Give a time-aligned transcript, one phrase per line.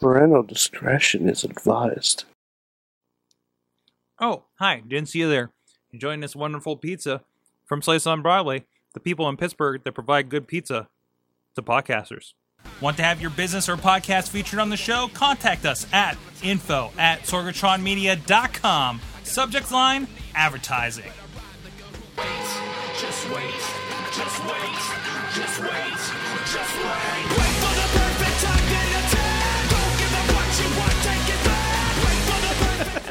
[0.00, 2.24] Parental discretion is advised.
[4.20, 4.82] Oh, hi.
[4.86, 5.50] Didn't see you there.
[5.92, 7.22] Enjoying this wonderful pizza
[7.64, 10.88] from Slice on Broadway, the people in Pittsburgh that provide good pizza
[11.54, 12.34] to podcasters.
[12.80, 15.08] Want to have your business or podcast featured on the show?
[15.14, 19.00] Contact us at info at sorgatronmedia.com.
[19.22, 21.10] Subject line advertising.
[23.00, 23.44] Just wait,
[24.12, 24.78] just wait,
[25.34, 25.96] just wait,
[26.52, 26.76] just
[27.40, 27.45] wait.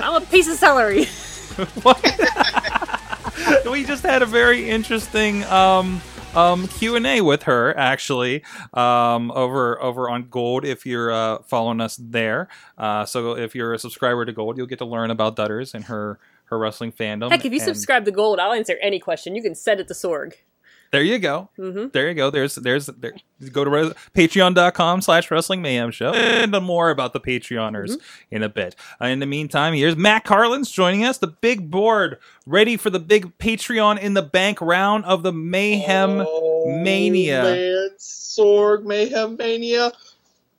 [0.05, 1.07] I'm a piece of celery.
[3.71, 5.99] we just had a very interesting um,
[6.35, 8.43] um, Q and A with her actually
[8.75, 10.63] um, over over on Gold.
[10.63, 14.67] If you're uh, following us there, uh, so if you're a subscriber to Gold, you'll
[14.67, 17.31] get to learn about Dudders and her her wrestling fandom.
[17.31, 19.35] Heck, if you and- subscribe to Gold, I'll answer any question.
[19.35, 20.33] You can send it to Sorg.
[20.91, 21.49] There you go.
[21.57, 21.91] Mhm.
[21.91, 22.29] There you go.
[22.29, 23.13] There's there's there.
[23.51, 27.97] Go to re- patreon.com slash wrestling mayhem show and more about the Patreoners
[28.31, 28.75] in a bit.
[29.01, 32.99] Uh, in the meantime, here's Matt Carlins joining us, the big board, ready for the
[32.99, 36.25] big Patreon in the bank round of the Mayhem
[36.83, 37.43] Mania.
[37.43, 39.91] Man, Sorg Mayhem Mania.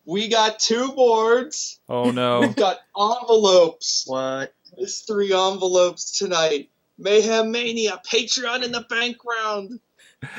[0.04, 1.80] We got two boards.
[1.88, 2.40] Oh no.
[2.42, 4.04] We've got envelopes.
[4.06, 4.52] What?
[4.76, 6.68] There's three envelopes tonight.
[6.98, 9.80] Mayhem Mania, Patreon in the bank round.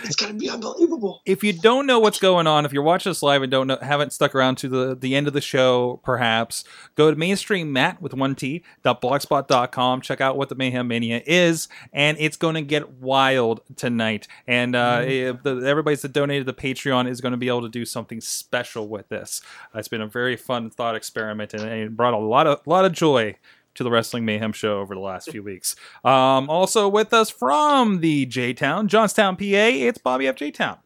[0.03, 1.21] It's gonna be unbelievable.
[1.25, 3.77] if you don't know what's going on, if you're watching this live and don't know,
[3.81, 6.63] haven't stuck around to the, the end of the show, perhaps
[6.95, 10.01] go to mainstream matt with one t dot blogspot.com.
[10.01, 14.27] Check out what the Mayhem Mania is, and it's going to get wild tonight.
[14.47, 17.69] And uh, if the, everybody's that donated the Patreon is going to be able to
[17.69, 19.41] do something special with this.
[19.73, 22.85] Uh, it's been a very fun thought experiment, and it brought a lot of lot
[22.85, 23.35] of joy
[23.77, 25.75] to the Wrestling Mayhem show over the last few weeks.
[26.03, 30.35] Um, also with us from the J Town, Johnstown, PA, it's Bobby F.
[30.35, 30.77] J Town.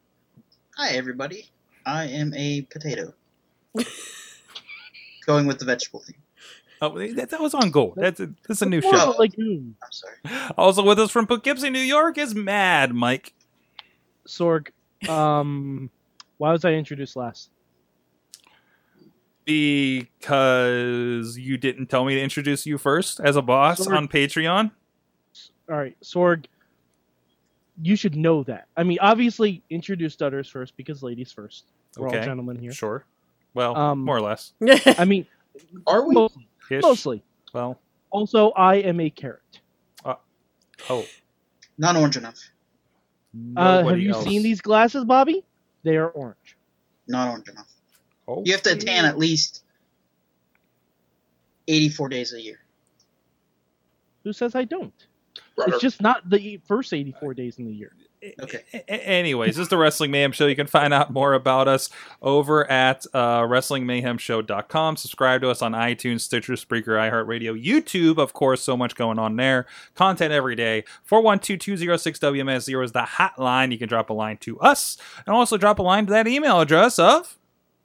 [0.76, 1.48] Hi, everybody.
[1.86, 3.14] I am a potato.
[5.26, 6.16] Going with the vegetable theme.
[6.82, 7.94] Oh, that, that was on gold.
[7.96, 9.10] That's a, that's a new More show.
[9.10, 9.76] of a legume.
[9.82, 10.50] I'm sorry.
[10.58, 13.32] Also with us from Poughkeepsie, New York, is Mad Mike.
[14.26, 14.68] Sorg,
[15.08, 15.90] um,
[16.36, 17.50] why was I introduced last?
[19.44, 23.96] Because you didn't tell me to introduce you first as a boss Sorry.
[23.96, 24.70] on Patreon.
[25.70, 26.46] All right, Sorg,
[27.80, 28.66] you should know that.
[28.76, 31.64] I mean, obviously, introduce Dudders first because ladies first.
[31.96, 32.18] We're Okay.
[32.18, 32.72] all gentlemen here.
[32.72, 33.04] Sure.
[33.54, 34.52] Well, Um, more or less.
[34.98, 35.26] I mean,
[35.86, 36.14] Are we?
[36.14, 36.46] mostly.
[36.70, 37.22] Mostly.
[37.52, 37.78] Well,
[38.10, 39.40] Also, I am a carrot.
[40.90, 41.04] oh.
[41.78, 42.38] Not orange enough.
[43.56, 44.24] Uh, have you else.
[44.24, 45.42] seen these glasses, Bobby?
[45.84, 46.56] They are orange.
[47.08, 47.66] Not orange enough.
[48.38, 48.42] Oh.
[48.44, 49.62] You have to tan at least
[51.68, 52.58] 84 days a year.
[54.24, 54.92] Who says I don't?
[55.56, 55.72] Brother.
[55.74, 57.92] It's just not the first 84 days in the year.
[58.40, 58.60] Okay.
[58.72, 60.46] A- a- Anyways, this is the Wrestling Mayhem Show.
[60.46, 61.90] You can find out more about us
[62.22, 64.96] over at uh, WrestlingMayhemShow.com.
[64.96, 68.62] Subscribe to us on iTunes, Stitcher, Spreaker, iHeartRadio, YouTube, of course.
[68.62, 69.66] So much going on there.
[69.96, 70.84] Content every day.
[71.10, 73.72] 412-206-WMS0 is the hotline.
[73.72, 76.60] You can drop a line to us and also drop a line to that email
[76.60, 77.38] address of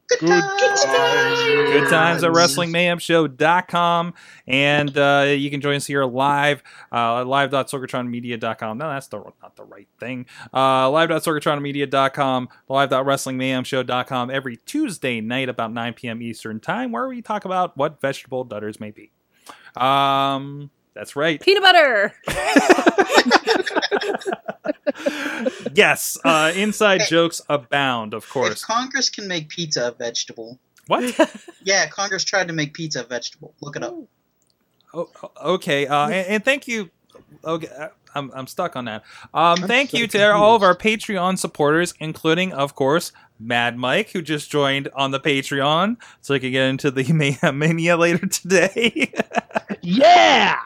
[0.09, 1.44] Good, times.
[1.44, 4.13] Good times at WrestlingMayhemShow.com.
[4.47, 8.78] And uh, you can join us here live, uh, live.sorgatronmedia.com.
[8.78, 10.25] No, that's the, not the right thing.
[10.53, 16.22] Uh, live.sorgatronmedia.com, live.wrestlingmayhemshow.com every Tuesday night about 9 p.m.
[16.22, 19.12] Eastern Time, where we talk about what vegetable dudders may be.
[19.75, 21.40] Um, that's right.
[21.41, 22.13] Peanut butter.
[25.74, 27.08] Yes, uh, inside Hey.
[27.09, 28.63] jokes abound, of If course.
[28.66, 30.59] Congress can make pizza a vegetable.
[30.88, 31.13] What?
[31.63, 33.53] Yeah, Congress tried to make pizza a vegetable.
[33.61, 33.94] Look it up.
[34.94, 35.09] Oh,
[35.44, 36.90] okay, uh, and, and thank you.
[37.44, 39.03] Okay, uh, I'm, I'm stuck on that.
[39.34, 43.78] Um, I'm thank so you to all of our Patreon supporters, including, of course, Mad
[43.78, 47.03] Mike, who just joined on the Patreon, so he can get into the
[47.53, 49.11] Mania later today.
[49.82, 50.58] Yeah!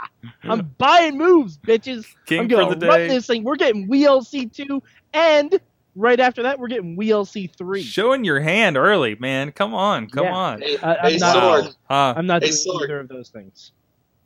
[0.44, 2.06] I'm buying moves, bitches.
[2.25, 3.07] King I'm for gonna the run day.
[3.07, 3.44] this thing.
[3.44, 4.81] We're getting WLC two,
[5.13, 5.59] and
[5.95, 7.81] right after that, we're getting WLC three.
[7.83, 9.51] Showing your hand early, man.
[9.51, 10.35] Come on, come Yeah.
[10.35, 10.62] on.
[10.62, 12.83] Hey, I- I'm hey not- Sorg, Uh, I'm not Hey, doing Sorg.
[12.83, 13.71] either of those things.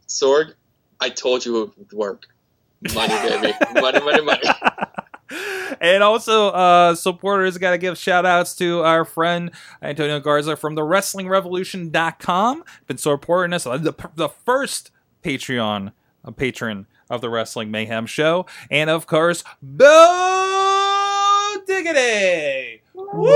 [0.08, 0.54] Sorg,
[1.00, 2.24] I told you it would work.
[2.94, 3.54] Money, baby.
[3.82, 4.42] money, money, money.
[5.82, 9.50] and also, uh, supporters got to give shout outs to our friend
[9.82, 12.64] Antonio Garza from the WrestlingRevolution.com.
[12.88, 14.92] Been supporting us, the, the first
[15.26, 15.92] Patreon
[16.24, 18.46] a patron of the Wrestling Mayhem Show.
[18.70, 22.84] And of course, Bo Diggity!
[22.94, 23.36] Woo!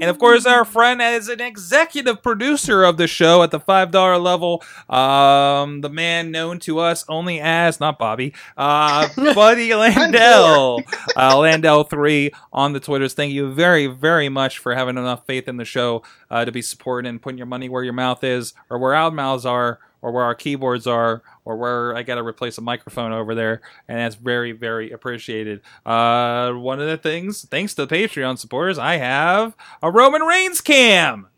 [0.00, 4.22] And of course, our friend as an executive producer of the show at the $5
[4.22, 10.80] level, um, the man known to us only as, not Bobby, uh, Buddy Landell.
[11.16, 13.14] uh, Landell3 on the Twitters.
[13.14, 16.62] Thank you very, very much for having enough faith in the show uh, to be
[16.62, 20.12] supporting and putting your money where your mouth is, or where our mouths are, or
[20.12, 23.98] where our keyboards are, or where I got to replace a microphone over there, and
[23.98, 25.62] that's very, very appreciated.
[25.86, 30.60] Uh, one of the things, thanks to the Patreon supporters, I have a Roman Reigns
[30.60, 31.28] cam.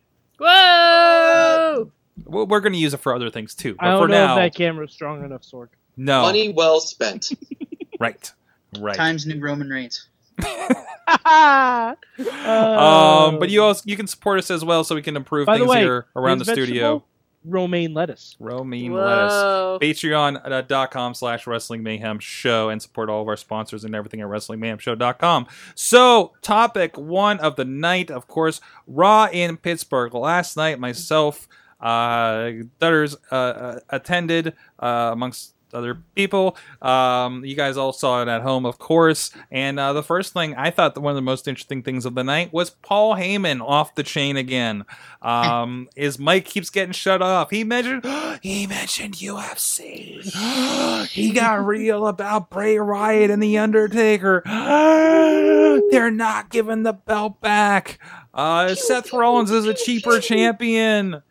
[0.41, 1.93] Whoa!
[2.25, 4.27] We're we're going to use it for other things too, but I for don't know
[4.27, 5.69] now, if that camera's strong enough, Sorg.
[5.97, 7.31] no, Money well spent.
[8.01, 8.33] right,
[8.81, 8.97] right.
[8.97, 10.09] Times New Roman Reigns.
[11.25, 11.97] um,
[12.45, 15.69] Um, but you also you can support us as well, so we can improve things
[15.69, 17.05] way, here around the his studio.
[17.47, 18.37] Vegetable, Romaine lettuce.
[18.39, 19.33] Romaine lettuce.
[19.33, 19.79] Whoa.
[19.81, 25.47] patreon.com slash wrestling mayhem show and support all of our sponsors and everything at wrestlingmayhemshow.com
[25.75, 31.49] so topic one of the night of course raw in pittsburgh last night myself
[31.81, 36.57] uh Dudders uh, uh attended uh amongst other people.
[36.83, 39.31] Um you guys all saw it at home of course.
[39.51, 42.15] And uh the first thing i thought that one of the most interesting things of
[42.15, 44.85] the night was paul heyman off the chain again.
[45.23, 47.51] Um his mic keeps getting shut off.
[47.51, 48.05] He mentioned
[48.43, 54.43] he mentioned ufc he got real about bray wyatt and the undertaker.
[55.91, 57.99] They're not giving the belt back.
[58.33, 61.23] Uh seth rollins is a cheaper champion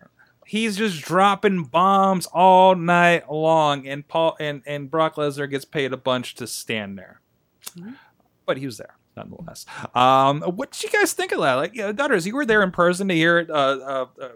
[0.46, 5.94] he's just dropping bombs all night long, and Paul and and Brock Lesnar gets paid
[5.94, 7.22] a bunch to stand there,
[8.46, 9.66] but he was there nonetheless.
[9.94, 11.54] Um, what did you guys think of that?
[11.54, 13.50] Like, yeah, Dudders, you were there in person to hear it.
[13.50, 14.30] Uh, uh, uh,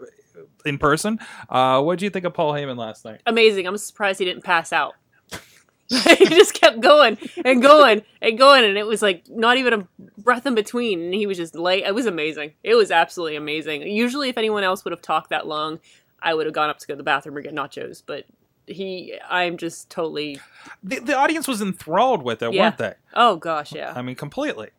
[0.64, 1.18] in person,
[1.48, 3.20] uh, what did you think of Paul Heyman last night?
[3.26, 3.66] Amazing.
[3.66, 4.94] I'm surprised he didn't pass out.
[6.18, 9.88] he just kept going and going and going, and it was like not even a
[10.18, 11.00] breath in between.
[11.00, 11.84] And he was just late.
[11.84, 12.52] It was amazing.
[12.62, 13.82] It was absolutely amazing.
[13.82, 15.80] Usually, if anyone else would have talked that long,
[16.22, 18.02] I would have gone up to go to the bathroom or get nachos.
[18.06, 18.24] But
[18.66, 20.38] he, I'm just totally.
[20.84, 22.62] The, the audience was enthralled with it, Yeah.
[22.66, 22.94] weren't they?
[23.14, 23.92] Oh gosh, yeah.
[23.96, 24.70] I mean, completely.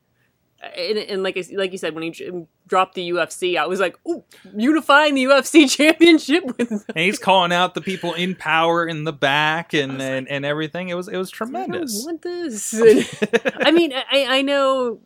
[0.61, 3.97] And, and like I, like you said, when he dropped the UFC, I was like,
[4.07, 4.23] "Ooh,
[4.55, 9.13] unifying the UFC championship with." And he's calling out the people in power in the
[9.13, 10.89] back and and, and everything.
[10.89, 12.03] It was it was tremendous.
[12.03, 12.73] I want this.
[13.61, 14.99] I mean, I, I know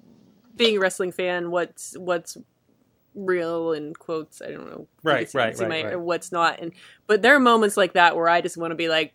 [0.55, 2.37] being a wrestling fan, what's what's
[3.13, 4.41] real in quotes.
[4.41, 4.87] I don't know.
[5.03, 5.99] Right, right, right, my- right.
[5.99, 6.73] What's not, and
[7.07, 9.13] but there are moments like that where I just want to be like,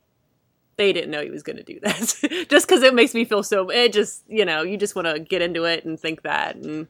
[0.80, 3.42] they didn't know he was going to do that, just because it makes me feel
[3.42, 3.68] so.
[3.70, 6.88] It just you know you just want to get into it and think that, and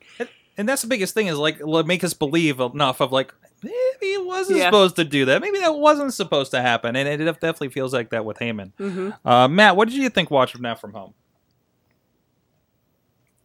[0.57, 4.25] And that's the biggest thing is like make us believe enough of like maybe it
[4.25, 4.67] wasn't Yeah.
[4.67, 5.41] supposed to do that.
[5.43, 6.97] Maybe that wasn't supposed to happen.
[6.97, 8.73] And it definitely feels like that with Heyman.
[8.79, 9.17] mhm.
[9.25, 11.13] Uh, Matt, what did you think watching that from home?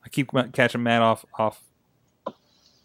[0.06, 1.62] I keep catching Matt off off.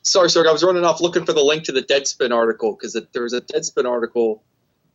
[0.03, 0.49] Sorry, sorry.
[0.49, 3.33] I was running off looking for the link to the Deadspin article because there was
[3.35, 4.43] a Deadspin article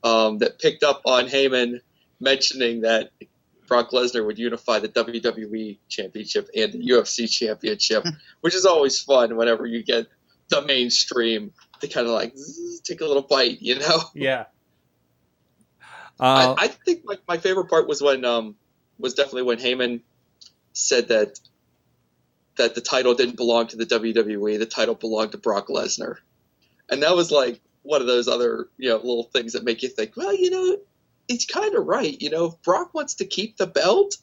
[0.04, 1.80] um, that picked up on Heyman
[2.20, 3.12] mentioning that
[3.68, 8.06] Brock Lesnar would unify the WWE Championship and the UFC Championship,
[8.42, 10.08] which is always fun whenever you get
[10.50, 11.52] the mainstream
[11.82, 14.00] to kind of like zzz, take a little bite, you know.
[14.14, 14.46] Yeah.
[16.18, 18.56] Uh, I, I think my, my favorite part was when um
[18.98, 20.00] was definitely when Heyman
[20.72, 21.40] said that
[22.56, 26.18] that the title didn't belong to the WWE, the title belonged to Brock Lesnar,
[26.90, 29.90] and that was like one of those other you know little things that make you
[29.90, 30.78] think, well, you know,
[31.28, 32.20] he's kind of right.
[32.22, 34.18] You know, if Brock wants to keep the belt,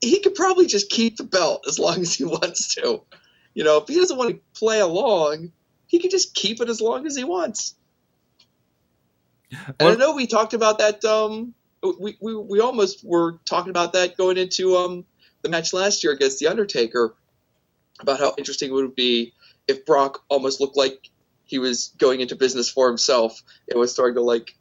[0.00, 3.02] he could probably just keep the belt as long as he wants to.
[3.54, 5.52] You know, if he doesn't want to play along,
[5.86, 7.74] he can just keep it as long as he wants.
[9.78, 11.04] And I know we talked about that.
[11.04, 15.04] Um, we, we we almost were talking about that going into um
[15.42, 17.14] the match last year against the Undertaker,
[18.00, 19.34] about how interesting it would be
[19.68, 21.10] if Brock almost looked like
[21.44, 23.42] he was going into business for himself.
[23.66, 24.56] It was starting to like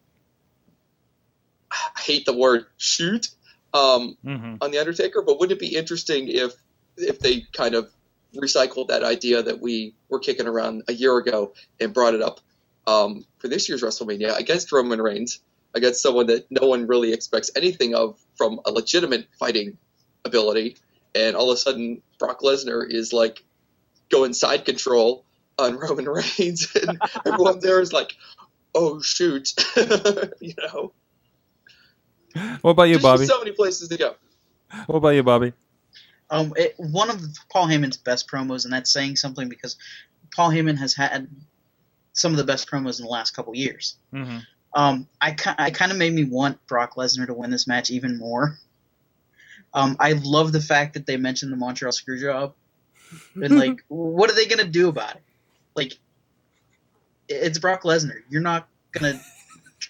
[1.96, 3.30] I hate the word shoot
[3.74, 4.58] um, mhm.
[4.62, 6.54] on the Undertaker, but wouldn't it be interesting if
[6.98, 7.90] if they kind of
[8.36, 12.40] recycled that idea that we were kicking around a year ago and brought it up
[12.88, 15.40] um, for this year's WrestleMania against Roman Reigns,
[15.74, 19.78] against someone that no one really expects anything of from a legitimate fighting
[20.26, 20.78] ability,
[21.16, 23.44] and all of a sudden Brock Lesnar is like
[24.10, 25.26] going side control
[25.58, 28.16] on Roman Reigns, and everyone there is like,
[28.76, 29.54] "Oh shoot,"
[30.40, 30.94] you know.
[32.62, 33.26] What about you, Just Bobby?
[33.26, 34.16] so many places to go.
[34.86, 35.54] What about you, Bobby?
[36.30, 39.76] Um, it, one of Paul Heyman's best promos, and that's saying something because
[40.34, 41.28] Paul Heyman has had
[42.14, 43.98] some of the best promos in the last couple years.
[44.14, 44.38] Mm-hmm.
[44.74, 48.18] Um, I, I kind of made me want Brock Lesnar to win this match even
[48.18, 48.58] more.
[49.74, 52.54] Um, I love the fact that they mentioned the Montreal Screwjob,
[53.36, 55.24] and like, what are they gonna do about it?
[55.76, 55.98] Like,
[57.28, 58.22] it's Brock Lesnar.
[58.30, 59.20] You're not gonna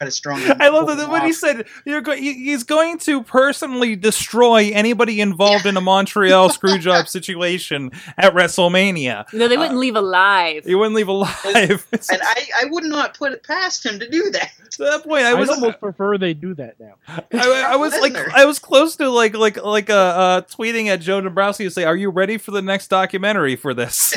[0.01, 0.41] try to strong.
[0.59, 4.71] I love pull that him when he said you're go- he's going to personally destroy
[4.73, 9.31] anybody involved in a Montreal screwjob situation at WrestleMania.
[9.33, 10.65] No, they wouldn't leave alive.
[10.65, 11.87] He wouldn't leave alive.
[11.93, 14.51] And I, I would not put it past him to do that.
[14.71, 16.95] to that point, I I was almost prefer they do that now.
[17.07, 21.01] I, I was like, I was close to like, like, like, uh, uh tweeting at
[21.01, 24.15] Joe Dombrowski to say, "Are you ready for the next documentary for this?"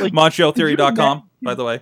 [0.00, 1.80] Like, MontrealTheory.com, by the way.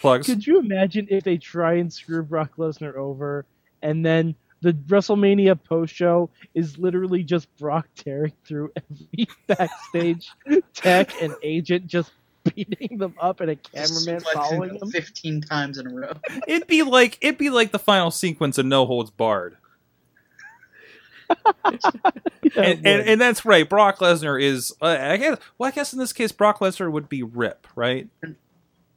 [0.00, 0.26] Plugs.
[0.26, 3.44] Could you imagine if they try and screw Brock Lesnar over,
[3.82, 10.30] and then the WrestleMania post show is literally just Brock tearing through every backstage
[10.74, 12.12] tech and agent, just
[12.54, 14.90] beating them up, and a cameraman Suplex him following them?
[14.90, 16.12] fifteen times in a row.
[16.46, 19.56] It'd be like it'd be like the final sequence of No Holds Barred.
[22.54, 23.66] Yeah, and, and, and that's right.
[23.66, 24.74] Brock Lesnar is.
[24.82, 25.38] Uh, I guess.
[25.56, 28.08] Well, I guess in this case, Brock Lesnar would be Rip, right?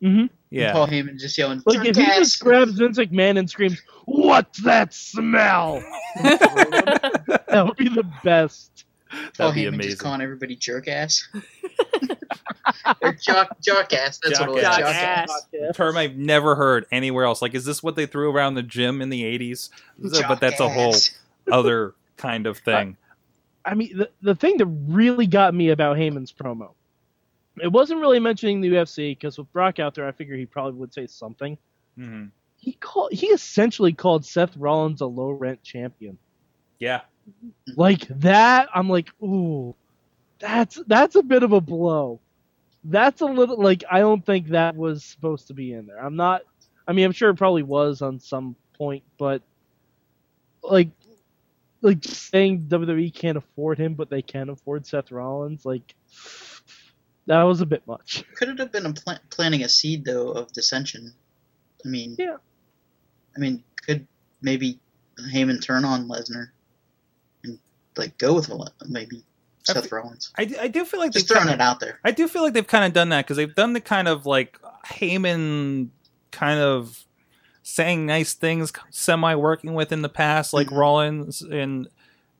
[0.01, 0.29] Mhm.
[0.55, 0.71] Yeah.
[0.71, 1.61] Paul Heyman just yelling.
[1.65, 5.83] Like if he just grabs Vince McMahon and screams, "What's that smell?"
[6.23, 8.85] that would be the best.
[9.09, 9.91] Paul That'd be Heyman amazing.
[9.91, 11.27] just calling everybody jerk ass.
[13.01, 14.19] or jock jock ass.
[14.23, 14.61] That's what it was.
[14.61, 15.45] Jock Jock ass.
[15.69, 15.75] ass.
[15.75, 17.41] term I've never heard anywhere else.
[17.41, 19.69] Like, is this what they threw around the gym in the '80s?
[19.99, 20.95] but that's a whole
[21.51, 22.95] other kind of thing.
[23.65, 26.71] I mean, the, the thing that really got me about Heyman's promo,
[27.61, 30.79] it wasn't really mentioning the UFC because with Brock out there, I figured he probably
[30.79, 31.57] would say something.
[31.97, 32.25] hmm
[32.57, 36.17] He called, he essentially called Seth Rollins a low rent champion.
[36.79, 37.01] Yeah.
[37.75, 39.75] Like that, I'm like, ooh,
[40.39, 42.19] that's that's a bit of a blow.
[42.83, 46.03] That's a little like I don't think that was supposed to be in there.
[46.03, 46.43] I'm not.
[46.87, 49.41] I mean, I'm sure it probably was on some point, but
[50.63, 50.89] like,
[51.81, 55.95] like saying WWE can't afford him, but they can afford Seth Rollins, like
[57.27, 58.23] that was a bit much.
[58.35, 61.13] Could it have been a pla- planting a seed though of dissension?
[61.85, 62.37] I mean, Yeah.
[63.35, 64.07] I mean, could
[64.41, 64.79] maybe
[65.33, 66.47] Heyman turn on Lesnar
[67.43, 67.59] and
[67.97, 69.23] like go with Le- maybe
[69.69, 70.31] I Seth fe- Rollins?
[70.35, 71.99] I, do- I do feel like Just they've throwing kinda- it out there.
[72.03, 74.25] I do feel like they've kind of done that because they've done the kind of
[74.25, 75.89] like Heyman
[76.31, 77.05] kind of
[77.63, 80.77] saying nice things, semi working with in the past, like Mhm.
[80.77, 81.87] Rollins and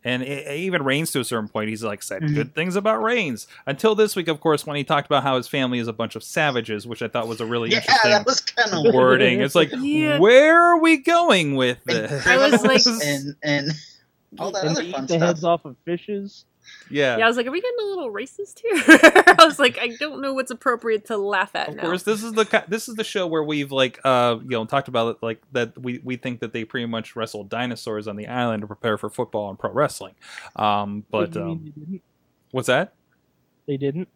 [0.06, 1.68] and it, even Reigns to a certain point.
[1.70, 2.34] He's like said Mhm.
[2.36, 5.48] good things about Reigns until this week, of course, when he talked about how his
[5.50, 8.26] family is a bunch of savages, which I thought was a really Yeah, interesting that
[8.26, 9.42] was kind of wording.
[9.42, 10.20] It's like, Yeah.
[10.20, 12.26] where are we going with this?
[12.26, 13.72] I was like- and and
[14.40, 15.22] all that and other fun eat the stuff.
[15.28, 16.46] heads off of fishes.
[16.90, 17.18] Yeah.
[17.18, 18.74] Yeah, I was like, are we getting a little racist here?
[19.40, 21.82] I was like, I don't know what's appropriate to laugh at Of now.
[21.84, 24.88] course, this is the this is the show where we've like uh you know talked
[24.88, 28.28] about it like that we we think that they pretty much wrestled dinosaurs on the
[28.28, 30.16] island to prepare for football and pro wrestling.
[30.56, 32.02] Um, but What do you mean um,
[32.52, 32.94] what's that?
[33.68, 34.10] They didn't.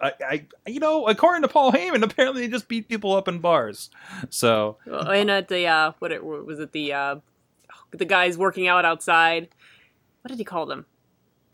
[0.00, 3.38] I, I you know according to Paul Heyman, apparently they just beat people up in
[3.38, 3.90] bars.
[4.30, 6.72] So Well, and at the uh, what, it, was it?
[6.72, 7.16] The uh,
[7.92, 9.48] the guys working out outside.
[10.22, 10.86] What did he call them?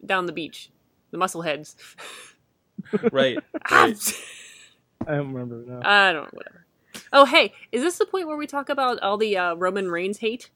[0.04, 0.70] Down the beach,
[1.10, 1.74] the muscleheads.
[3.12, 3.38] right,
[3.70, 4.14] Ah, right.
[5.06, 5.80] I don't remember now.
[5.82, 6.30] I don't know.
[6.32, 6.66] Whatever.
[7.12, 10.18] Oh, hey, is this the point where we talk about all the uh, Roman Reigns
[10.18, 10.50] hate?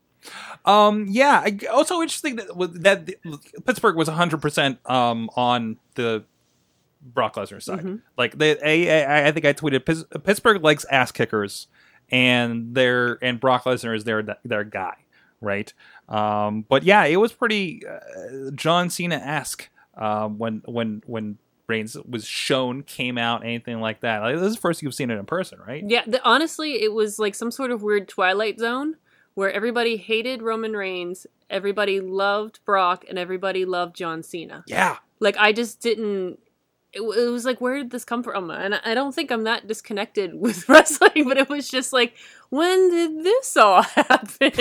[0.64, 1.42] Um, yeah.
[1.44, 3.08] I, also interesting that with- that
[3.66, 6.24] Pittsburgh was 100 percent um on the
[7.02, 7.80] Brock Lesnar side.
[7.80, 8.00] Mhm.
[8.16, 8.58] Like they,
[8.88, 11.66] I, I- I think I tweeted Pitts- Pittsburgh likes ass kickers,
[12.10, 14.96] and their and Brock Lesnar is their their guy,
[15.40, 15.72] right?
[16.08, 21.96] Um, but yeah, it was pretty uh, John Cena esque um, when when when Reigns
[22.08, 24.20] was shown, came out, anything like that.
[24.20, 25.82] Like, this is the first you've seen it in person, right?
[25.86, 28.96] Yeah, the, honestly, it was like some sort of weird Twilight Zone
[29.34, 34.62] where everybody hated Roman Reigns, everybody loved Brock, and everybody loved John Cena.
[34.66, 36.38] Yeah, Like, I just didn't.
[36.94, 38.50] It, it was like, where did this come from?
[38.50, 42.14] And I I don't think I'm that disconnected with wrestling, but it was just like,
[42.50, 44.52] when did this all happen?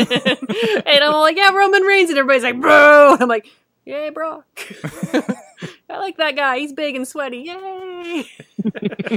[0.85, 3.13] and I'm like, yeah, Roman Reigns, and everybody's like, bro.
[3.13, 3.47] And I'm like,
[3.85, 4.45] yay, Brock.
[5.89, 6.57] I like that guy.
[6.59, 7.37] He's big and sweaty.
[7.39, 8.25] Yay.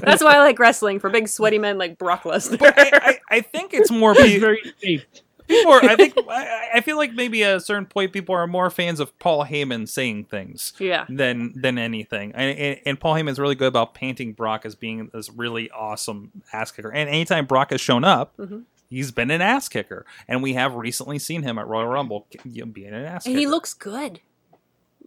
[0.00, 2.58] That's why I like wrestling for big sweaty men like Brock Lesnar.
[2.58, 5.06] but I, I, I think it's more It's pe- very safe.
[5.48, 8.46] People are, I think I, I feel like maybe at a certain point people are
[8.46, 11.04] more fans of Paul Heyman saying things yeah.
[11.08, 12.32] than than anything.
[12.34, 16.30] And, and, and Paul Heyman's really good about painting Brock as being this really awesome
[16.52, 16.90] ass kicker.
[16.92, 18.64] And anytime Brock has shown up, Mhm.
[18.90, 20.04] he's been an ass kicker.
[20.28, 23.38] And we have recently seen him at Royal Rumble being an ass And kicker.
[23.40, 24.20] he looks good.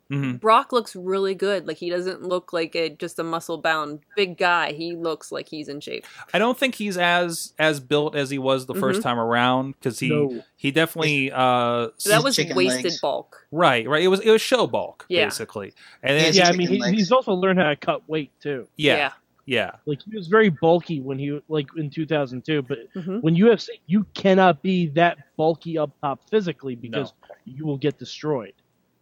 [0.10, 1.68] Hmm Brock looks really good.
[1.68, 4.72] Like he doesn't look like a just a muscle bound big guy.
[4.74, 6.06] He looks like he's in shape.
[6.34, 9.04] I don't think he's as as built as he was the first Mhm.
[9.04, 10.44] time around because he No.
[10.56, 13.00] he definitely uh that was wasted legs.
[13.02, 13.46] bulk.
[13.52, 15.26] right right it was it was show bulk Yeah.
[15.26, 15.74] basically
[16.04, 18.68] and then yeah, I mean, he, he's also learned how to cut weight too.
[18.78, 19.12] yeah
[19.46, 23.22] yeah Like he was very bulky when he like in 2002, but Mhm.
[23.22, 27.14] when UFC, you cannot be that bulky up top physically because
[27.46, 28.54] you will get destroyed.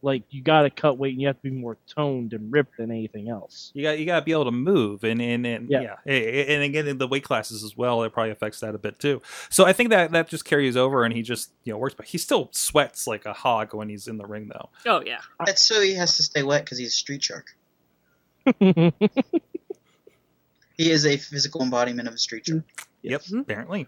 [0.03, 2.77] Like you got to cut weight and you have to be more toned and ripped
[2.77, 3.71] than anything else.
[3.73, 5.95] you got you got to be able to move and and, and yeah.
[6.05, 6.13] Yeah.
[6.13, 9.23] and again in the weight classes as well it probably affects that a bit too
[9.49, 12.05] so i think that that just carries over and he just you know works but
[12.05, 15.17] he still sweats like a hog when he's in the ring though Oh yeah.
[15.45, 17.55] That's so he has to stay wet because he's a street shark.
[20.77, 22.63] He is a physical embodiment of a street shark.
[23.01, 23.41] yep Mhm.
[23.41, 23.87] apparently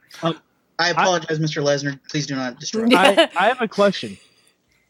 [0.82, 1.62] I apologize, Mr.
[1.62, 2.00] Lesnar.
[2.10, 2.86] Please do not destroy.
[2.86, 2.96] me.
[2.96, 4.18] I, I have a question.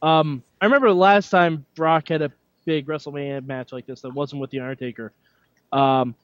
[0.03, 2.31] Um, I remember last time Brock had a
[2.65, 5.11] big WrestleMania match like this that wasn't with the Undertaker.
[5.71, 6.15] Um,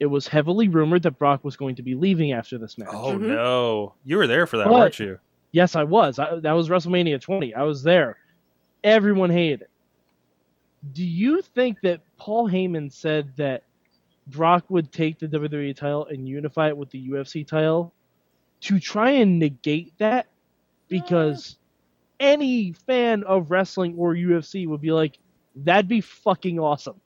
[0.00, 2.88] it was heavily rumored that Brock was going to be leaving after this match.
[2.90, 3.20] oh Mhm.
[3.28, 4.78] no you were there for that What?
[4.80, 5.18] weren't you
[5.52, 6.18] Yes, I was.
[6.18, 7.54] I, that was WrestleMania 20.
[7.54, 8.16] I was there.
[8.82, 9.70] Everyone hated it.
[10.92, 13.62] Do you think that Paul Heyman said that
[14.26, 17.92] Brock would take the WWE title and unify it with the UFC title
[18.62, 20.26] to try and negate that?
[20.88, 21.56] Because
[22.20, 25.18] any fan of wrestling or UFC would be like,
[25.56, 27.00] that'd be fucking awesome.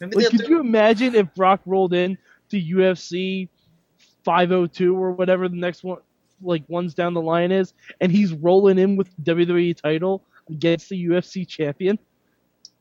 [0.00, 2.16] Like, could you imagine if Brock rolled in
[2.50, 3.48] to UFC
[4.24, 5.98] 502 or whatever the next one,
[6.40, 10.88] like ones down the line is, and he's rolling in with the WWE title against
[10.88, 11.98] the UFC champion?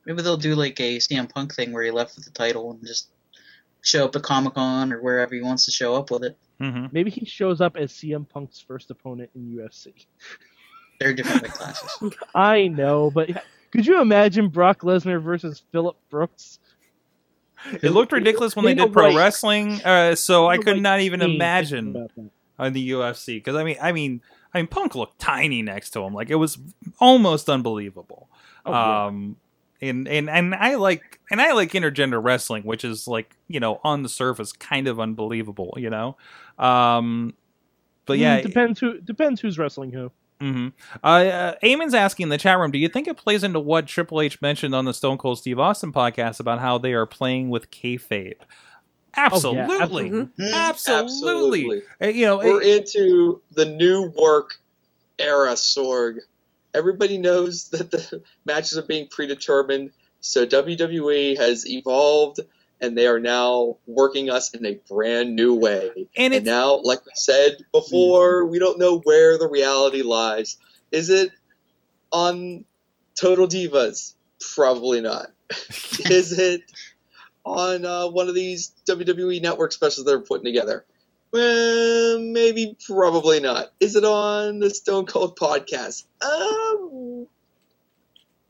[0.06, 2.86] Maybe they'll do like a CM Punk thing where he left with the title and
[2.86, 3.10] just
[3.82, 6.38] show up at Comic Con or wherever he wants to show up with it.
[6.60, 10.06] hmm Maybe he shows up as CM Punk's first opponent in UFC.
[11.00, 12.14] They're different weight classes.
[12.36, 13.30] I know, but
[13.72, 16.60] could you imagine Brock Lesnar versus Philip Brooks?
[17.82, 22.08] it looked ridiculous when they did pro wrestling uh, so i could not even imagine
[22.60, 24.22] on the UFC because I mean, I mean,
[24.54, 26.60] I mean, Punk looked tiny next to him, like it was
[27.00, 28.30] almost unbelievable.
[28.66, 29.06] Oh, yeah.
[29.06, 29.38] um,
[29.82, 33.80] and and and I like and I like intergender wrestling, which is like you know
[33.84, 36.18] on the surface kind of unbelievable, you know.
[36.58, 37.34] Um,
[38.06, 40.12] but Mm, yeah, depends who depends who's wrestling who.
[40.40, 40.68] Hmm
[41.04, 43.88] Uh, uh, Eamon's asking in the chat room, do you think it plays into what
[43.88, 47.50] Triple H mentioned on the Stone Cold Steve Austin podcast about how they are playing
[47.50, 48.36] with kayfabe?
[49.18, 50.32] Absolutely, Mhm.
[50.38, 50.54] Hmm.
[50.54, 51.82] absolutely.
[52.02, 54.56] Uh, You know, We're it- into the new work
[55.18, 56.20] era, Sorg.
[56.74, 62.40] Everybody knows that the matches are being predetermined, so WWE has evolved
[62.82, 66.08] and they are now working us in a brand new way.
[66.16, 70.58] and And now, like we said before, we don't know where the reality lies.
[70.92, 71.32] Is it
[72.12, 72.66] on
[73.16, 74.14] Total Divas?
[74.56, 75.32] Probably not.
[76.10, 76.64] Is it
[77.46, 80.86] on uh, one of these WWE Network specials they're putting together?
[81.32, 83.72] Well, maybe, probably not.
[83.80, 86.06] Is it on the Stone Cold podcast?
[86.22, 87.28] Um,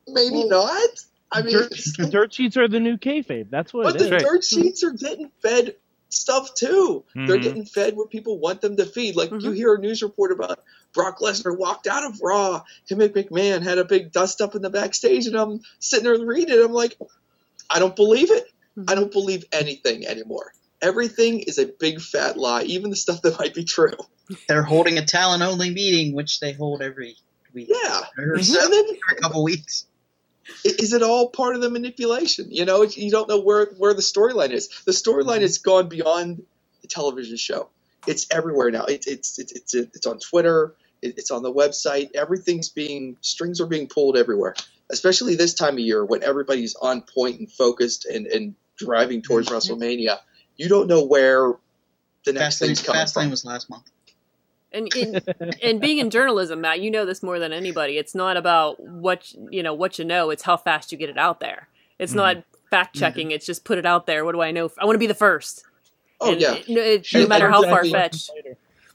[0.07, 0.89] maybe not.
[1.31, 1.71] I mean, dirt,
[2.11, 3.49] dirt sheets are the new kayfabe.
[3.49, 4.11] That's what but it the is.
[4.11, 4.21] right.
[4.21, 5.75] dirt sheets are getting fed
[6.09, 7.03] stuff too.
[7.13, 7.43] They're Mhm.
[7.43, 9.15] getting fed what people want them to feed.
[9.15, 9.55] Like you Mhm.
[9.55, 10.63] hear a news report about
[10.93, 12.63] Brock Lesnar walked out of Raw.
[12.87, 16.17] Him and McMahon had a big dust up in the backstage, and I'm sitting there
[16.25, 16.63] reading it.
[16.65, 16.97] I'm like,
[17.69, 18.45] I don't believe it.
[18.87, 20.51] I don't believe anything anymore.
[20.81, 23.93] Everything is a big fat lie, even the stuff that might be true.
[24.47, 27.17] They're holding a talent only meeting, which they hold every
[27.53, 27.67] week.
[27.69, 28.01] Yeah.
[28.17, 29.85] Or And so- then every couple weeks.
[30.63, 32.47] Is it all part of the manipulation?
[32.51, 34.69] You know, you don't know where where the storyline is.
[34.85, 35.41] The storyline mm-hmm.
[35.41, 36.43] has gone beyond
[36.81, 37.69] the television show.
[38.07, 38.85] It's everywhere now.
[38.85, 40.75] It, it's it's it's it's on Twitter.
[41.01, 42.15] It, it's on the website.
[42.15, 44.55] Everything's being strings are being pulled everywhere.
[44.89, 49.49] Especially this time of year when everybody's on point and focused and and driving towards
[49.49, 49.73] mm-hmm.
[49.73, 50.19] WrestleMania.
[50.57, 51.53] You don't know where
[52.25, 53.29] the next Fastlane, thing's coming Fastlane from.
[53.31, 53.89] was last month.
[54.71, 55.21] And in,
[55.63, 57.97] and being in journalism, Matt, you know this more than anybody.
[57.97, 60.29] It's not about what you know, what you know.
[60.29, 61.67] It's how fast you get it out there.
[61.97, 63.32] It's not fact checking.
[63.32, 64.23] It's just put it out there.
[64.23, 64.69] What do I know?
[64.79, 65.63] I want to be the first.
[66.21, 66.53] Oh And yeah.
[66.53, 68.29] it- it- no matter how far fetched.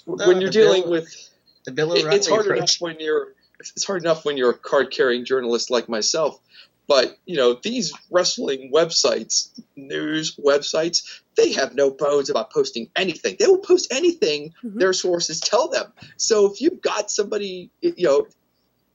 [0.07, 1.31] When you're dealing with
[1.65, 4.55] The Bill it, O'Reilly it's hard enough when you're it's hard enough when you're a
[4.59, 6.39] card carrying journalist like myself
[6.87, 13.37] but you know these wrestling websites news websites they have no bones about posting anything
[13.38, 14.79] they will post anything Mhm.
[14.79, 18.27] their sources tell them so if you've got somebody you know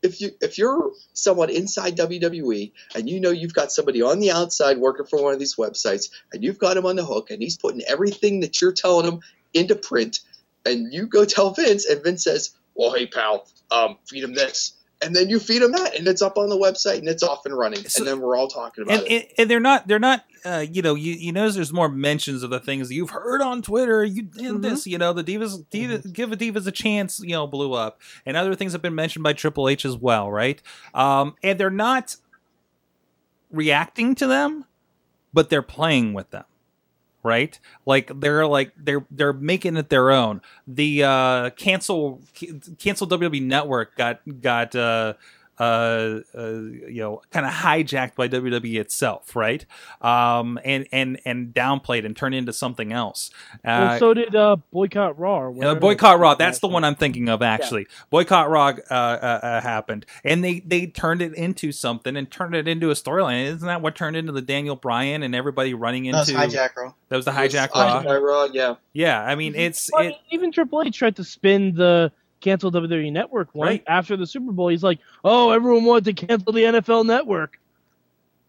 [0.02, 4.32] if you if you're someone inside WWE and you know you've got somebody on the
[4.32, 7.42] outside working for one of these websites and you've got him on the hook and
[7.42, 9.20] he's putting everything that you're telling him
[9.54, 10.22] into print
[10.66, 14.74] and you go tell Vince and Vince says, "Well, hey pal, um, feed him this."
[15.02, 17.46] And then you feed them that, and it's up on the website, and it's off
[17.46, 19.12] and running, So- and then we're all talking about and, it.
[19.12, 22.44] and, and they're not they're not uh, you know you, you notice there's more mentions
[22.44, 24.62] of the things you've heard on Twitter you did Mhm.
[24.62, 28.00] this you know the divas, divas give a divas a chance you know blew up
[28.26, 30.62] and other things have been mentioned by Triple H as well right
[30.94, 32.16] um, and they're not
[33.52, 34.66] reacting to them
[35.34, 36.46] but they're playing with them
[37.24, 37.60] right?
[37.86, 40.42] Like they're like they're they're making it their own.
[40.68, 42.22] The uh cancel
[42.80, 45.14] cancel WWE network got got uh
[45.60, 49.66] uh, uh, you know, kind of hijacked by WWE itself, right?
[50.02, 53.30] Um, and and and downplayed and turned into something else.
[53.56, 55.40] Uh, well, so did uh, Boycott Raw.
[55.42, 55.76] or uh.
[55.76, 56.36] Boycott Raw.
[56.36, 57.42] That's the one I'm thinking of.
[57.42, 62.30] Actually, Boycott Raw uh, uh, uh, happened, and they they turned it into something and
[62.32, 63.46] turned it into a storyline.
[63.46, 66.32] Isn't that what turned into the Daniel Bryan and everybody running into?
[66.32, 66.94] That was hijack Raw.
[67.10, 68.04] That was the It was hijack Raw.
[68.04, 68.76] Hijack Raw, yeah.
[68.94, 70.16] Yeah, I mean it's Well, it.
[70.32, 73.84] even Triple H tried to spin the cancel WWE Network one Right.
[73.88, 74.68] after the Super Bowl.
[74.70, 77.60] He's like, "Oh, everyone wanted to cancel the NFL Network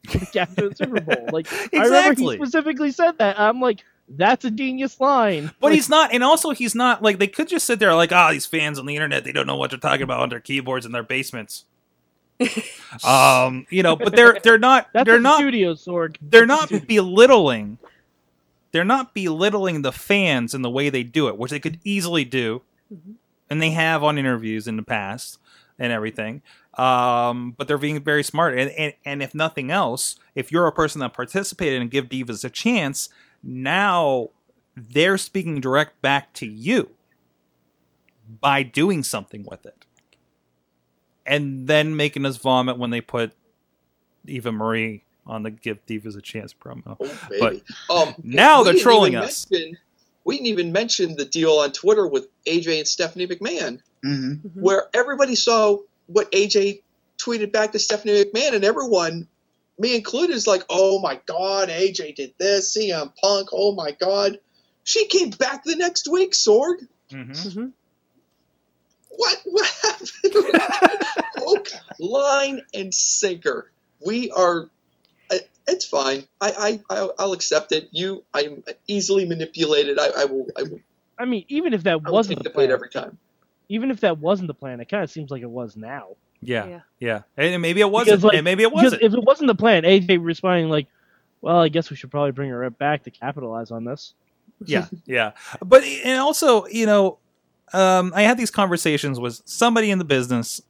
[0.14, 3.38] like, after the Super Bowl." Like, I remember he specifically said that.
[3.38, 7.18] I'm like, "That's a genius line." But Like, he's not, and also he's not like
[7.18, 9.56] they could just sit there like, ah, these fans on the internet, they don't know
[9.56, 11.64] what they're talking about on their keyboards in their basements.
[13.04, 16.16] um, you know, but they're they're not that's they're not studio Sorg.
[16.22, 17.76] they're not belittling
[18.72, 22.24] they're not belittling the fans in the way they do it, which they could easily
[22.24, 23.14] do, Mhm.
[23.50, 25.38] And they have on interviews in the past
[25.78, 26.42] and everything.
[26.78, 30.72] Um, but they're being very smart, and, and and if nothing else, if you're a
[30.72, 33.08] person that participated and give divas a chance,
[33.42, 34.30] now
[34.76, 36.90] they're speaking direct back to you
[38.40, 39.84] by doing something with it,
[41.26, 43.32] and then making us vomit when they put
[44.26, 46.96] Eva Marie on the Give Divas a Chance promo.
[47.00, 47.62] Oh, baby.
[47.90, 49.50] um, now they're trolling us.
[49.50, 49.76] mention-
[50.24, 54.88] we didn't even mention the deal on Twitter with AJ and Stephanie McMahon, hmm where
[54.94, 56.82] everybody saw what AJ
[57.18, 59.28] tweeted back to Stephanie McMahon, and everyone,
[59.78, 63.48] me included, is like, "Oh my God, AJ did this, CM Punk.
[63.52, 64.38] Oh my God."
[64.84, 66.86] She came back the next week, Sorg.
[67.10, 67.30] Mhm.
[67.30, 67.72] Mhm.
[69.10, 69.40] What?
[69.44, 70.10] What happened?
[71.36, 73.70] Hook, line, and sinker.
[74.04, 74.68] We are.
[75.68, 76.24] I- It's fine.
[76.40, 77.88] I, I, I I'll accept it.
[77.92, 79.98] You, I'm easily manipulated.
[79.98, 80.46] I, I will.
[80.56, 80.80] I will,
[81.18, 83.18] I mean, even if that I wasn't take the the plan, every time.
[83.68, 86.16] even if that wasn't the plan, it kind of seems like it was now.
[86.42, 86.80] Yeah, Yeah.
[86.98, 89.02] yeah, and maybe it wasn't, Because, like, and maybe it wasn't.
[89.02, 90.86] if it wasn't the plan, AJ responding like,
[91.42, 94.14] "Well, I guess we should probably bring her back to capitalize on this."
[94.64, 95.32] yeah, yeah.
[95.64, 97.18] But and also, you know,
[97.74, 100.62] um, I had these conversations with somebody in the business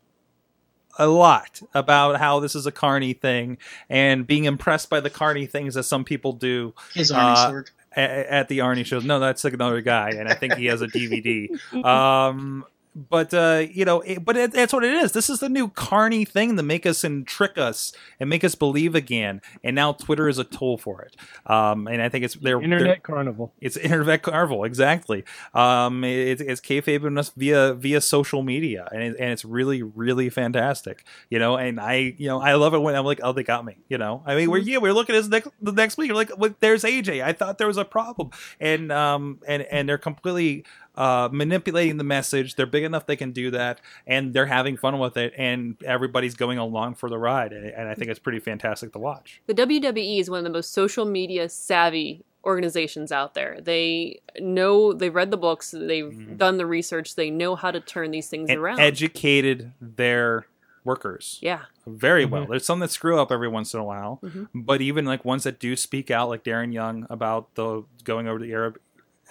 [1.00, 3.58] a lot about how this is a carny thing
[3.88, 7.70] and being impressed by the carny things that some people do His Arnie Uh, Sorg.
[7.96, 9.04] a- at the Arnie shows.
[9.04, 11.48] No, that's like another guy, and I think he has a DVD.
[11.84, 15.12] Um, but uh, you know, it, but it, that's what it is.
[15.12, 18.54] This is the new carny thing to make us and trick us and make us
[18.54, 19.40] believe again.
[19.62, 21.16] And now Twitter is a tool for it.
[21.46, 23.52] Um, and I think it's they're, Internet they're- carnival.
[23.60, 25.24] it's internet carnival, exactly.
[25.54, 30.28] Um, it, it's kayfabing us via via social media, and it, and it's really really
[30.30, 31.04] fantastic.
[31.28, 33.64] You know, and I you know I love it when I'm like, oh, they got
[33.64, 33.76] me.
[33.88, 36.08] You know, I mean, we're yeah, we're looking at next the next week.
[36.08, 37.22] You're like, look, there's AJ.
[37.22, 40.64] I thought there was a problem, and um and and they're completely
[40.96, 42.56] uh, manipulating the message.
[42.56, 46.34] They're big enough they can do that, and they're having fun with it, and everybody's
[46.34, 47.52] going along for the ride.
[47.52, 49.40] And, and I think it's pretty fantastic to watch.
[49.46, 53.58] The WWE is one of the most social media savvy organizations out there.
[53.60, 56.36] They know, they've read the books, they've Mhm.
[56.38, 58.80] done the research, they know how to turn these things And around.
[58.80, 60.46] educated their
[60.84, 61.38] workers.
[61.42, 61.60] yeah.
[61.86, 62.44] very well.
[62.46, 62.50] Mhm.
[62.50, 64.48] There's some that screw up every once in a while, Mhm.
[64.54, 68.38] but even like ones that do speak out, like Darren Young about the going over
[68.38, 68.78] to the Arab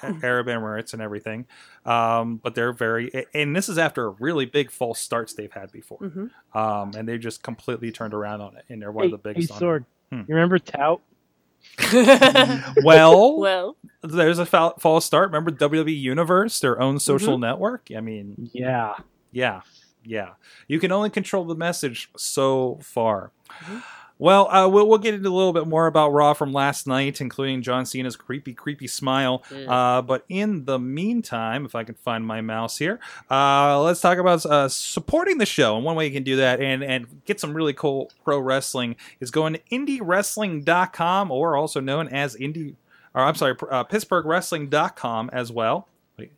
[0.03, 1.45] Arab Emirates and everything.
[1.85, 5.97] Um, but they're very, and this is after really big false starts they've had before,
[5.99, 9.21] hmm um, and they just completely turned around on it, and they're one Hey, of
[9.23, 9.51] the hey biggest.
[9.53, 9.61] on.
[9.61, 10.19] Sorg, Hmm.
[10.27, 11.01] you remember Tout?
[12.83, 15.29] Well, well, there's a fa- false start.
[15.29, 17.41] Remember WWE Universe, their own social Mm-hmm.
[17.41, 17.89] network.
[17.95, 18.95] I mean, Yeah.
[19.31, 19.61] Yeah,
[20.03, 20.31] yeah.
[20.67, 23.31] You can only control the message so far.
[23.49, 23.83] Mhm.
[24.19, 27.21] Well, uh, we'll we'll get into a little bit more about Raw from last night,
[27.21, 29.43] including John Cena's creepy, creepy smile.
[29.49, 29.69] Mm.
[29.69, 32.99] Uh, but in the meantime, if I can find my mouse here,
[33.31, 35.77] uh, let's talk about uh, supporting the show.
[35.77, 38.97] And one way you can do that and and get some really cool pro wrestling
[39.21, 42.75] is going to IndieWrestling.com, or also known as Indie,
[43.15, 45.87] or I'm sorry, uh, PittsburghWrestling.com as well.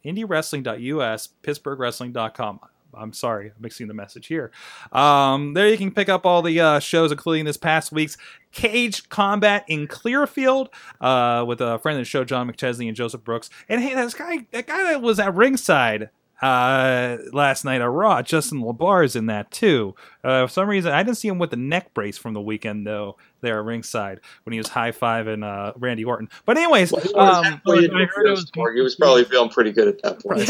[0.06, 2.60] IndieWrestling.us, PittsburghWrestling.com.
[2.94, 4.52] I'm sorry, I'm mixing the message here.
[4.92, 8.18] Um, there you can pick up all the uh, shows, including this past week's
[8.52, 13.24] Cage Combat in Clearfield uh, with a friend of the show, John McChesney and Joseph
[13.24, 13.50] Brooks.
[13.70, 16.10] And hey, this guy, that guy that was at ringside,
[16.42, 18.22] uh, last night on Raw.
[18.22, 19.96] Justin Labar's in that too.
[20.24, 22.86] Uh, for some reason, I didn't see him with the neck brace from the weekend
[22.86, 23.18] though.
[23.42, 26.30] There at ringside when he was high fiving uh, Randy Orton.
[26.46, 29.72] But anyways, Well, he was um, I heard it was- He was probably feeling pretty
[29.72, 30.50] good at that point.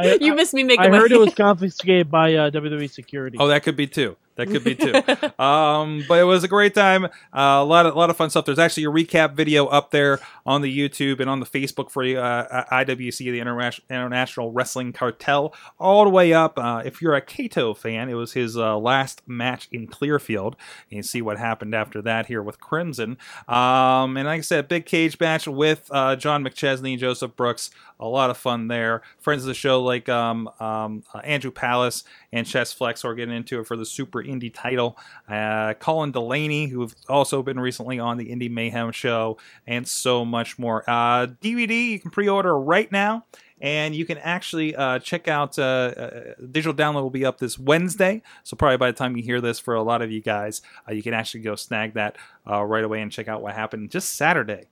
[0.00, 3.36] I, you missed me making I my heard it was confiscated by uh, WWE security.
[3.40, 4.16] Oh, that could be too.
[4.36, 4.92] That could be too.
[5.42, 7.04] um, but it was a great time.
[7.04, 8.44] Uh, a lot of a lot of fun stuff.
[8.44, 12.02] There's actually a recap video up there on the YouTube and on the Facebook for
[12.02, 16.58] uh, IWC, the Interna- International Wrestling Cartel, all the way up.
[16.58, 20.56] Uh, if you're a Kato fan, it was his uh, last match in Clearfield.
[20.90, 23.18] You can see what happened after that here with Crimson.
[23.48, 27.70] Um, and like I said, big cage match with uh, John McChesney, and Joseph Brooks.
[28.00, 29.02] A lot of fun there.
[29.20, 33.34] Friends of the show like um, um, uh, Andrew Palace and Chess Flex are getting
[33.34, 34.98] into it for the Super Indie title.
[35.28, 40.58] Uh, Colin Delaney, who've also been recently on the Indie Mayhem show, and so much
[40.58, 40.82] more.
[40.88, 43.24] Uh, DVD you can pre-order right now.
[43.60, 47.58] And you can actually uh, check out uh, uh, digital download will be up this
[47.58, 48.20] Wednesday.
[48.42, 50.92] So probably by the time you hear this, for a lot of you guys, uh,
[50.92, 52.16] you can actually go snag that
[52.50, 54.68] uh, right away and check out what happened just Saturday.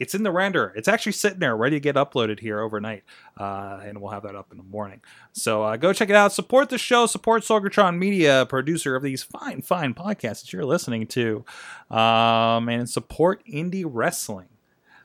[0.00, 0.72] It's in the render.
[0.74, 3.04] It's actually sitting there, ready to get uploaded here overnight,
[3.38, 5.00] and we'll have that up in the morning.
[5.30, 6.32] So go check it out.
[6.32, 7.06] Support the show.
[7.06, 11.44] Support Sorgatron Media, producer of these fine, fine podcasts that you're listening to,
[11.88, 14.49] um, and support indie wrestling.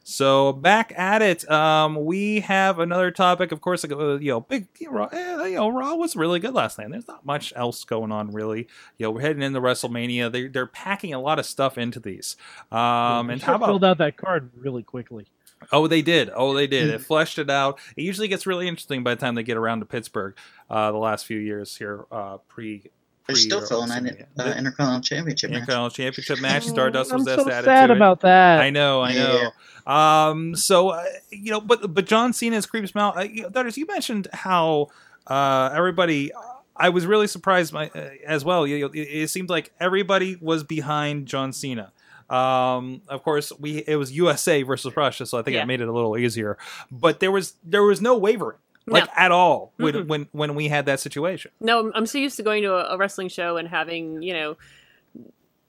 [0.08, 3.52] So back at it, um, we have another topic.
[3.52, 6.40] Of course, uh, you know, big, you know, Raw, eh, you know, Raw was really
[6.40, 6.92] good last night.
[6.92, 8.68] There's not much else going on really.
[9.00, 10.32] You know, we're heading into WrestleMania.
[10.32, 12.38] They, they're packing a lot of stuff into these.
[12.72, 15.26] Um, and how about filled out that card really quickly?
[15.72, 16.30] Oh, they did.
[16.36, 16.92] Oh, they did.
[16.92, 17.80] It fleshed it out.
[17.98, 20.36] It usually gets really interesting by the time they get around to Pittsburgh.
[20.70, 22.92] Uh, the last few years here, uh, pre.
[23.28, 24.28] They're still pre- filling in it.
[24.38, 25.58] Uh, Intercontinental Championship match.
[25.58, 26.64] Intercontinental Championship match.
[26.66, 28.60] Stardust I'm was so just sad to about that.
[28.62, 29.52] I know, I know.
[29.92, 33.18] Um, so uh, you know, but but John Cena's creeps me out.
[33.18, 34.88] Uh, you know, Dudders, you mentioned how
[35.28, 36.32] uh, everybody.
[36.78, 38.68] I was really surprised by, uh, as well.
[38.68, 41.94] You know, it, it seemed like everybody was behind John Cena.
[42.30, 45.64] Um, of course, we it was USA versus Russia, so I think Yeah.
[45.64, 46.58] it made it a little easier.
[46.92, 48.58] But there was there was no wavering,
[48.88, 49.12] like No.
[49.16, 50.08] at all, when, Mm-mm.
[50.08, 51.52] when when we had that situation.
[51.60, 54.34] No, I'm- I'm so used to going to a, a wrestling show and having, you
[54.34, 54.58] know,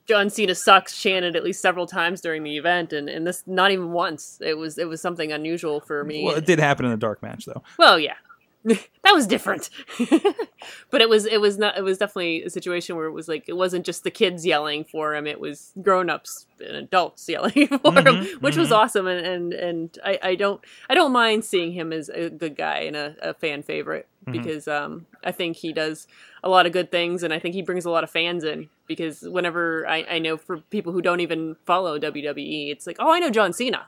[0.07, 3.73] John Cena sucks chanted at least several times during the event, and, and this not
[3.73, 4.39] even once.
[4.41, 6.25] It was it was something unusual for me.
[6.25, 7.63] Well, it did happen in the dark match, though.
[7.77, 8.15] Well, yeah,
[9.05, 9.71] that was different.
[10.91, 13.45] but it was it was not it was definitely a situation where it was like
[13.49, 17.69] it wasn't just the kids yelling for him; it was grown ups and adults yelling
[17.69, 18.77] for him, Mhm, which was mhm.
[18.77, 19.07] awesome.
[19.07, 22.79] And and and I, I don't I don't mind seeing him as a good guy
[22.81, 24.33] and a, a fan favorite Mhm.
[24.33, 26.09] because um I think he does
[26.43, 28.69] a lot of good things and I think he brings a lot of fans in
[28.89, 33.11] because whenever I, I know for people who don't even follow WWE, it's like oh
[33.13, 33.87] I know John Cena.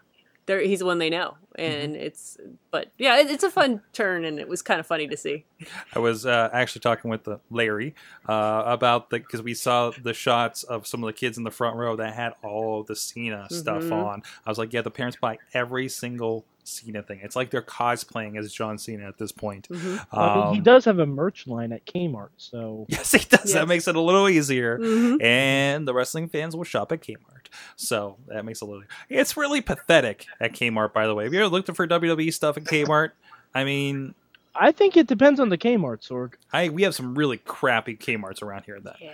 [0.48, 2.36] There, he's the one they know, and it's.
[2.70, 5.44] But yeah, it, it's a fun turn, and it was kind of funny to see.
[5.94, 7.94] I was uh, actually talking with the Larry
[8.28, 11.50] uh, about the because we saw the shots of some of the kids in the
[11.50, 13.92] front row that had all the Cena stuff Mhm.
[13.92, 14.22] on.
[14.46, 17.20] I was like, yeah, the parents buy every single Cena thing.
[17.22, 19.68] It's like they're cosplaying as John Cena at this point.
[19.70, 20.06] Mhm.
[20.12, 23.40] I mean, he Um, does have a merch line at Kmart, so Yes, he does.
[23.44, 23.52] Yes.
[23.54, 24.78] That makes it a little easier.
[24.78, 25.22] Mhm.
[25.22, 27.37] And the wrestling fans will shop at Kmart.
[27.76, 28.84] So that makes a little.
[29.08, 31.24] It's really pathetic at Kmart, by the way.
[31.24, 33.10] Have you ever looked for WWE stuff at Kmart?
[33.54, 34.14] I mean,
[34.54, 36.34] I think it depends on the Kmart, Sorg.
[36.52, 38.78] I we have some really crappy Kmarts around here.
[38.80, 39.12] Then, Yeah.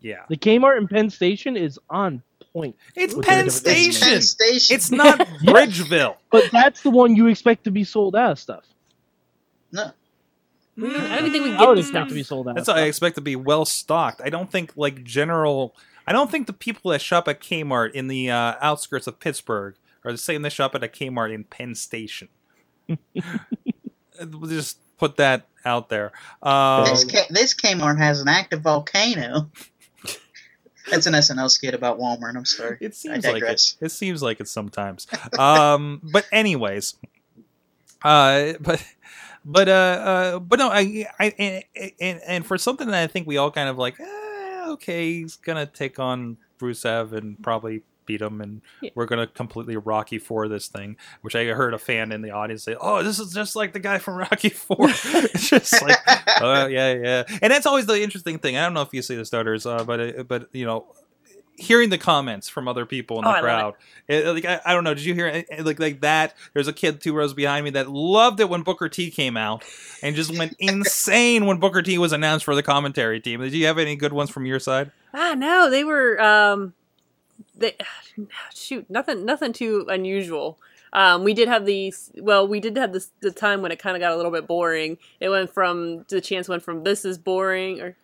[0.00, 2.22] yeah, The Kmart in Penn Station is on
[2.52, 4.08] point, it's Penn Station.
[4.08, 4.74] Penn Station.
[4.76, 6.16] It's not Bridgeville.
[6.30, 8.64] but that's the one you expect to be sold out of stuff.
[9.72, 9.90] no.
[10.78, 12.08] Mm, we don't- I don't think we I get would the expect stuff.
[12.08, 12.54] to be sold out.
[12.56, 14.20] That's of what I expect to be well stocked.
[14.24, 15.74] I don't think like general.
[16.06, 19.74] I don't think the people that shop at Kmart in the uh, outskirts of Pittsburgh
[20.04, 22.28] are the same that shop at a Kmart in Penn Station.
[22.88, 22.98] We'll
[24.48, 26.12] just put that out there.
[26.42, 29.50] Um, This, K- this Kmart has an active volcano.
[30.90, 32.36] That's an SNL skit about Walmart.
[32.36, 32.78] I'm sorry.
[32.80, 33.74] It seems like it.
[33.80, 35.08] It seems like it sometimes.
[35.36, 36.94] um, but anyways,
[38.04, 38.86] uh, but
[39.44, 41.64] but uh, uh, but no, I, I and,
[42.00, 44.04] and and for something that I think we all kind of like, eh,
[44.72, 48.90] okay, he's gonna take on Rusev and probably beat him, and Yeah.
[48.94, 50.96] we're gonna completely Rocky Four this thing.
[51.22, 53.80] Which I heard a fan in the audience say, "Oh, this is just like the
[53.80, 54.76] guy from Rocky 4.
[54.80, 55.98] it's just like
[56.40, 58.56] oh yeah, yeah, and that's always the interesting thing.
[58.56, 60.86] I don't know if you see the starters, uh, but it, but you know,
[61.58, 63.74] hearing the comments from other people in Oh, the I love crowd,
[64.08, 65.46] it, like I, I don't know, did you hear it?
[65.50, 66.34] It- like like that?
[66.52, 69.64] There's a kid two rows behind me that loved it when Booker T came out,
[70.02, 73.40] and just went insane when Booker T was announced for the commentary team.
[73.40, 74.90] Did you have any good ones from your side?
[75.14, 76.20] Ah, no, they were.
[76.20, 76.74] Um,
[77.56, 77.76] they
[78.54, 80.58] shoot nothing, nothing too unusual.
[80.92, 83.96] Um, we did have the Well, we did have this the time when it kind
[83.96, 84.98] of got a little bit boring.
[85.20, 87.96] It went from the chance went from this is boring or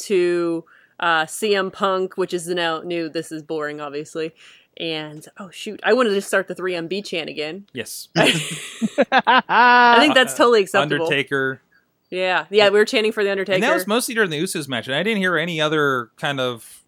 [0.00, 0.64] to
[1.00, 4.32] uh, CM Punk, which is the now new this is boring, obviously.
[4.76, 7.66] And oh shoot, I wanted to start the 3MB chant again.
[7.72, 8.08] Yes.
[8.16, 11.04] I think that's totally acceptable.
[11.06, 11.60] Undertaker.
[12.10, 13.54] Yeah, yeah, we were chanting for the Undertaker.
[13.54, 16.40] And that was mostly during the Usos match, and I didn't hear any other kind
[16.40, 16.82] of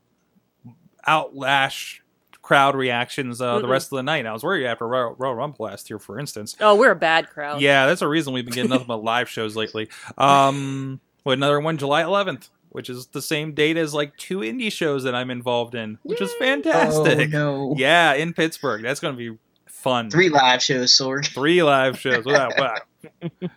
[1.07, 2.01] outlash
[2.43, 4.27] crowd reactions uh, the rest of the night.
[4.27, 6.57] I was worried after Royal, Royal Rumble last year, for instance.
[6.61, 7.61] oh, we're a bad crowd.
[7.61, 9.89] Yeah, that's a reason we've been getting nothing but live shows lately.
[10.19, 14.73] Um, well, another one, July 11th, which is the same date as like two indie
[14.73, 17.33] shows that I'm involved in, which is fantastic.
[17.35, 17.75] Oh no!
[17.77, 18.83] Yeah, in Pittsburgh.
[18.83, 20.11] That's going to be fun.
[20.11, 21.27] Three live shows, Sorg.
[21.27, 22.25] Three live shows.
[22.25, 22.77] Wow, wow.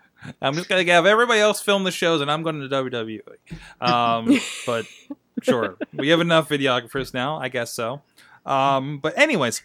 [0.41, 3.21] I'm just gonna have everybody else film the shows, and I'm going to WWE.
[3.81, 4.85] Um, but
[5.41, 7.37] sure, we have enough videographers now.
[7.37, 8.01] I guess so.
[8.45, 9.61] Um, but anyways,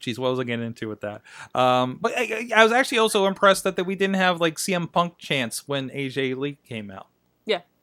[0.00, 1.22] geez, what was I getting into with that?
[1.54, 4.90] Um, but I, I was actually also impressed that, that we didn't have like CM
[4.90, 7.06] Punk chance when AJ Lee came out.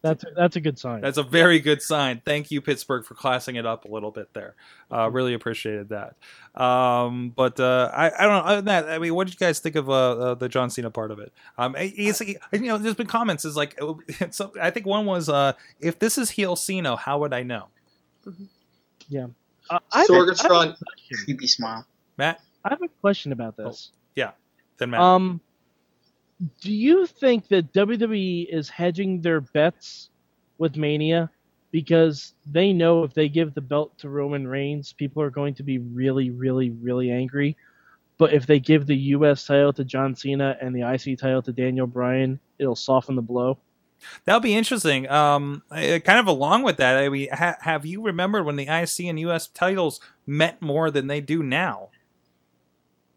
[0.01, 1.01] That's that's a good sign.
[1.01, 2.21] That's a very good sign.
[2.25, 4.55] Thank you, Pittsburgh, for classing it up a little bit there.
[4.91, 6.15] Uh, really appreciated that.
[6.59, 8.51] Um, but uh, I, I don't know.
[8.51, 10.71] Other than that, I mean, what did you guys think of uh, uh, the John
[10.71, 11.31] Cena part of it?
[11.55, 13.45] Um, he's, you know, there's been comments.
[13.45, 13.79] Is like,
[14.31, 17.67] so I think one was, uh, if this is heel Cena, how would I know?
[19.07, 19.27] yeah.
[19.69, 21.25] Uh, I, have a- I, have a Sorgatron, question.
[21.25, 21.85] Creepy smile.
[22.17, 23.91] Matt, I have a question about this.
[24.15, 24.31] Yeah.
[24.77, 25.01] Then Matt.
[25.01, 25.41] Um,
[26.62, 30.10] do you think that WWE is hedging their bets
[30.58, 31.30] with Mania
[31.71, 35.63] because they know if they give the belt to Roman Reigns, people are going to
[35.63, 37.56] be really, really, really angry.
[38.17, 39.45] But if they give the U.S.
[39.45, 43.58] title to John Cena and the IC title to Daniel Bryan, it'll soften the blow.
[44.25, 45.10] That'll be interesting.
[45.10, 48.67] Um, uh, kind of along with that, I mean, ha- have you remembered when the
[48.67, 51.89] IC and US titles meant more than they do now?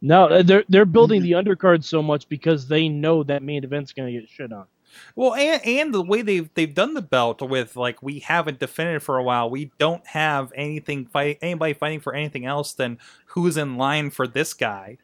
[0.06, 1.24] No, they're they're building mhm.
[1.24, 4.66] the undercard so much because they know that main event's going to get shit on.
[5.16, 9.02] Well, and and the way they've they've done the belt with like we haven't defended
[9.02, 9.48] for a while.
[9.48, 14.26] We don't have anything fight anybody fighting for anything else than who's in line for
[14.26, 14.98] this guy.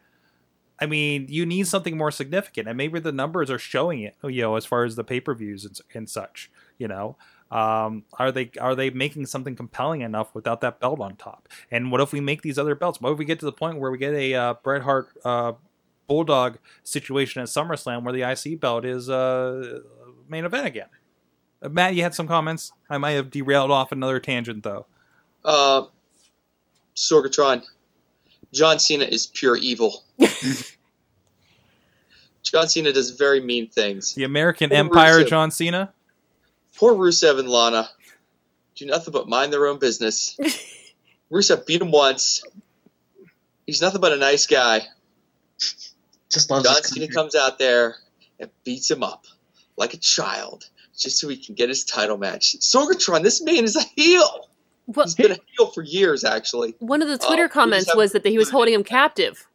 [0.79, 4.17] I mean, you need something more significant, and maybe the numbers are showing it.
[4.23, 6.51] You know, as far as the pay per views and, and such.
[6.77, 7.17] You know,
[7.51, 11.49] um, are they are they making something compelling enough without that belt on top?
[11.71, 13.01] And what if we make these other belts?
[13.01, 15.53] What if we get to the point where we get a uh, Bret Hart uh,
[16.07, 19.81] Bulldog situation at SummerSlam where the IC belt is uh,
[20.29, 20.89] main event again?
[21.61, 22.73] Uh, Matt, you had some comments.
[22.89, 24.87] I might have derailed off another tangent though.
[25.45, 25.87] uh,
[26.97, 27.65] Sorgatron,
[28.53, 30.05] John Cena is pure evil.
[32.43, 34.15] John Cena does very mean things.
[34.15, 35.93] The American Empire, John Cena.
[36.77, 37.89] Poor Rusev and Lana
[38.77, 40.39] do nothing but mind their own business.
[41.31, 42.43] Rusev beat him once.
[43.67, 44.81] He's nothing but a nice guy.
[46.31, 47.97] Just loves John Cena comes out there
[48.39, 49.27] and beats him up
[49.77, 52.57] like a child just so he can get his title match.
[52.61, 54.49] Sorgatron, this man is a heel.
[54.87, 56.75] Well, He's been a heel for years, actually.
[56.79, 59.47] one of the Oh, Twitter we comments was that he was holding him captive.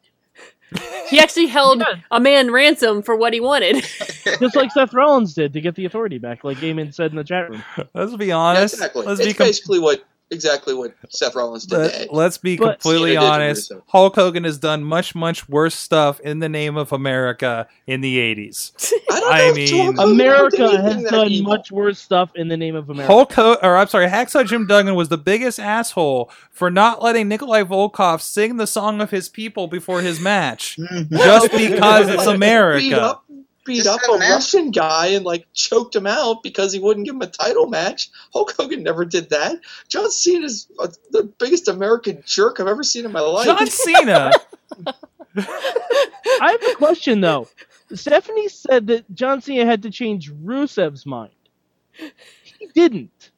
[1.10, 3.86] He actually held a man ransom for what he wanted.
[4.39, 7.23] Just like Seth Rollins did to get the authority back, like Gaiman said in the
[7.23, 7.63] chat room.
[7.93, 8.73] Let's be Yeah, honest.
[8.75, 9.05] exactly.
[9.05, 11.91] Let's it's be com- basically what exactly what Seth Rollins did.
[12.07, 13.71] to Let, us be But- completely Cena did honest.
[13.88, 18.17] Hulk Hogan has done much, much worse stuff in the name of America in the
[18.17, 18.71] 80s.
[19.11, 21.51] I don't I mean, America has done evil.
[21.51, 23.13] much worse stuff in the name of America.
[23.13, 27.27] Hulk Ho- or I'm sorry, Hacksaw Jim Duggan was the biggest asshole for not letting
[27.27, 30.77] Nikolai Volkov sing the song of his people before his match,
[31.11, 33.19] just because it's Beat America.
[33.65, 36.71] Up, beat Just up a an ass- Russian guy and like choked him out because
[36.73, 38.10] he wouldn't give him a title match.
[38.34, 39.60] Hulk Hogan never did that.
[39.88, 43.45] John Cena's uh, the biggest American jerk I've ever seen in my life.
[43.45, 44.32] John Cena.
[45.38, 47.47] I have a question though.
[47.93, 51.32] Stephanie said that John Cena had to change Rusev's mind.
[51.93, 53.32] He didn't.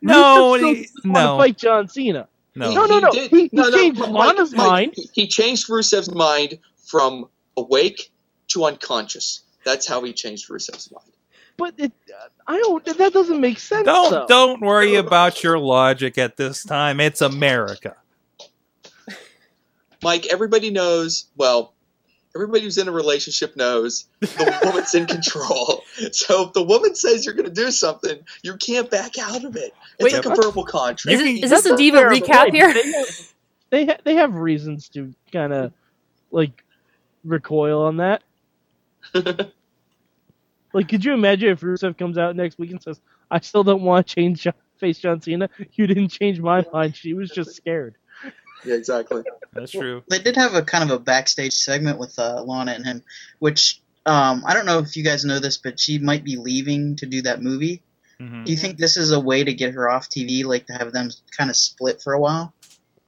[0.00, 1.38] No, Rusev still he- doesn't wanna no.
[1.38, 2.28] fight John Cena.
[2.54, 2.72] No.
[2.72, 3.10] No, no, no.
[3.10, 4.94] did- He- he changed Mike- Lana's Mike, mind.
[4.96, 8.10] He, he changed Rusev's mind from awake
[8.48, 9.42] to unconscious.
[9.66, 11.10] That's how he changed Rusev's mind.
[11.56, 12.84] But it, uh, I don't.
[12.84, 13.84] That doesn't make sense.
[13.84, 14.26] Don't though.
[14.28, 17.00] don't worry about your logic at this time.
[17.00, 17.96] It's America.
[20.02, 21.26] Mike, everybody knows.
[21.36, 21.74] Well,
[22.36, 25.82] everybody who's in a relationship knows the woman's in control.
[26.12, 29.56] So if the woman says you're going to do something, you can't back out of
[29.56, 29.74] it.
[29.98, 31.12] It's Wait, like a verbal contract.
[31.14, 32.72] Is, You it, can- is this a diva recap wait, here?
[32.72, 33.32] They have,
[33.70, 35.72] they, ha- they have reasons to kind of
[36.30, 36.62] like
[37.24, 38.22] recoil on that.
[40.72, 43.00] Like, could you imagine if Rusev comes out next week and says,
[43.30, 45.48] "I still don't want to change John, face John Cena.
[45.72, 46.94] You didn't change my mind.
[46.96, 47.96] She was just scared."
[48.64, 49.22] Yeah, exactly.
[49.54, 50.02] That's true.
[50.10, 53.02] They did have a kind of a backstage segment with uh, Lana and him,
[53.38, 56.96] which um, I don't know if you guys know this, but she might be leaving
[56.96, 57.82] to do that movie.
[58.18, 60.74] hmm Do you think this is a way to get her off TV, like to
[60.74, 62.52] have them kind of split for a while?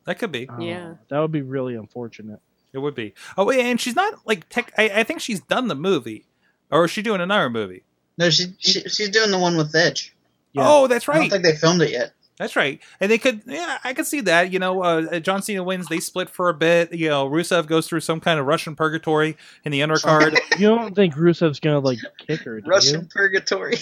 [0.06, 0.48] That could be.
[0.48, 0.94] Oh, Yeah.
[1.10, 2.40] that would be really unfortunate.
[2.72, 3.14] It would be.
[3.36, 4.72] Oh, wait, and she's not like tech.
[4.76, 6.26] I, I think she's done the movie,
[6.70, 7.84] or is she doing another movie?
[8.18, 10.14] No, she, she she's doing the one with Edge.
[10.52, 10.62] Yeah.
[10.66, 11.30] Oh, that's I don't right.
[11.30, 12.12] think they filmed it yet.
[12.38, 12.80] That's right.
[13.00, 14.52] And they could, yeah, I could see that.
[14.52, 15.88] You know, uh, John Cena wins.
[15.88, 16.94] They split for a bit.
[16.94, 20.38] You know, Rusev goes through some kind of Russian purgatory in the undercard.
[20.58, 22.60] You don't think Rusev's gonna like kick her?
[22.60, 23.08] Do Russian you?
[23.08, 23.78] Purgatory.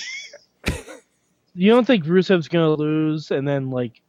[1.55, 4.01] you don't think Rusev's gonna lose and then like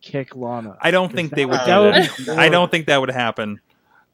[0.00, 0.78] kick Lana?
[0.80, 3.60] I don't think they would do That would be I don't think that would happen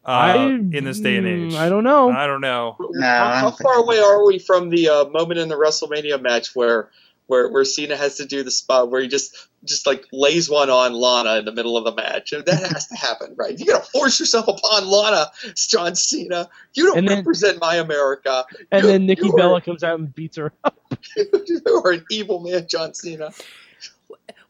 [0.04, 1.54] uh, I- in this day and mm, age.
[1.54, 2.10] I don't know.
[2.10, 2.76] I don't know.
[2.90, 6.54] No, how how far away are we from the uh, moment in the WrestleMania match
[6.54, 6.90] where
[7.26, 10.68] where where Cena has to do the spot where he just just like lays one
[10.70, 12.32] on Lana in the middle of the match?
[12.32, 13.56] That has to happen, right?
[13.56, 16.48] You gotta force yourself upon Lana, John Cena.
[16.74, 18.44] You don't And then- represent my America.
[18.72, 20.52] and You- then Nikki you are- Bella comes out and beats her.
[20.64, 20.76] up.
[21.16, 23.30] you are an evil man, John Cena.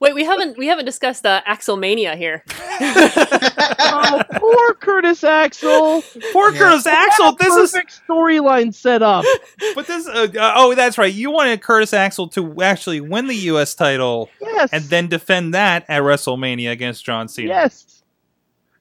[0.00, 2.42] Wait, we haven't we haven't discussed uh, Axelmania here.
[2.50, 6.02] oh, poor Curtis Axel.
[6.32, 6.58] Poor Yeah.
[6.58, 7.32] Curtis Axel.
[7.36, 9.24] This is, perfect storyline set up.
[9.74, 10.08] but this.
[10.08, 11.12] Uh, uh, oh, that's right.
[11.12, 13.74] You wanted Curtis Axel to actually win the U.S.
[13.74, 14.70] title Yes.
[14.72, 17.48] and then defend that at WrestleMania against John Cena.
[17.48, 18.02] Yes.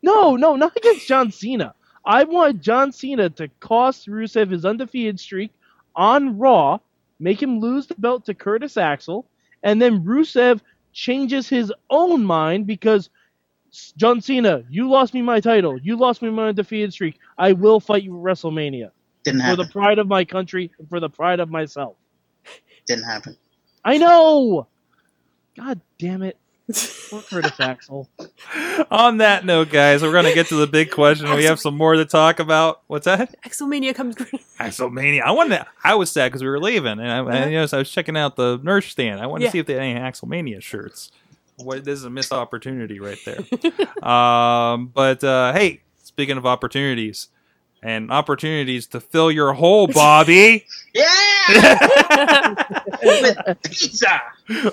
[0.02, 1.76] No, no, not against John Cena.
[2.04, 5.52] I want John Cena to cost Rusev his undefeated streak
[5.96, 6.80] on Raw,
[7.20, 9.28] make him lose the belt to Curtis Axel,
[9.62, 10.62] and then Rusev
[10.94, 13.10] changes his own mind because
[13.98, 17.20] John Cena, you lost me my title, you lost me my undefeated streak.
[17.38, 18.92] I will fight you at WrestleMania
[19.24, 21.98] Didn't for the pride of my country for the pride of myself.
[22.88, 23.38] Didn't happen.
[23.86, 24.68] I know.
[25.58, 26.39] God damn it.
[27.09, 28.09] Poor Curtis Axel.
[28.89, 31.34] On that note, guys, we're going to get to the big question.
[31.36, 32.82] We have some more to talk about.
[32.88, 33.36] What's that?
[33.43, 34.15] Axelmania comes.
[34.15, 35.22] Axelmania.
[35.22, 35.57] I wanted.
[35.57, 37.80] To, I was sad because we were leaving, and I, I, you know, so I
[37.80, 39.19] was checking out the nurse stand.
[39.19, 39.47] I wanted Yeah.
[39.49, 41.11] to see if they had any Axelmania shirts.
[41.57, 43.38] What this is a missed opportunity right there.
[44.09, 47.28] um, but uh, hey, speaking of opportunities
[47.84, 52.56] and opportunities to fill your hole, Bobby, Yeah!
[53.04, 54.22] With pizza!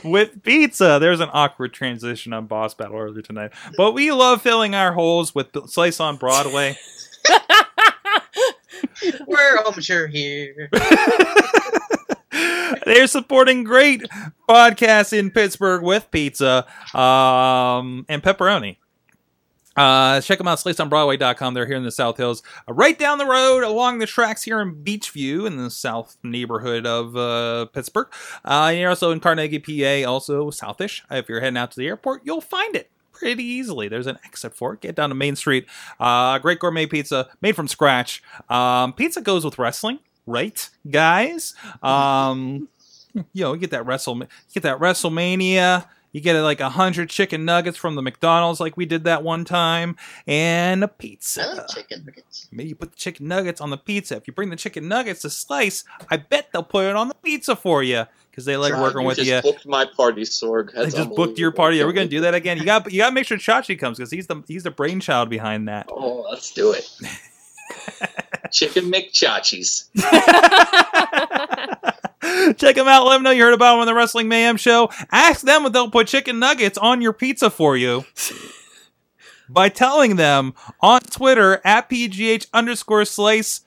[0.05, 0.99] with pizza.
[1.01, 5.35] There's an awkward transition on Boss Battle earlier tonight, but we love filling our holes
[5.35, 6.77] with Slice on Broadway.
[9.27, 10.69] We're all mature here.
[12.85, 14.03] They're supporting great
[14.49, 16.67] podcasts in Pittsburgh with pizza
[16.99, 18.77] um, and pepperoni.
[19.79, 21.55] Uh, check them out, sliceonbroadway.com.
[21.55, 24.61] They're here in the South Hills, uh, right down the road along the tracks here
[24.61, 28.09] in Beechview in the south neighborhood of uh, Pittsburgh.
[28.45, 31.03] Uh, you're also in Carnegie, PA, also southish.
[31.11, 33.89] If you're heading out to the airport, you'll find it pretty easily.
[33.89, 34.81] There's an exit for it.
[34.81, 35.67] Get down to Main Street.
[35.99, 38.23] Uh, great gourmet pizza made from scratch.
[38.49, 41.55] Um, pizza goes with wrestling, right, guys?
[41.83, 42.69] Um,
[43.15, 44.17] you know, you get that Wrestle,
[44.53, 45.87] get that WrestleMania.
[46.13, 49.45] You get like a hundred chicken nuggets from the McDonald's, like we did that one
[49.45, 49.97] time,
[50.27, 51.43] and a pizza.
[51.43, 52.49] I like chicken nuggets.
[52.51, 54.17] Maybe you put the chicken nuggets on the pizza.
[54.17, 57.15] If you bring the chicken nuggets to slice, I bet they'll put it on the
[57.15, 59.43] pizza for you because they like God, working you with just you.
[59.43, 60.73] booked my party, Sorg.
[60.73, 61.83] They That's just booked your party.
[61.83, 62.59] Are we gonna do that again?
[62.59, 65.29] You got you got to make sure Chachi comes because he's the he's the brainchild
[65.29, 65.89] behind that.
[65.91, 66.91] Oh, let's do it.
[68.53, 69.89] Chicken McChachis.
[72.59, 73.07] Check them out.
[73.07, 74.91] Let them know you heard about them on the Wrestling Mayhem show.
[75.13, 78.05] Ask them if they'll put chicken nuggets on your pizza for you
[79.49, 83.63] by telling them on Twitter at PGH underscore slice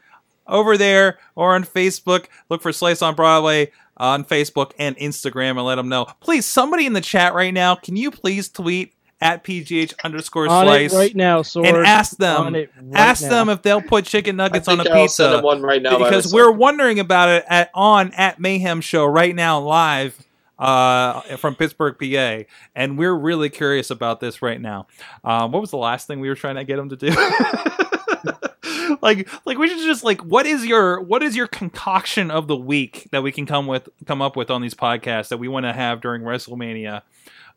[0.47, 2.26] over there or on Facebook.
[2.49, 3.67] Look for Slice on Broadway
[3.99, 6.05] uh, on Facebook and Instagram and let them know.
[6.19, 10.65] Please, somebody in the chat right now, can you please tweet at PGH underscore On
[10.65, 11.67] slice it right now, Sorg.
[11.67, 13.30] and ask them right ask now.
[13.30, 15.99] them if they'll put chicken nuggets on a think I'll send pizza one right now
[15.99, 20.17] because we're wondering about it at on at Mayhem Show right now live
[20.57, 24.88] uh, from Pittsburgh, PA, and we're really curious about this right now.
[25.24, 27.09] Um, what was the last thing we were trying to get them to do?
[29.01, 32.55] like, like we should just like, what is your what is your concoction of the
[32.55, 35.65] week that we can come with come up with on these podcasts that we want
[35.65, 37.01] to have during WrestleMania?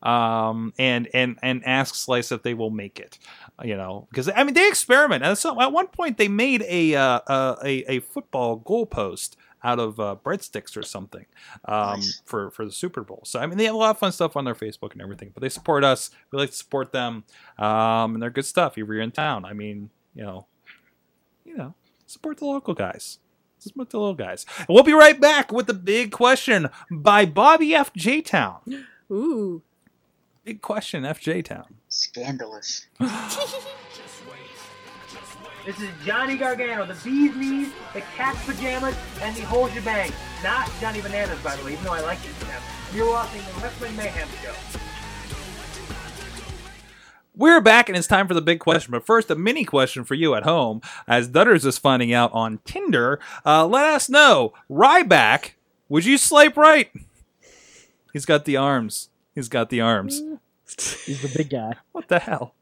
[0.05, 3.19] Um, and and and ask Slice if they will make it
[3.63, 6.95] you know because i mean they experiment and so at one point they made a
[6.95, 7.21] uh,
[7.65, 11.25] a, a football goalpost out of uh, breadsticks or something
[11.65, 12.21] um, Nice.
[12.27, 13.23] for for the Super Bowl.
[13.25, 15.31] So I mean, they have a lot of fun stuff on their Facebook and everything.
[15.33, 16.11] But they support us.
[16.31, 17.25] We like to support them,
[17.59, 18.73] um, and they're good stuff.
[18.77, 20.47] If you're in town, I mean, you know,
[21.47, 21.75] you know,
[22.05, 23.19] support the local guys.
[23.59, 24.45] Support the little guys.
[24.59, 27.91] And we'll be right back with the big question by Bobby F.
[27.95, 28.21] J.
[28.21, 28.61] Town.
[29.11, 29.63] Ooh.
[30.45, 31.77] Big question, FJ Town.
[31.89, 32.87] Scandalous.
[35.65, 40.13] This is Johnny Gargano, the bee's knees, the cat's pajamas, and the whole shebang.
[40.43, 42.61] Not Johnny Bananas, by the way, even though I like it to them.
[42.93, 44.53] You're watching the Wrestling Mayhem Show.
[47.35, 48.93] We're back, and it's time for the big question.
[48.93, 50.83] But first, a mini question for you at home.
[51.09, 54.53] As Dudders is finding out on Tinder, uh, let us know.
[54.71, 55.53] Ryback,
[55.89, 56.91] would you swipe right?
[58.13, 59.09] He's got the arms.
[59.35, 60.21] He's got the arms.
[61.05, 61.75] He's the big guy.
[61.93, 62.55] What the hell?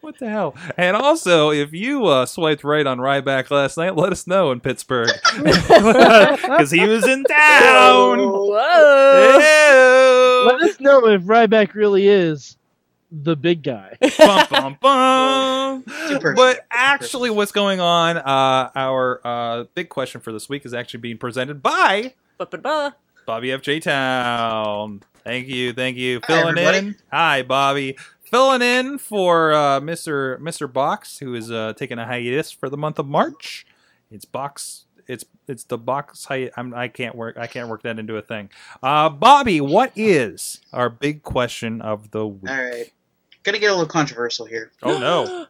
[0.00, 0.54] What the hell?
[0.76, 4.60] And also, if you uh, swiped right on Ryback last night, let us know in
[4.60, 8.18] Pittsburgh because he was in town.
[8.18, 9.38] Whoa!
[9.38, 10.46] Ew.
[10.46, 12.56] Let us know if Ryback really is
[13.10, 13.96] the big guy.
[14.18, 15.84] bum, bum, bum.
[16.36, 18.18] But actually, what's going on?
[18.18, 22.94] Uh, our uh, big question for this week is actually being presented by Ba-ba-ba.
[23.28, 23.60] Bobby F.
[23.60, 23.78] J.
[23.78, 25.02] Town.
[25.22, 26.18] Thank you, thank you.
[26.24, 26.78] Hi, Filling everybody.
[26.78, 26.96] in.
[27.12, 27.98] Hi, Bobby.
[28.22, 30.38] Filling in for uh, Mr.
[30.38, 30.72] Mr.
[30.72, 33.66] Box, who is uh, taking a hiatus for the month of March.
[34.10, 34.86] It's Box.
[35.06, 36.52] It's it's the box height.
[36.56, 37.36] I'm, I can't work.
[37.36, 38.48] I can't work that into a thing.
[38.82, 42.50] Uh, Bobby, what is our big question of the week?
[42.50, 42.90] All right.
[43.42, 44.72] Gonna get a little controversial here.
[44.82, 45.46] Oh no!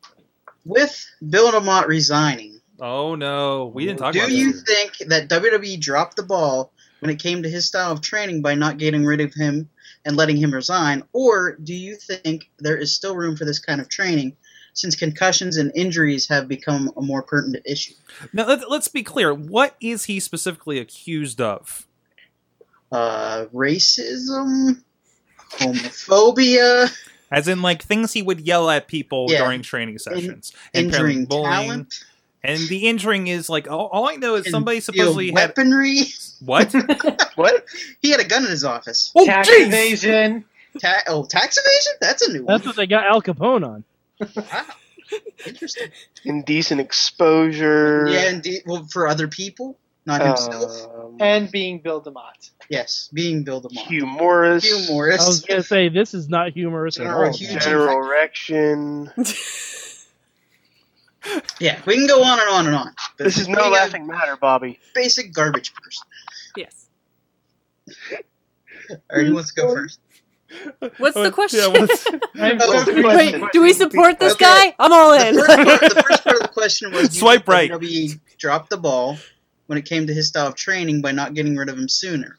[0.64, 3.66] With Bill DeMott resigning, Oh no!
[3.66, 4.30] We didn't talk about it.
[4.30, 4.62] do you this.
[4.62, 8.54] think that WWE dropped the ball when it came to his style of training by
[8.54, 9.68] not getting rid of him
[10.04, 13.80] and letting him resign, or do you think there is still room for this kind
[13.80, 14.36] of training
[14.72, 17.94] since concussions and injuries have become a more pertinent issue?
[18.32, 19.34] Now let, let's be clear.
[19.34, 21.86] What is he specifically accused of?
[22.92, 24.82] Uh, racism,
[25.50, 26.90] homophobia,
[27.30, 29.44] As in, like things he would yell at people Yeah.
[29.44, 31.50] during training sessions, injuring bullying.
[31.52, 31.94] talent,
[32.42, 36.00] And the injuring is like all, all I know is somebody concealed supposedly had weaponry.
[36.40, 36.72] what?
[37.34, 37.64] what?
[38.00, 39.12] He had a gun in his office.
[39.14, 39.66] Oh, Tax jeez!
[39.66, 40.44] evasion.
[40.80, 41.92] Ta- oh, tax evasion?
[42.00, 42.54] That's a new one.
[42.54, 43.84] That's what they got Al Capone on.
[44.36, 44.64] Wow.
[45.46, 45.88] Interesting.
[46.24, 48.06] Indecent exposure.
[48.08, 48.62] Yeah, indeed.
[48.64, 49.76] Well, for other people,
[50.06, 50.86] not himself.
[50.94, 52.50] Um, And being Bill DeMott.
[52.68, 53.86] yes, being Bill DeMott.
[53.88, 54.64] Hugh Morris.
[54.64, 55.20] Hugh Morris.
[55.22, 57.32] I was gonna say this is not humorous at General all.
[57.32, 59.10] General Erection.
[61.58, 62.94] Yeah, we can go on and on and on.
[63.18, 64.78] But This is no laughing matter, Bobby.
[64.94, 66.06] Basic garbage person.
[66.56, 66.86] Yes.
[68.90, 70.00] All right, who wants to go first?
[70.98, 71.60] What's the question?
[71.60, 72.84] Yeah, what's- Oh,
[73.16, 74.44] Wait, do we support this Okay.
[74.44, 74.74] guy?
[74.78, 75.36] I'm all in.
[75.36, 77.70] The first, part, the first part of the question was: do you Swipe think right.
[77.70, 79.16] WWE dropped the ball
[79.66, 82.36] when it came to his style of training by not getting rid of him sooner.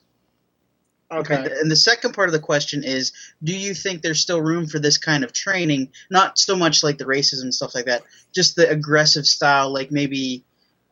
[1.11, 1.35] Okay.
[1.35, 3.11] And, and the second part of the question is:
[3.43, 5.89] Do you think there's still room for this kind of training?
[6.09, 8.03] Not so much like the racism and stuff like that,
[8.33, 10.43] just the aggressive style, like maybe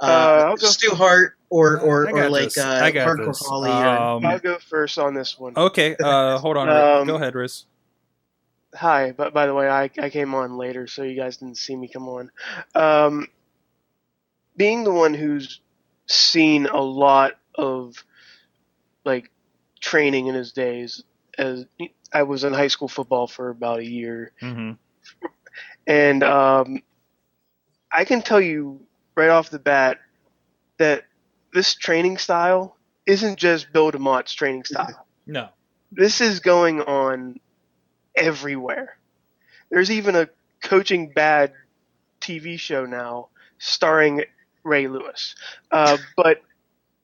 [0.02, 2.58] uh, Uh, I'll go- Stu Hart or or, or like this.
[2.58, 3.46] uh, I got Hardcore this.
[3.48, 3.72] Holly.
[3.72, 5.54] or, Um, I'll go first on this one.
[5.56, 6.70] okay, uh, hold on.
[6.70, 7.66] Um, go ahead, Riz.
[8.76, 11.76] Hi, but by the way, I, I came on later, so you guys didn't see
[11.76, 12.30] me come on.
[12.76, 13.28] Um,
[14.56, 15.60] being the one who's
[16.08, 17.96] seen a lot of
[19.06, 19.32] like
[19.80, 21.04] training in his days,
[21.38, 21.66] as
[22.14, 24.72] I was in high school football for about a year, hmm
[25.88, 26.84] and um,
[27.92, 28.82] I can tell you
[29.16, 29.98] right off the bat
[30.78, 31.04] that
[31.54, 35.50] this training style isn't just Bill DeMott's training style No.
[35.92, 37.40] this is going on
[38.16, 38.98] everywhere.
[39.72, 40.30] There's even a
[40.62, 41.54] coaching bad
[42.22, 44.24] TV show now starring
[44.64, 45.36] Ray Lewis.
[45.72, 46.42] Uh, but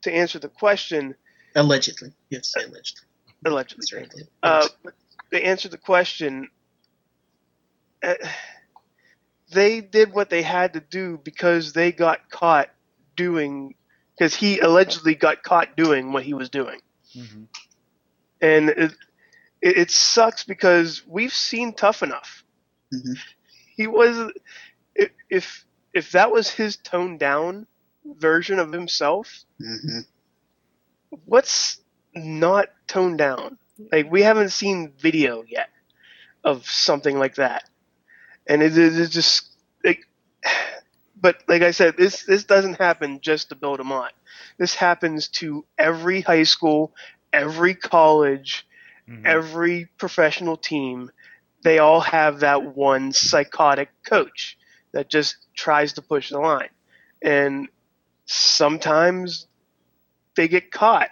[0.02, 1.14] to answer the question,
[1.56, 3.04] allegedly, you have to say allegedly.
[3.44, 4.68] allegedly, uh,
[5.32, 6.48] to answer the question,
[8.04, 8.14] uh,
[9.50, 12.68] they did what they had to do because they got caught
[13.16, 13.74] doing,
[14.16, 16.80] because he allegedly got caught doing what he was doing.
[17.14, 17.44] hmm
[18.40, 18.92] and it,
[19.62, 22.44] it, it sucks because we've seen tough enough.
[22.94, 23.18] Mhm.
[23.76, 24.30] He was
[25.30, 27.66] if if that was his toned down
[28.04, 30.00] version of himself, hmm
[31.24, 31.78] what's
[32.14, 33.58] not toned down?
[33.92, 35.68] Like we haven't seen video yet
[36.44, 37.64] of something like that,
[38.46, 39.48] and it is just
[39.84, 40.00] like.
[41.18, 44.10] But like I said, this this doesn't happen just to Bill DeMott.
[44.58, 46.92] This happens to every high school,
[47.32, 48.66] every college,
[49.08, 49.24] Mhm.
[49.24, 51.10] every professional team,
[51.62, 54.56] they all have that one psychotic coach
[54.92, 56.70] that just tries to push the line.
[57.22, 57.68] And
[58.26, 59.46] sometimes
[60.36, 61.10] they get caught.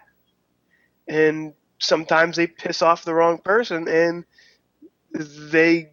[1.08, 4.24] And sometimes they piss off the wrong person and
[5.12, 5.90] they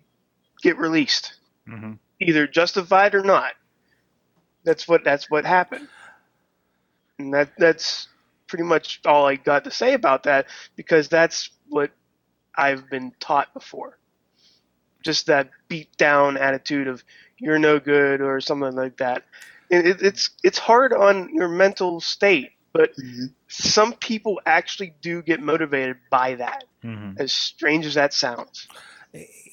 [0.61, 1.33] get released,
[1.67, 1.99] Mhm.
[2.19, 3.53] either justified or not.
[4.63, 5.87] That's what that's what happened.
[7.19, 8.07] And that that's
[8.47, 11.91] pretty much all I got to say about that because that's what
[12.55, 13.97] I've been taught before.
[15.03, 17.03] Just that beat down attitude of
[17.37, 19.23] you're no good or something like that.
[19.69, 23.33] It, it's it's hard on your mental state, but Mhm.
[23.47, 26.63] some people actually do get motivated by that.
[26.83, 27.19] Mhm.
[27.19, 28.67] As strange as that sounds.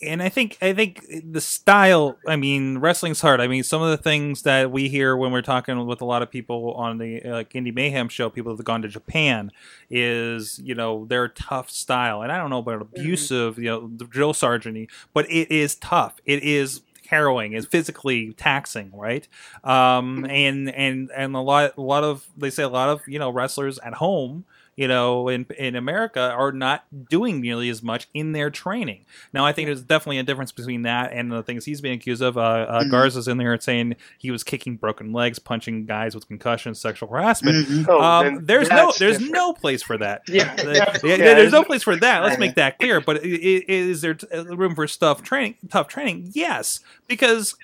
[0.03, 2.17] and I think I think the style.
[2.29, 3.41] I mean, wrestling's hard.
[3.41, 6.23] I mean, some of the things that we hear when we're talking with a lot
[6.23, 9.51] of people on the uh, like Indie Mayhem show, people that have gone to Japan,
[9.91, 12.23] is you know their tough style.
[12.23, 16.21] And I don't know about abusive, you know, the drill sergeant, but it is tough.
[16.25, 17.55] It is harrowing.
[17.55, 19.27] It's physically taxing, right?
[19.65, 23.19] Um, and and and a lot a lot of they say a lot of you
[23.19, 24.45] know wrestlers at home
[24.79, 29.05] you know, in in America are not doing nearly as much in their training.
[29.33, 32.23] Now, I think there's definitely a difference between that and the things he's being accused
[32.23, 32.39] of.
[32.39, 32.91] Uh, uh, Mhm.
[32.93, 37.67] Garza's in there saying he was kicking broken legs, punching guys with concussions, sexual harassment.
[37.67, 37.87] Mhm.
[37.89, 39.33] Oh, Um, then there's no there's different.
[39.33, 40.23] no place for that.
[40.29, 40.73] Yeah, Yeah,
[41.03, 42.23] yeah, Yeah, there's no place for that.
[42.23, 43.01] Let's make that clear.
[43.01, 46.31] But i- i- is there room for stuff training, tough training?
[46.35, 47.57] Yes, because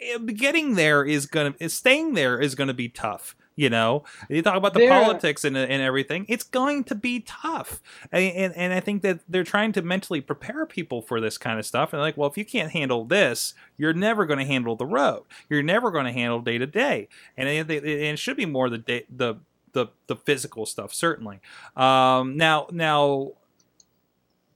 [0.00, 3.35] eh, getting there is gonna, staying there is gonna be tough.
[3.58, 6.26] You know, you talk about the There- politics and and everything.
[6.28, 7.80] It's going to be tough,
[8.12, 11.58] and, and and I think that they're trying to mentally prepare people for this kind
[11.58, 11.94] of stuff.
[11.94, 15.22] And like, well, if you can't handle this, you're never going to handle the road.
[15.48, 18.68] You're never going to handle day to day, and it, it, it should be more
[18.68, 19.36] the day, the
[19.72, 21.40] the the physical stuff certainly.
[21.76, 23.32] Um, now now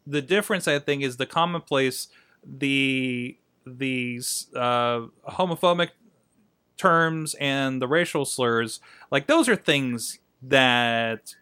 [0.07, 2.09] the difference I think is the commonplace,
[2.45, 3.37] the
[3.67, 5.91] these uh, homophobic
[6.81, 8.81] terms and the racial slurs.
[9.11, 11.35] Like those are things that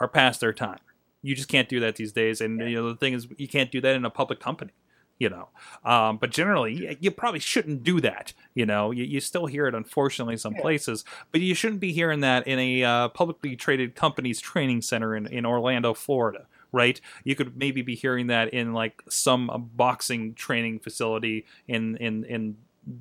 [0.00, 0.78] are past their time.
[1.22, 2.40] You just can't do that these days.
[2.40, 4.72] And you know the thing is, you can't do that in a public company.
[5.18, 5.48] You know,
[5.82, 8.34] um, but generally, you, you probably shouldn't do that.
[8.54, 12.20] You know, you, you still hear it, unfortunately, some places, but you shouldn't be hearing
[12.20, 17.00] that in a uh, publicly traded company's training center in, in Orlando, Florida right?
[17.24, 22.56] You could maybe be hearing that in like some boxing training facility in in in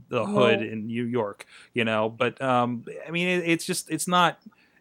[0.09, 2.09] the hood in New York, you know.
[2.09, 4.39] But um, I mean, it, it's just it's not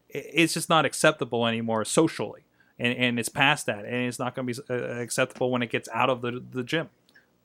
[0.08, 2.42] it's just not acceptable anymore socially,
[2.78, 5.70] and and it's past that, and it's not going to be uh, acceptable when it
[5.70, 6.88] gets out of the the gym.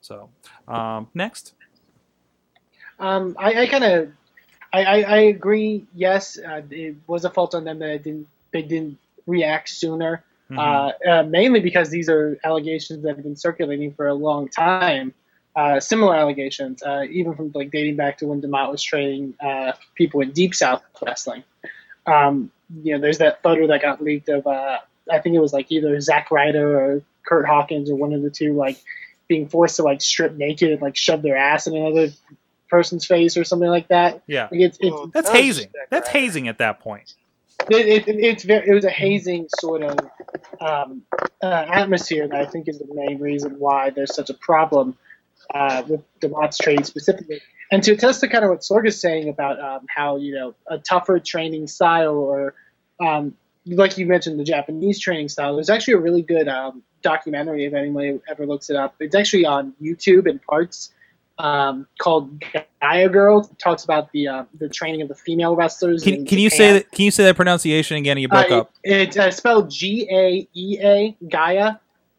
[0.00, 0.30] So
[0.68, 1.54] um, next,
[2.98, 4.12] Um, I, I kind of,
[4.72, 5.86] I, I, I agree.
[5.94, 10.22] Yes, uh, it was a fault on them that it didn't, they didn't react sooner.
[10.50, 10.58] Mhm.
[10.58, 15.14] Uh, uh, mainly because these are allegations that have been circulating for a long time.
[15.56, 19.72] Uh, similar allegations, uh, even from like dating back to when Demott was training uh,
[19.96, 21.42] people in Deep South wrestling.
[22.06, 24.78] Um, you know, there's that photo that got leaked of, uh,
[25.10, 28.30] I think it was like either Zack Ryder or Kurt Hawkins or one of the
[28.30, 28.78] two, like
[29.26, 32.12] being forced to like strip naked and like shove their ass in another
[32.68, 34.22] person's face or something like that.
[34.28, 35.70] yeah, Like it's it's Well, that's that hazing.
[35.90, 36.18] That's guy.
[36.20, 37.14] hazing at that point.
[37.70, 39.98] it, it, it's very, it was a hazing sort of
[40.60, 41.02] um,
[41.42, 44.96] uh, atmosphere that I think is the main reason why there's such a problem
[45.54, 47.40] uh, with Demott's training specifically.
[47.72, 50.54] And to attest to kind of what Sorg is saying about um, how you know
[50.66, 52.54] a tougher training style, or
[53.00, 53.34] um,
[53.66, 55.54] like you mentioned, the Japanese training style.
[55.54, 58.96] There's actually a really good um, documentary if anybody ever looks it up.
[58.98, 60.92] It's actually on YouTube in parts
[61.38, 62.42] um, called
[62.82, 63.40] Gaia Girl.
[63.40, 66.02] It talks about the uh, the training of the female wrestlers.
[66.02, 66.90] Can, can you say that?
[66.90, 68.18] Can you say that pronunciation again?
[68.18, 68.74] You broke Uh, up.
[68.82, 71.76] It's uh, spelled G A E A, Gaia.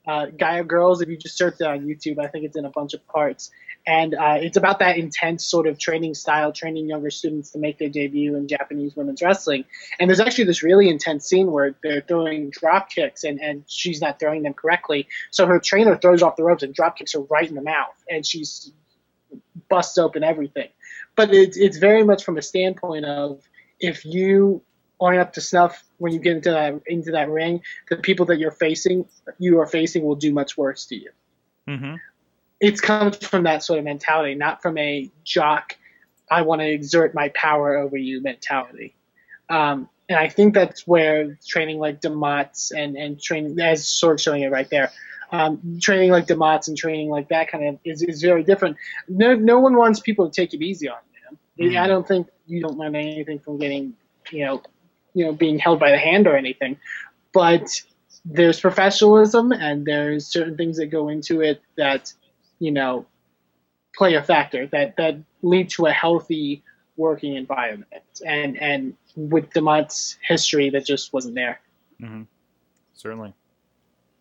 [0.08, 1.02] Uh, Gaia Girls.
[1.02, 3.52] If you just search it on YouTube, I think it's in a bunch of parts.
[3.86, 7.80] And uh, it's about that intense sort of training style, training younger students to make
[7.80, 9.66] their debut in Japanese women's wrestling.
[10.00, 14.02] And there's actually this really intense scene where they're throwing drop kicks and, and she's
[14.02, 15.08] not throwing them correctly.
[15.32, 17.96] So her trainer throws off the ropes and drop kicks her right in the mouth.
[18.10, 18.72] And she's
[19.70, 20.70] busts open everything.
[21.16, 23.42] But it's, it's very much from a standpoint of
[23.80, 24.62] if you
[25.00, 28.40] aren't up to snuff when you get into that into that ring, the people that
[28.40, 29.06] you're facing,
[29.38, 31.12] you are facing, will do much worse to you.
[31.68, 31.96] hmm
[32.60, 35.78] It's comes from that sort of mentality, not from a jock,
[36.30, 38.96] I want to exert my power over you mentality.
[39.50, 44.42] Um, and I think that's where training like Demott's and, and training, as Sorg's showing
[44.42, 44.92] it right there,
[45.32, 48.76] um, training like Demott's and training like that kind of is, is very different.
[49.08, 50.98] No, no one wants people to take it easy on
[51.58, 51.70] you.
[51.70, 51.80] Mhm.
[51.80, 53.94] I don't think you don't learn anything from getting,
[54.32, 54.64] you know,
[55.14, 56.78] you know, being held by the hand or anything.
[57.34, 57.82] But
[58.26, 62.14] there's professionalism and there's certain things that go into it that,
[62.60, 63.06] you know,
[63.96, 66.64] play a factor that, that lead to a healthy
[66.98, 68.04] working environment.
[68.26, 71.60] And and with DeMott's history that just wasn't there.
[72.02, 72.24] Mm-hmm.
[72.94, 73.34] Certainly.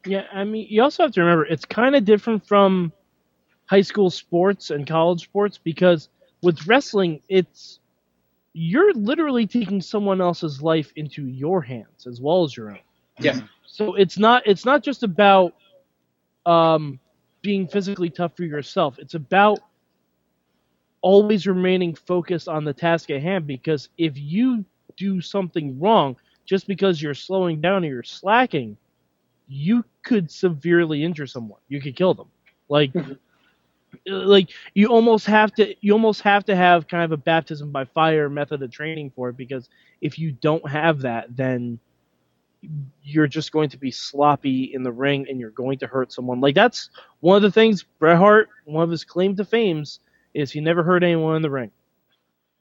[0.07, 2.93] Yeah, I mean, you also have to remember it's kind of different from
[3.66, 6.09] high school sports and college sports because
[6.43, 7.80] with wrestling, it's
[8.62, 12.78] you're literally taking someone else's life into your hands as well as your own.
[13.18, 13.40] Yeah.
[13.64, 15.54] So it's not it's not just about
[16.44, 17.00] um,
[17.40, 18.98] being physically tough for yourself.
[18.98, 19.61] It's about
[21.00, 24.62] always remaining focused on the task at hand because if you
[24.98, 28.76] do something wrong just because you're slowing down or you're slacking,
[29.48, 31.61] you could severely injure someone.
[31.68, 32.28] You could kill them.
[32.68, 32.92] Like
[34.07, 37.84] like you almost have to you almost have to have kind of a baptism by
[37.84, 39.68] fire method of training for it because
[40.01, 41.78] if you don't have that then
[43.03, 46.41] you're just going to be sloppy in the ring and you're going to hurt someone.
[46.41, 50.01] Like that's one of the things Bret Hart, one of his claim to fames,
[50.34, 51.70] is he never hurt anyone in the ring.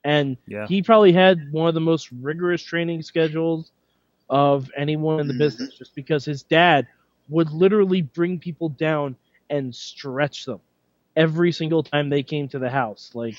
[0.03, 0.67] And Yeah.
[0.67, 3.71] he probably had one of the most rigorous training schedules
[4.30, 5.36] of anyone in the Mhm.
[5.36, 6.88] business just because his dad
[7.30, 9.15] would literally bring people down
[9.49, 10.59] and stretch them
[11.16, 13.12] every single time they came to the house.
[13.14, 13.36] Like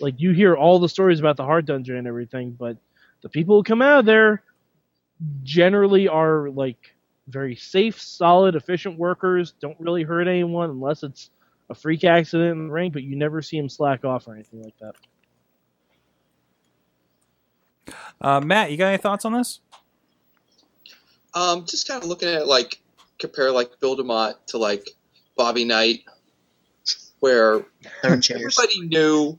[0.00, 2.76] like you hear all the stories about the Hart Dungeon and everything, but
[3.22, 4.42] the people who come out of there
[5.42, 6.94] generally are like
[7.28, 9.54] very safe, solid, efficient workers.
[9.60, 11.30] Don't really hurt anyone unless it's
[11.70, 14.62] a freak accident in the ring, but you never see them slack off or anything
[14.62, 14.94] like that.
[18.20, 19.60] Uh, Matt, you got any thoughts on this?
[21.34, 22.80] Um, just kind of looking at it, like
[23.18, 24.90] compare like Bill DeMott to like
[25.36, 26.00] Bobby Knight,
[27.22, 27.64] where
[28.02, 29.38] everybody knew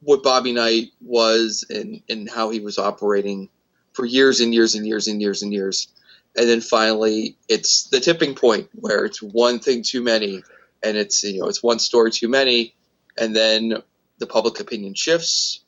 [0.00, 3.50] what Bobby Knight was and, and how he was operating
[3.92, 5.88] for years and years and years and years and years.
[6.34, 10.42] And then finally, it's the tipping point where it's one thing too many,
[10.82, 12.74] and it's you know it's one story too many,
[13.18, 13.74] and then
[14.16, 15.60] the public opinion shifts,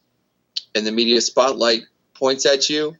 [0.74, 1.82] and the media spotlight
[2.14, 2.96] points at you,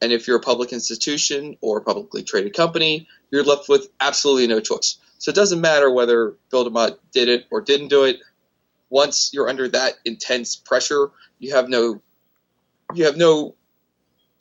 [0.00, 4.46] and if you're a public institution or a publicly traded company, you're left with absolutely
[4.46, 4.98] no choice.
[5.18, 8.18] So it doesn't matter whether Bill DeMott did it or didn't do it.
[8.90, 12.00] Once you're under that intense pressure, you have no
[12.94, 13.54] you have no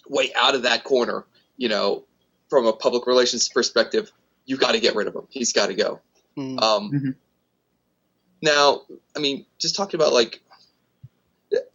[0.07, 1.26] way out of that corner.
[1.57, 2.03] You know,
[2.49, 4.11] from a public relations perspective,
[4.45, 5.28] you've got to get rid of him.
[5.30, 6.01] He's got to go.
[6.38, 6.61] Mm.
[6.61, 7.15] Um, Mhm.
[8.41, 8.82] Now,
[9.15, 10.41] I mean, just talking about like,
[11.51, 11.65] it,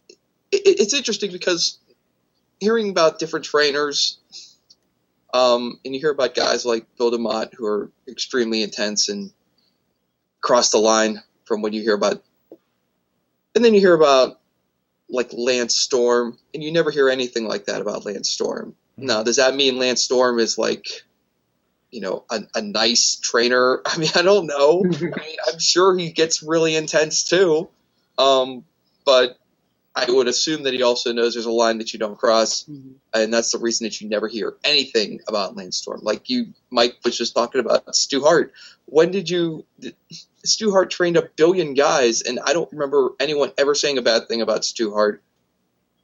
[0.51, 1.79] it's interesting because
[2.59, 4.19] hearing about different trainers,
[5.33, 9.31] um, and you hear about guys like Bill DeMott who are extremely intense and
[10.41, 12.23] cross the line from what you hear about,
[13.55, 14.39] and then you hear about
[15.09, 18.75] like Lance Storm, and you never hear anything like that about Lance Storm.
[18.97, 20.87] Now, does that mean Lance Storm is like,
[21.91, 23.81] you know, a, a nice trainer?
[23.85, 24.83] I mean, I don't know.
[24.95, 27.69] I mean, I'm sure he gets really intense too,
[28.17, 28.63] um,
[29.05, 29.37] but
[29.93, 32.65] I would assume that he also knows there's a line that you don't cross,
[33.13, 35.99] and that's the reason that you never hear anything about Lance Storm.
[36.01, 38.53] Like you, Mike was just talking about Stu Hart.
[38.85, 39.65] When did you?
[39.79, 39.95] Did,
[40.45, 44.27] Stu Hart trained a billion guys, and I don't remember anyone ever saying a bad
[44.27, 45.21] thing about Stu Hart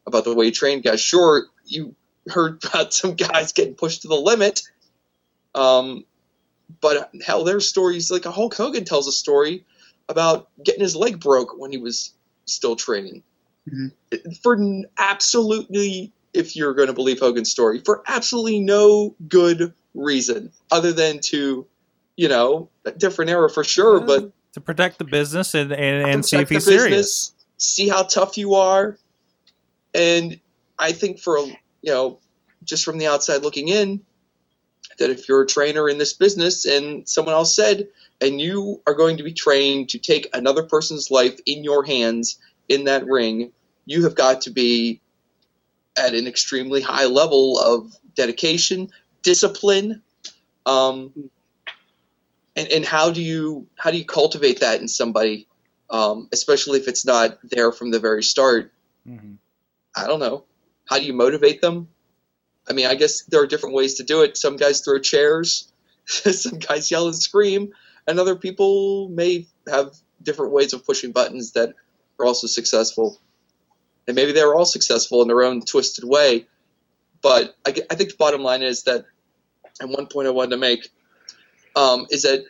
[0.06, 1.00] about the way he trained guys.
[1.00, 1.96] Sure, you
[2.28, 4.64] heard about some guys getting pushed to the limit,
[5.56, 6.04] um,
[6.82, 9.66] but hell, there's stories like a Hulk Hogan tells a story
[10.10, 12.14] about getting his leg broke when he was
[12.46, 13.24] still training.
[14.42, 14.58] For
[14.98, 21.20] absolutely, if you're going to believe Hogan's story, for absolutely no good reason other than
[21.20, 21.66] to,
[22.16, 26.26] you know, a different era for sure, but to protect the business and and, and
[26.26, 26.90] see if he's the serious.
[26.90, 28.98] business, see how tough you are,
[29.94, 30.40] and
[30.80, 31.58] I think for you
[31.94, 32.20] know,
[32.64, 34.02] just from the outside looking in,
[35.00, 37.88] that if you're a trainer in this business and someone else said,
[38.22, 42.40] and you are going to be trained to take another person's life in your hands
[42.68, 43.52] in that ring,
[43.88, 45.02] you have got to be
[45.98, 48.90] at an extremely high level of dedication,
[49.24, 50.04] discipline,
[50.66, 51.12] um,
[52.56, 55.48] and and how do you how do you cultivate that in somebody,
[55.90, 58.74] um, especially if it's not there from the very start?
[59.08, 59.38] Mhm.
[59.96, 60.44] I don't know.
[60.86, 61.88] How do you motivate them?
[62.70, 64.36] I mean, I guess there are different ways to do it.
[64.36, 65.72] Some guys throw chairs,
[66.06, 67.74] some guys yell and scream,
[68.06, 71.74] and other people may have different ways of pushing buttons that
[72.20, 73.18] are also successful.
[74.08, 76.48] And maybe they were all successful in their own twisted way.
[77.22, 79.06] But I, I think the bottom line is that,
[79.80, 80.90] and one point I wanted to make,
[81.76, 82.46] um, is that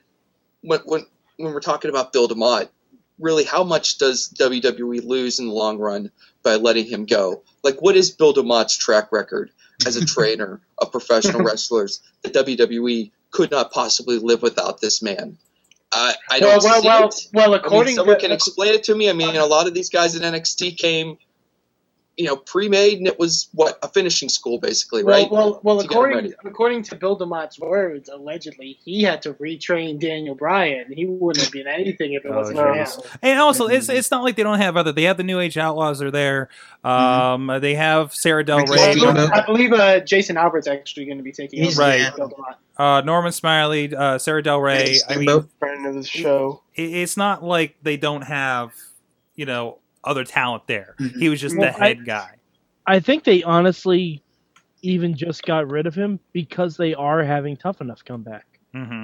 [0.61, 1.05] when, when,
[1.37, 2.69] when we're talking about Bill DeMott,
[3.19, 6.11] really how much does WWE lose in the long run
[6.43, 7.43] by letting him go?
[7.63, 9.51] Like, what is Bill DeMott's track record
[9.85, 12.01] as a trainer of professional wrestlers?
[12.21, 15.37] The WWE could not possibly live without this man.
[15.91, 17.27] I, I don't well, see well, it.
[17.33, 19.09] well, I mean, according someone to can explain it to me.
[19.09, 21.17] I mean, a lot of these guys in NXT came
[22.18, 25.30] you know pre-made, and it was what a finishing school basically, right?
[25.32, 25.78] well, well.
[25.78, 30.91] To get According according to Bill DeMott's words, allegedly he had to retrain Daniel Bryan.
[30.91, 32.88] He wouldn't have been anything if it Oh, wasn't for him.
[33.22, 34.91] And also, it's it's not like they don't have other.
[34.91, 36.49] They have the New Age Outlaws are there.
[36.84, 41.18] Um, they have Sarah Del Rey, I believe, I believe uh, Jason Albert's actually going
[41.18, 41.89] to be taking He's- over.
[41.89, 42.55] Right.
[42.78, 44.78] Uh, Norman Smiley, uh, Sarah Del Rey.
[44.78, 45.49] Ricky I mean, Steamboat.
[45.59, 46.61] Friend of the show.
[46.76, 48.72] it, it's not like they don't have
[49.36, 50.95] you know other talent there.
[50.99, 51.19] Mhm.
[51.19, 52.31] He was just Well, the head guy.
[52.85, 54.21] I think they honestly
[54.81, 58.45] even just got rid of him because they are having Tough Enough come back.
[58.73, 59.03] hmm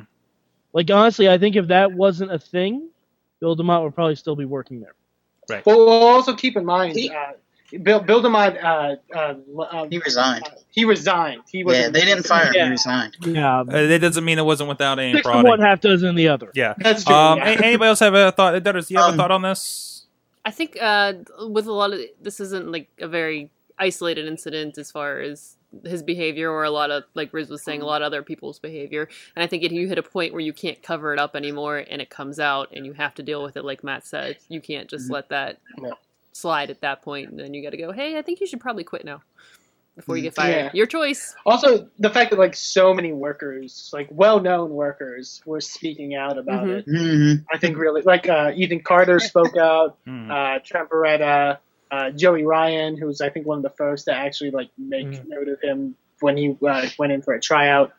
[0.74, 2.90] Like honestly, I think if that wasn't a thing,
[3.40, 4.96] Bill DeMott would probably still be working there.
[5.66, 7.34] Well, we'll also keep in mind, He- uh,
[7.82, 10.44] Bill Bill DeMott, uh, uh, uh, He resigned.
[10.70, 11.42] he resigned.
[11.52, 12.54] He was Yeah, they didn't fire him.
[12.56, 12.66] Yeah.
[12.66, 13.18] He resigned.
[13.26, 15.50] Yeah, Uh, that doesn't mean it wasn't without any six prodding.
[15.50, 16.52] one, half dozen the other.
[16.56, 16.76] Yeah.
[16.78, 17.14] That's true.
[17.16, 17.46] Um, yeah.
[17.64, 18.62] Anybody else have a thought?
[18.64, 19.93] Dennis, do you have a Um, thought on this?
[20.46, 21.14] I think uh,
[21.48, 26.04] with a lot of this isn't like a very isolated incident as far as his
[26.04, 29.10] behavior or a lot of like Riz was saying a lot of other people's behavior.
[29.36, 31.84] And I think if you hit a point where you can't cover it up anymore
[31.90, 34.62] and it comes out and you have to deal with it like Matt said you
[34.62, 35.94] can't just let that No.
[36.34, 37.30] slide at that point.
[37.30, 39.24] And then you got to go hey I think you should probably quit now
[39.96, 40.70] before you get fired Yeah.
[40.74, 46.16] your choice Also, the fact that like so many workers, like well-known workers, were speaking
[46.16, 46.78] out about Mhm.
[46.80, 46.86] it.
[46.86, 50.32] hmm I think really like uh, Ethan Carter spoke out, Hmm.
[50.32, 51.58] uh, Trent Beretta,
[51.92, 55.08] uh, Joey Ryan, who was I think one of the first to actually like make
[55.08, 55.28] Mhm.
[55.28, 57.94] note of him when he uh, went in for a tryout.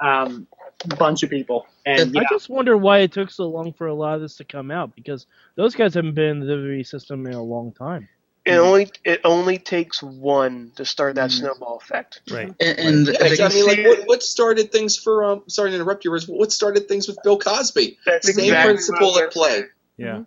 [0.00, 0.46] Um,
[0.92, 3.86] a bunch of people, and I yeah, just wonder why it took so long for
[3.86, 6.82] a lot of this to come out because those guys haven't been in the WWE
[6.86, 8.06] system in a long time.
[8.46, 11.38] It only it only takes one to start that Mhm.
[11.38, 12.20] snowball effect.
[12.30, 12.52] Right.
[12.60, 15.24] And, and Yeah, the- I mean, like, what, what started things for?
[15.24, 16.28] Um, sorry to interrupt you, Riz.
[16.28, 17.98] What started things with Bill Cosby?
[18.04, 19.50] That's Same exactly principle what I at was play.
[19.50, 19.68] saying.
[19.96, 20.22] Yeah.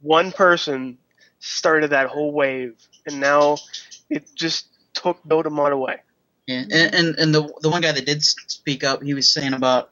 [0.00, 0.98] One person
[1.38, 2.74] started that whole wave,
[3.06, 3.58] and now
[4.10, 5.98] it just took Bill DeMott away.
[6.46, 9.54] Yeah, and, and and the the one guy that did speak up, he was saying
[9.54, 9.90] about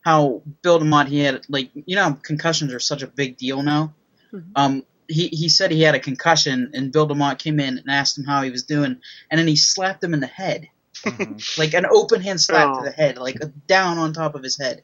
[0.00, 3.94] how Bill DeMott he had like you know concussions are such a big deal now.
[4.32, 4.44] Mhm.
[4.56, 8.16] Um, he he said he had a concussion, and Bill DeMott came in and asked
[8.18, 8.96] him how he was doing,
[9.30, 10.68] and then he slapped him in the head,
[11.04, 11.58] Mhm.
[11.58, 12.78] like an open hand slap Oh.
[12.78, 14.82] to the head, like a, down on top of his head.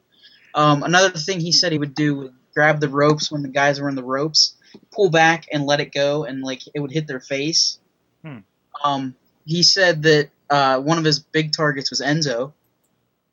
[0.55, 3.81] Um, another thing he said he would do would grab the ropes when the guys
[3.81, 4.55] were in the ropes,
[4.93, 7.79] pull back and let it go, and like it would hit their face.
[8.25, 8.39] Hmm.
[8.85, 9.15] Um,
[9.47, 12.53] he said that uh, one of his big targets was Enzo.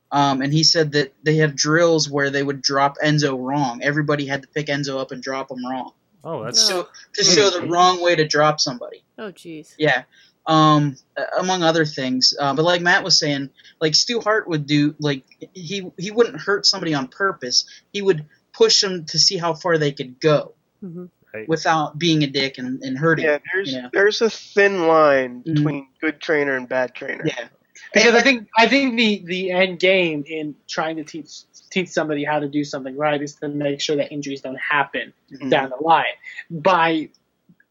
[0.10, 3.82] Um, and he said that they had drills where they would drop Enzo wrong.
[3.84, 5.92] Everybody had to pick Enzo up and drop him wrong.
[6.30, 9.04] Oh, that's So to show the wrong way to drop somebody.
[9.18, 10.04] oh jeez Yeah.
[10.46, 10.96] Um,
[11.38, 12.34] among other things.
[12.40, 13.50] Uh, but like Matt was saying,
[13.82, 15.24] like Stu Hart would do, like
[15.54, 17.66] he he wouldn't hurt somebody on purpose.
[17.92, 21.48] He would push them to see how far they could go hmm right.
[21.50, 23.26] without being a dick and, and hurting.
[23.26, 23.90] Yeah, there's Yeah.
[23.94, 25.56] there's a thin line Mhm.
[25.56, 27.26] between good trainer and bad trainer.
[27.26, 27.48] Yeah.
[27.94, 32.24] because I think I think the the end game in trying to teach teach somebody
[32.24, 35.50] how to do something right is to make sure that injuries don't happen Mhm.
[35.50, 36.06] down the line
[36.50, 37.10] by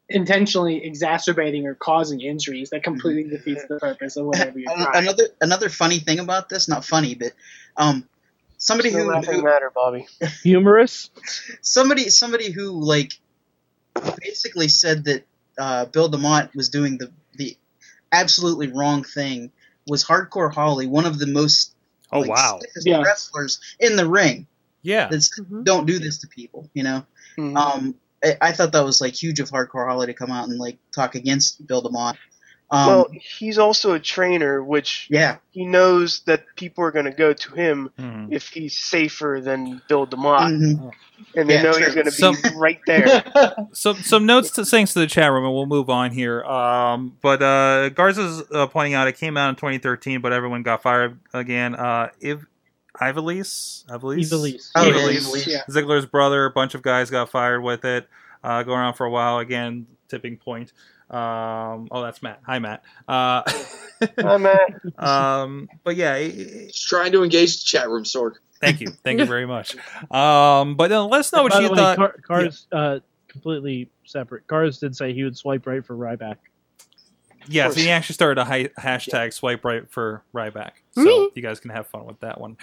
[0.08, 5.04] intentionally exacerbating or causing injuries that completely defeats the purpose of whatever you're An- trying.
[5.04, 7.32] Another another funny thing about this, not funny, but
[7.76, 8.08] um,
[8.58, 10.06] somebody It's who, laughing who matter, Bobby.
[10.44, 11.10] Humorous.
[11.60, 13.12] somebody somebody who like
[14.20, 15.24] basically said that
[15.58, 17.56] uh, Bill DeMott was doing the the
[18.12, 19.50] absolutely wrong thing
[19.86, 21.74] was Hardcore Holly, one of the most
[22.12, 22.58] Oh like, wow.
[22.60, 23.02] stiffest Yeah.
[23.02, 24.46] wrestlers in the ring.
[24.82, 25.08] Yeah.
[25.08, 25.64] That's Mhm.
[25.64, 27.04] don't do this to people, you know.
[27.36, 27.56] Mhm.
[27.56, 27.94] Um,
[28.24, 30.78] I, I thought that was like huge of Hardcore Holly to come out and like
[30.92, 32.16] talk against Bill DeMott.
[32.68, 37.12] Um, well, he's also a trainer, which yeah, he knows that people are going to
[37.12, 38.32] go to him Mhm.
[38.32, 40.90] if he's safer than Bill DeMott, mhm.
[41.36, 41.84] and they Yeah, know true.
[41.84, 43.22] he's going to be Some- right there.
[43.72, 46.42] Some some notes to thanks to the chat room, and we'll move on here.
[46.42, 50.82] Um, but uh, Garza's uh, pointing out it came out in 2013, but everyone got
[50.82, 51.76] fired again.
[51.76, 52.46] Uh, Iv
[53.00, 54.70] Ivelisse, Ivelisse, Ivelisse.
[54.74, 55.28] Oh, yeah, Ivelisse.
[55.28, 55.46] Ivelisse.
[55.46, 55.62] Yeah.
[55.68, 56.46] Ziggler's brother.
[56.46, 58.08] A bunch of guys got fired with it.
[58.42, 59.86] Uh, going on for a while again.
[60.08, 60.72] Tipping point.
[61.10, 62.40] Um, oh, that's Matt.
[62.46, 62.82] Hi, Matt.
[63.06, 63.42] Uh,
[64.18, 64.58] Hi, Matt.
[64.98, 68.32] um, but yeah, it- it- trying to engage the chat room, Sorg.
[68.60, 69.76] thank you, thank you very much.
[70.10, 71.96] Um, but uh, let us know what By you the way, thought.
[71.96, 72.98] Car- Cars uh,
[73.28, 74.46] completely separate.
[74.48, 76.36] Cars did say he would swipe right for Ryback.
[77.48, 77.76] Yes, course.
[77.76, 80.72] he actually started a hi- hashtag swipe right for Ryback.
[81.04, 82.56] So you guys can have fun with that one.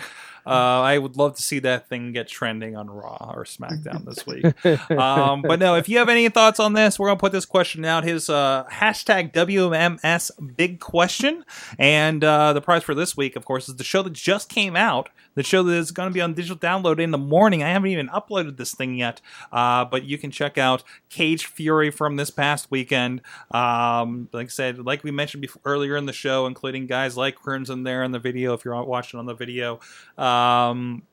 [0.46, 0.50] Uh,
[0.82, 4.92] I would love to see that thing get trending on Raw or SmackDown this week.
[4.92, 7.86] um, but no, if you have any thoughts on this, we're gonna put this question
[7.86, 8.04] out.
[8.04, 11.46] His uh, hashtag WMS big question,
[11.78, 14.76] and uh, the prize for this week, of course, is the show that just came
[14.76, 15.10] out.
[15.36, 17.64] The show that is going to be on digital download in the morning.
[17.64, 19.20] I haven't even uploaded this thing yet,
[19.52, 23.22] uh, but you can check out Cage Fury from this past weekend.
[23.50, 27.36] Um, like I said, like we mentioned before, earlier in the show, including guys like
[27.36, 28.53] Crimson there in the video.
[28.53, 29.80] If you're watching on the video,
[30.17, 31.03] um,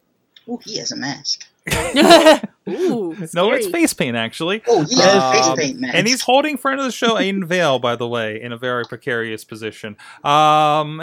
[0.49, 1.45] Oh, he has a mask.
[2.69, 4.63] Ooh, no, it's face paint actually.
[4.67, 5.95] Oh, he has Um, face paint mask.
[5.95, 8.85] And he's holding friend of the show, Aiden Vale, by the way, in a very
[8.85, 9.97] precarious position.
[10.25, 11.01] Um,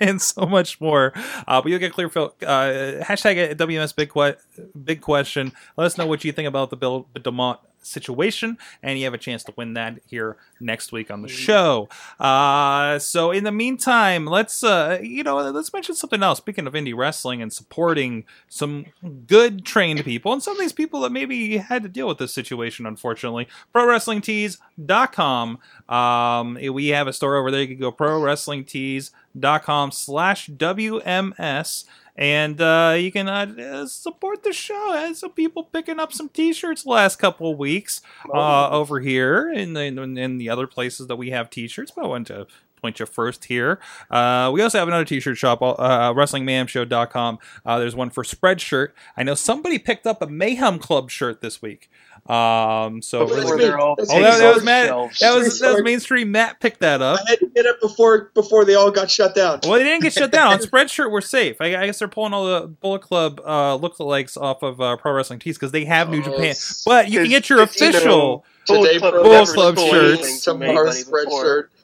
[0.00, 1.12] and so much more.
[1.48, 2.08] Uh, but you'll get clear.
[2.08, 4.36] Phil, uh, hashtag WMS big que-
[4.84, 5.52] big question.
[5.76, 9.18] Let us know what you think about the Bill DeMott situation, and you have a
[9.18, 11.88] chance to win that here next week on the show.
[12.18, 16.38] Uh, so in the meantime, let's uh, you know let's mention something else.
[16.38, 18.86] Speaking of indie wrestling and supporting some
[19.26, 22.32] good trained people, and some of these people that maybe had to deal with this
[22.32, 25.58] situation, unfortunately, ProWrestlingTees.com.
[25.88, 27.62] Um, we have a store over there.
[27.62, 31.84] You can go ProWrestlingTees.com slash WMS.
[32.16, 34.92] And uh, you can uh, support the show.
[34.92, 39.00] I had some people picking up some T-shirts the last couple of weeks uh, over
[39.00, 41.90] here in the in, in the other places that we have T-shirts.
[41.90, 42.46] But I want to
[42.84, 43.80] point you first here.
[44.10, 47.38] Uh, we also have another T-shirt shop, uh, WrestlingMayhemShow.com.
[47.64, 48.90] Uh, there's one for Spreadshirt.
[49.16, 51.90] I know somebody picked up a Mayhem Club shirt this week.
[52.26, 53.64] Um, so Oh, really- me.
[53.64, 54.86] they're all oh, that, that was Matt.
[54.86, 55.18] shelves.
[55.18, 56.32] That was that was mainstream.
[56.32, 57.20] Matt picked that up.
[57.26, 59.60] I had to get it before before they all got shut down.
[59.62, 60.54] Well, they didn't get shut down.
[60.54, 61.56] On Spreadshirt, we're safe.
[61.60, 65.12] I, I guess they're pulling all the Bullet Club uh, lookalikes off of uh, Pro
[65.12, 66.54] Wrestling Tees because they have New Oh, Japan.
[66.86, 69.52] But you can get your Because, you know, official Bullet Today, Club Pro Bullet never
[69.52, 70.18] Club stole shirts.
[70.22, 70.62] anything from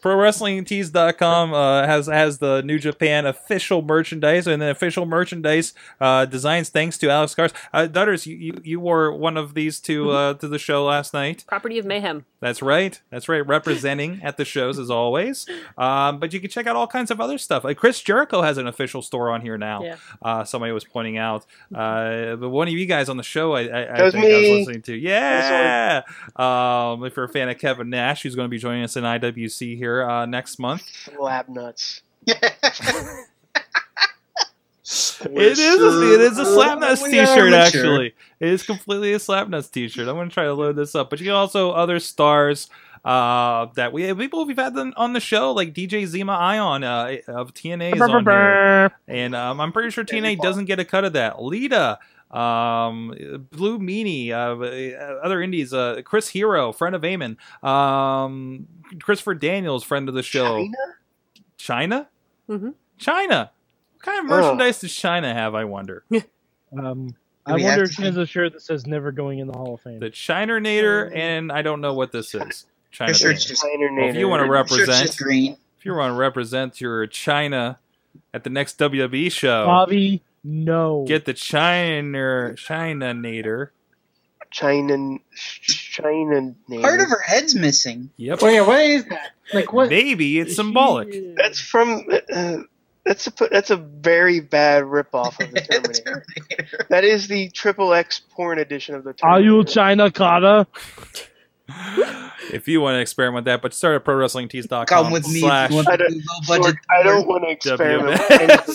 [0.02, 5.06] Tomorrow, anybody spread ProWrestlingTees.com uh, has has the New Japan official merchandise and the official
[5.06, 7.52] merchandise uh, designs thanks to Alex Cars.
[7.72, 11.14] Uh, Dudders, you, you, you wore one of these to uh, to the show last
[11.14, 11.44] night.
[11.46, 12.24] Property of Mayhem.
[12.40, 13.00] That's right.
[13.10, 13.46] That's right.
[13.46, 15.46] Representing at the shows as always.
[15.78, 17.64] Um, but you can check out all kinds of other stuff.
[17.64, 19.82] Like Chris Jericho has an official store on here now.
[19.82, 19.96] Yeah.
[20.20, 21.46] Uh, somebody was pointing out.
[21.74, 24.26] Uh, but one of you guys on the show, I, I, I That was think
[24.26, 24.96] I was listening to.
[24.96, 26.02] Yeah.
[26.36, 29.04] Um, if you're a fan of Kevin Nash, who's going to be joining us in
[29.04, 31.08] IWC here uh, next month.
[31.18, 32.02] Lab nuts.
[35.22, 35.80] It is.
[35.80, 37.52] A, it is a Slapnuts We are T-shirt.
[37.52, 40.08] Actually, it is completely a Slapnuts T-shirt.
[40.08, 42.68] I'm going to try to load this up, but you can also other stars
[43.04, 47.16] uh, that we people we've had them on the show, like DJ Zema Ion uh,
[47.28, 51.04] of TNA is on here, and um, I'm pretty sure TNA doesn't get a cut
[51.04, 51.42] of that.
[51.42, 51.98] Lita.
[52.30, 58.66] Um, Blue Meanie, uh, other indies, uh, Chris Hero, friend of Eamon, um,
[59.02, 60.72] Christopher Daniels, friend of the show, Chyna?
[61.58, 62.06] Chyna,
[62.48, 62.74] Mhm.
[62.98, 63.50] Chyna.
[63.50, 64.36] What kind of Oh.
[64.42, 65.54] merchandise does Chyna have?
[65.54, 66.04] I wonder.
[66.72, 67.16] Um,
[67.46, 69.80] I wonder if she has a shirt that says "Never going in the Hall of
[69.80, 70.60] Fame." The Chiner
[71.12, 72.66] and I don't know what this is.
[72.94, 73.20] Chyna.
[73.20, 75.56] Your just, Well, if you want to represent, green.
[75.76, 77.78] if you want to represent your Chyna
[78.32, 81.04] at the next WWE show, Bobby, no.
[81.06, 83.70] get the China China Nader.
[84.50, 86.82] China, China name.
[86.82, 88.10] Part of her head's missing.
[88.16, 88.42] Yep.
[88.42, 89.30] Wait, what is that?
[89.54, 89.88] Like what?
[89.90, 91.36] Maybe it's symbolic.
[91.36, 92.04] That's from.
[92.32, 92.58] Uh,
[93.04, 96.24] that's a that's a very bad ripoff of the Terminator.
[96.46, 96.86] Terminator.
[96.90, 99.26] that is the triple X porn edition of the Terminator.
[99.26, 99.56] Are Terminator.
[99.58, 100.66] you China Kata?
[102.52, 105.40] if you want to experiment with that, but start at ProWrestlingTees.com Come with me if
[105.40, 106.64] slash you I don't- do budget.
[106.64, 108.20] Sorry, I don't want to experiment.
[108.30, 108.70] with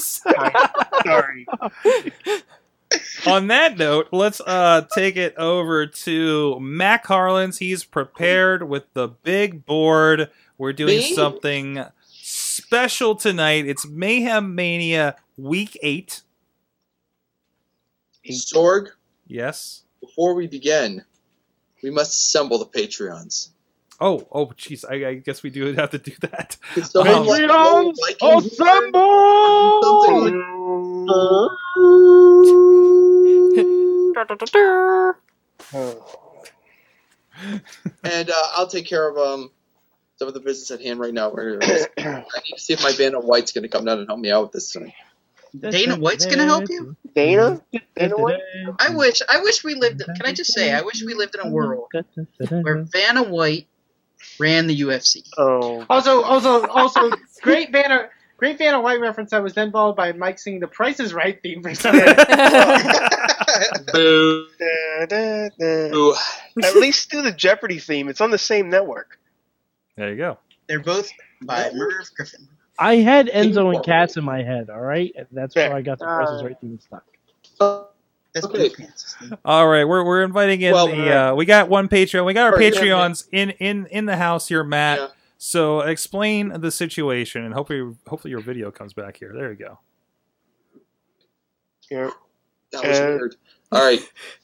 [1.04, 1.48] Sorry.
[3.28, 7.58] on that note, let's uh take it over to Matt Carlins.
[7.58, 10.30] He's prepared with the big board.
[10.58, 11.14] We're doing Me?
[11.14, 13.66] something special tonight.
[13.68, 16.22] It's Mayhem Mania Week Eight.
[18.30, 18.88] Sorg,
[19.28, 19.84] Yes.
[20.02, 21.04] before we begin,
[21.86, 23.50] we must assemble the Patreons.
[24.02, 24.84] Oh, oh, jeez.
[24.90, 26.58] I, I guess we do have to do that.
[26.74, 29.84] Could someone let Patreons, Viking here assemble!
[29.84, 30.42] something?
[35.74, 36.44] Oh.
[38.04, 39.52] And uh, I'll take care of um
[40.18, 41.30] some of the business at hand right now.
[41.30, 44.20] We're- I need to see if my Vanna White's going to come down and help
[44.20, 44.92] me out with this thing.
[45.58, 46.96] Dana White's gonna help you.
[47.16, 47.62] Dana?
[47.74, 47.78] Mm-hmm.
[47.96, 48.40] Dana White?
[48.78, 49.22] I wish.
[49.28, 50.04] I wish we lived.
[50.06, 50.74] Can I just say?
[50.74, 51.88] I wish we lived in a world
[52.50, 53.68] where Vanna White
[54.40, 55.24] ran the UFC.
[55.38, 55.86] Oh.
[55.90, 57.12] Also, also, also,
[57.42, 61.00] great Vanna, great Vanna White reference that was then followed by Mike singing the Price
[61.00, 62.16] is Right theme for some reason.
[63.94, 64.48] Boo.
[64.60, 65.90] Da, da, da.
[65.90, 66.16] Boo.
[66.64, 68.10] At least do the Jeopardy theme.
[68.10, 69.20] It's on the same network.
[69.96, 70.38] There you go.
[70.68, 71.10] They're both
[71.42, 72.48] by Merv Griffin.
[72.78, 74.70] I had Enzo and Cass in my head.
[74.70, 75.70] All right, that's Yeah.
[75.70, 77.04] where I got the Uh, prices right thing stuck.
[77.60, 77.84] Uh,
[78.34, 78.68] That's Okay.
[78.68, 79.16] blue pants.
[79.18, 79.34] Steve.
[79.46, 81.10] All right, we're we're inviting in Well, the.
[81.10, 82.26] Uh, we got one Patreon.
[82.26, 85.00] We got our All right, yeah, Patreons in in in the house here, Matt.
[85.00, 85.08] Yeah.
[85.38, 89.32] So explain the situation, and hopefully hopefully your video comes back here.
[89.34, 89.80] There you go.
[91.90, 92.10] Yeah.
[92.72, 93.36] That was Uh, weird.
[93.72, 94.02] All right.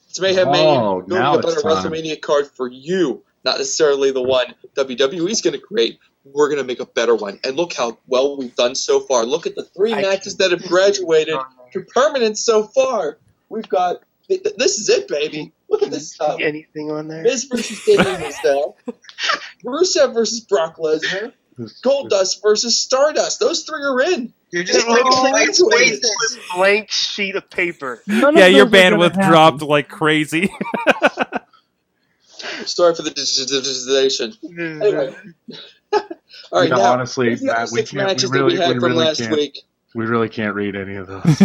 [0.08, 0.74] It's Mayhem Oh, Mania.
[0.74, 1.92] now Building a it's better time.
[1.92, 5.98] WrestleMania card for you, not necessarily the one WWE's going to create.
[6.24, 7.38] We're going to make a better one.
[7.44, 9.24] And look how well we've done so far.
[9.24, 11.36] Look at the three I matches that have graduated
[11.72, 13.18] to permanence so far.
[13.48, 15.52] We've got th- th- this is it, baby.
[15.68, 16.38] Look at this stuff.
[16.40, 17.22] anything on there?
[17.22, 18.74] Miz versus Damien Mizdow,
[19.64, 21.32] Rusev versus Brock Lesnar,
[21.84, 23.40] Goldust versus Stardust.
[23.40, 24.32] Those three are in.
[24.50, 25.94] You're just Oh, taking wait, away wait.
[26.04, 26.38] spaces.
[26.54, 28.02] Blank sheet of paper.
[28.06, 29.30] None of yeah, your those are bandwidth happen.
[29.30, 30.50] dropped like crazy.
[32.66, 34.36] Sorry for the digitization.
[34.42, 34.82] Mm-hmm.
[34.82, 35.14] Anyway.
[35.92, 38.74] All right, No, now honestly, here's the other Matt, we can't- we really- we we
[38.78, 39.32] really last can't.
[39.32, 39.58] week.
[39.94, 41.22] We really can't read any of those.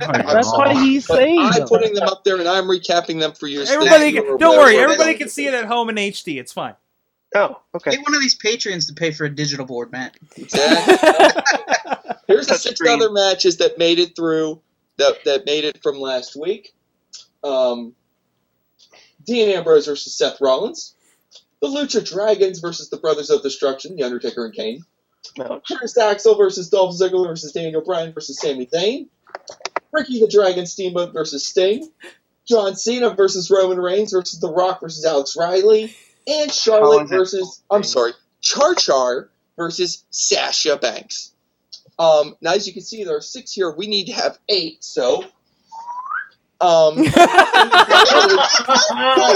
[0.00, 1.40] That's why he's But saying.
[1.40, 3.62] I'm putting them up there and I'm recapping them for you.
[3.62, 4.78] everybody, can, don't aware worry.
[4.78, 6.38] Everybody can see it at home in HD.
[6.38, 6.74] It's fine.
[7.34, 7.90] Oh, okay.
[7.92, 10.16] Get one of these patrons to pay for a digital board, Matt.
[10.36, 10.94] Exactly.
[12.28, 12.92] Here's the six screen.
[13.02, 14.60] other matches that made it through
[14.98, 16.72] that that made it from last week.
[17.42, 17.94] Um,
[19.24, 20.94] Dean Ambrose versus Seth Rollins.
[21.64, 24.84] The Lucha Dragons versus the Brothers of Destruction, The Undertaker and Kane.
[25.38, 25.62] No.
[25.66, 29.08] Curtis Axel versus Dolph Ziggler versus Daniel Bryan versus Sami Zayn.
[29.90, 31.90] Ricky the Dragon Steamboat versus Sting.
[32.46, 35.96] John Cena versus Roman Reigns versus The Rock versus Alex Riley.
[36.26, 38.12] And Charlotte versus, I'm sorry,
[38.42, 41.32] Char Char versus Sasha Banks.
[41.98, 43.74] Um, now, as you can see, there are six here.
[43.74, 45.24] We need to have eight, so.
[46.60, 46.94] Um,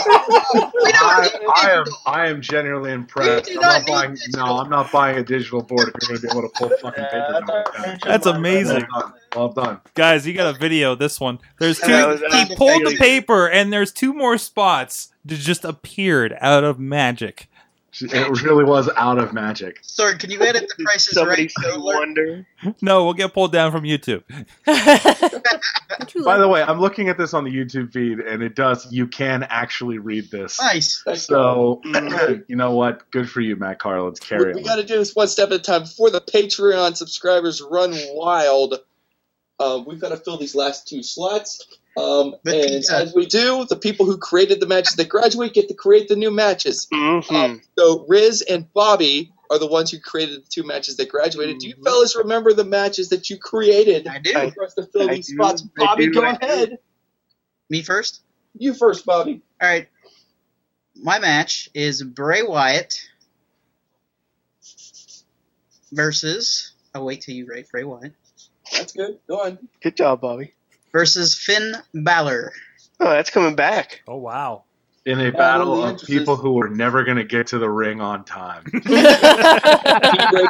[0.01, 3.51] I, I am I am genuinely impressed.
[3.51, 6.27] I'm not not buying no, I'm not buying a digital board if you're going to
[6.29, 8.01] be able to pull fucking paper down like that.
[8.05, 9.13] That's amazing, Well done.
[9.37, 9.81] Well done.
[9.95, 10.27] guys.
[10.27, 10.95] You got a video.
[10.95, 11.39] This one.
[11.59, 11.91] There's two.
[11.93, 16.79] Was- he pulled the paper, and there's two more spots that just appeared out of
[16.79, 17.49] magic.
[18.01, 19.79] It really was out of magic.
[19.83, 21.51] Sorry, can you edit the prices Somebody right?
[21.73, 22.47] say wonder.
[22.83, 24.23] No, we'll get pulled down from YouTube.
[26.25, 28.91] By the way, I'm looking at this on the YouTube feed, and it does.
[28.93, 30.61] You can actually read this.
[30.61, 31.03] Nice.
[31.15, 31.81] So
[32.47, 33.11] you know what?
[33.11, 34.21] Good for you, Matt Carlins.
[34.21, 34.67] what Carry we on.
[34.67, 35.83] got to do this one step at a time.
[35.83, 38.75] Before the Patreon subscribers run wild,
[39.59, 41.67] um, we've got to fill these last two slots.
[41.99, 42.97] Um, and pizza.
[42.97, 46.17] as we do, the people who created the matches that graduate get to create the
[46.17, 46.87] new matches.
[46.93, 47.31] Mhm.
[47.33, 51.59] Um, so Rizz and Bobby are the ones who created the two matches that graduated.
[51.59, 54.33] Do you fellas remember the matches that you created I do.
[54.53, 55.63] For us to fill I these do, spots?
[55.63, 56.79] I Bobby, go ahead.
[57.71, 58.21] Me first?
[58.57, 59.43] You first, Bobby.
[59.61, 59.89] All right.
[60.95, 63.01] My match is Bray Wyatt
[65.93, 66.73] versus.
[66.95, 68.13] I'll wait till you write Bray Wyatt.
[68.73, 69.19] That's good.
[69.29, 69.59] Go on.
[69.83, 70.53] Good job, Bobby.
[70.93, 72.53] Versus Finn Balor.
[73.01, 74.03] Oh, that's coming back.
[74.09, 74.65] Oh wow.
[75.05, 78.25] In a battle of people who are never going to get to the ring on
[78.25, 78.65] time.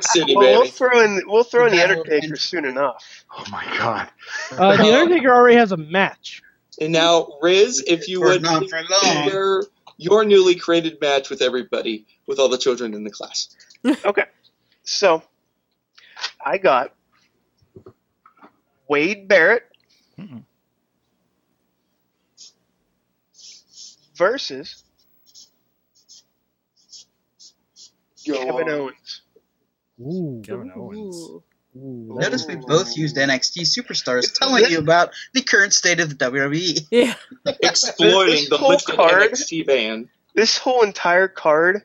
[0.03, 2.45] City, Well, we'll throw in we'll throw in the Battle of Undertaker Interest.
[2.49, 3.24] soon enough.
[3.36, 4.09] Oh my god.
[4.53, 6.43] Uh, the Undertaker already has a match.
[6.80, 9.28] And now, Rizz, if you For would not please for long.
[9.28, 9.62] share
[9.97, 13.55] your newly created match with everybody, with all the children in the class.
[14.05, 14.24] Okay.
[14.82, 15.22] So
[16.45, 16.93] I got
[18.89, 19.67] Wade Barrett
[20.18, 20.42] Mm-mm.
[24.16, 24.82] versus
[28.26, 28.70] Go Kevin on.
[28.70, 29.20] Owens.
[30.00, 30.42] Ooh.
[30.44, 31.16] Kevin Owens.
[31.16, 31.42] Ooh.
[31.74, 36.16] Notice we both used NXT superstars telling you about the current state of the.
[36.16, 36.86] WWE.
[36.90, 37.14] yeah.
[37.62, 40.08] Exploiting This the whole lifted card- NXT ban.
[40.34, 41.82] This whole entire card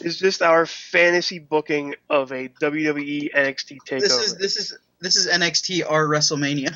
[0.00, 4.00] is just our fantasy booking of a WWE NXT takeover.
[4.00, 6.74] This is this is this is NXT or WrestleMania.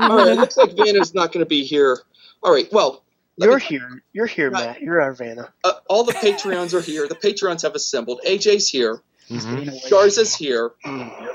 [0.00, 1.98] All right, it looks like Vanna's not going to be here.
[2.42, 3.04] All right, well,
[3.36, 4.02] You're me- here.
[4.12, 4.66] You're here, Right.
[4.66, 4.80] Matt.
[4.82, 5.52] You're our Vanna.
[5.64, 7.06] uh, all the Patreons are here.
[7.08, 8.20] The Patreons have assembled.
[8.26, 9.00] AJ's here.
[9.30, 9.62] Mhm.
[9.62, 9.80] In a way.
[9.90, 10.70] Garza's here.
[10.84, 11.28] Mm.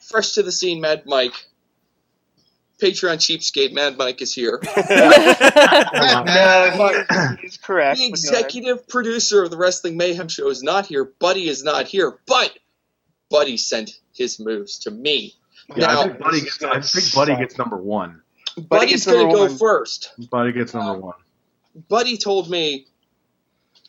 [0.00, 1.34] Fresh to the scene, Mad Mike.
[2.80, 4.58] Patreon cheapskate, Mad Mike is here.
[5.92, 7.98] No, he- he's correct.
[7.98, 8.44] The but go ahead.
[8.44, 11.04] executive producer of the Wrestling Mayhem Show is not here.
[11.04, 12.52] Buddy is not here, but
[13.30, 15.34] Buddy sent his moves to me.
[15.76, 16.62] Yeah, Now- I think Buddy gets.
[16.62, 18.22] I think Buddy gets number one.
[18.56, 19.56] Buddy's gets going to go one.
[19.58, 20.12] first.
[20.30, 21.14] Buddy gets number uh, one.
[21.88, 22.86] Buddy told me,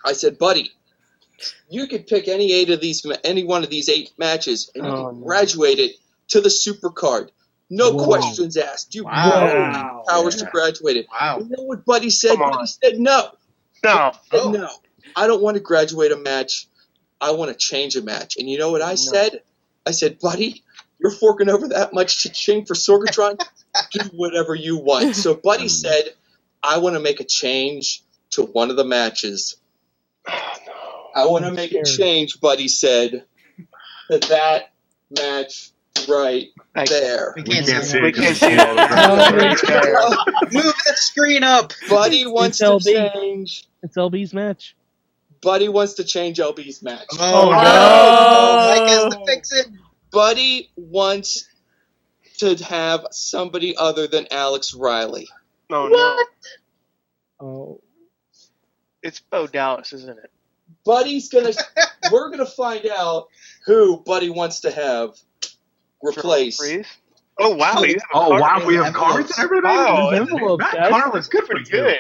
[0.06, 0.72] I said, Buddy,
[1.70, 4.92] you could pick any eight of these, any one of these eight matches, and you
[4.92, 5.26] Oh, can no.
[5.26, 5.92] graduate it
[6.30, 7.32] to the super card.
[7.70, 8.06] No Whoa.
[8.06, 8.94] questions asked.
[8.94, 9.12] You Wow.
[9.12, 10.46] have powers Yeah.
[10.46, 11.08] to graduate it.
[11.20, 11.40] Wow.
[11.40, 12.38] You know what Buddy said?
[12.38, 13.32] Buddy said no.
[13.84, 14.12] No.
[14.32, 14.70] Said no.
[15.16, 16.68] I don't want to graduate a match
[17.20, 18.38] I want to change a match.
[18.38, 19.42] And you know what I said?
[19.86, 20.64] I said, buddy,
[21.02, 23.40] you're forking over that much cha-ching for Sorgatron.
[23.92, 25.16] Do whatever you want.
[25.16, 25.70] So Buddy mm.
[25.70, 26.04] said,
[26.64, 29.58] I want to make a change to one of the matches.
[31.14, 33.26] Oh, I want to make a change, Buddy said,
[34.10, 34.72] to that
[35.10, 35.72] match
[36.08, 37.34] right I- there.
[37.36, 38.04] We We can't, can't see see it.
[38.06, 41.74] it 'cause it's seen all the Move the screen up.
[41.90, 43.14] Buddy wants to LB.
[43.14, 43.68] change.
[43.84, 44.74] It's LB's match.
[45.42, 47.08] Buddy wants to change LB's match.
[47.20, 47.58] Oh, no.
[47.58, 48.82] Oh, no!
[48.84, 49.68] Mike has to fix it.
[50.12, 51.48] Buddy wants
[52.40, 55.28] to have somebody other than Alex Riley.
[55.72, 56.18] Oh no,
[57.40, 57.82] Oh,
[59.02, 60.32] it's Bo Dallas, isn't it?
[60.86, 61.54] Buddy's gonna.
[62.12, 63.28] we're gonna find out
[63.66, 65.12] who Buddy wants to have
[66.02, 66.58] replace.
[66.58, 66.88] Freeze?
[67.40, 69.64] Oh wow, you have a Oh wow, we have cards and everything.
[69.70, 70.90] Wow, There's envelopes, Matt guys.
[70.90, 71.84] Carlin's good for Pretty you.
[71.84, 71.98] good.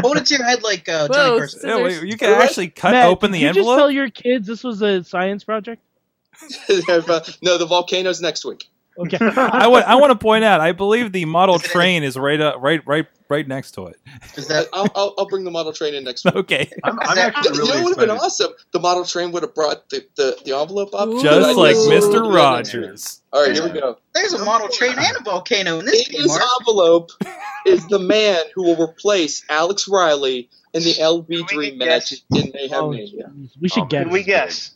[0.00, 1.68] Hold it to your head like uh, Whoa, Johnny Carson.
[1.68, 4.46] Yeah, wait, you can actually cut Matt, open the did you just tell your kids
[4.46, 5.82] this was a science project?
[6.68, 8.68] Uh, no, the volcano's next week.
[8.98, 9.16] Okay.
[9.20, 10.60] I want I want to point out.
[10.60, 13.96] I believe the model train is right up, right right right next to it.
[14.36, 16.34] Is that I'll, I'll, I'll bring the model train in next week.
[16.34, 18.50] Okay, I'm, I'm that- actually You know, it would have been awesome.
[18.72, 21.08] The model train would have brought the, the, the envelope up.
[21.08, 21.22] Ooh.
[21.22, 22.34] just like Mr.
[22.34, 23.22] Rogers.
[23.32, 23.98] All right, here we go.
[24.14, 26.42] there's a model train and a volcano in this In game, this Mark.
[26.60, 27.10] envelope
[27.66, 32.14] is the man who will replace Alex Riley in the LB Can we Dream match
[32.34, 33.30] in Mayhem Oh, Mania.
[33.60, 34.72] we should Oh, get Can we guess?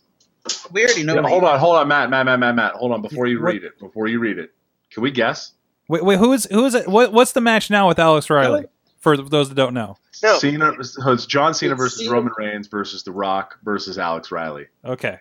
[0.73, 1.15] We already know.
[1.15, 2.73] Yeah, hold on, hold on, Matt, Matt, Matt, Matt, Matt.
[2.75, 3.53] Hold on before you What?
[3.53, 3.79] read it.
[3.79, 4.53] Before you read it,
[4.91, 5.53] can we guess?
[5.89, 6.89] Wait, wait, who is who is it?
[6.89, 8.65] What, what's the match now with Alex Riley?
[8.99, 9.97] For those that don't know.
[10.23, 10.39] No.
[10.39, 12.13] Cena, so it's John Cena It's versus Cena.
[12.13, 14.67] Roman Reigns versus The Rock versus Alex Riley.
[14.85, 15.19] Okay.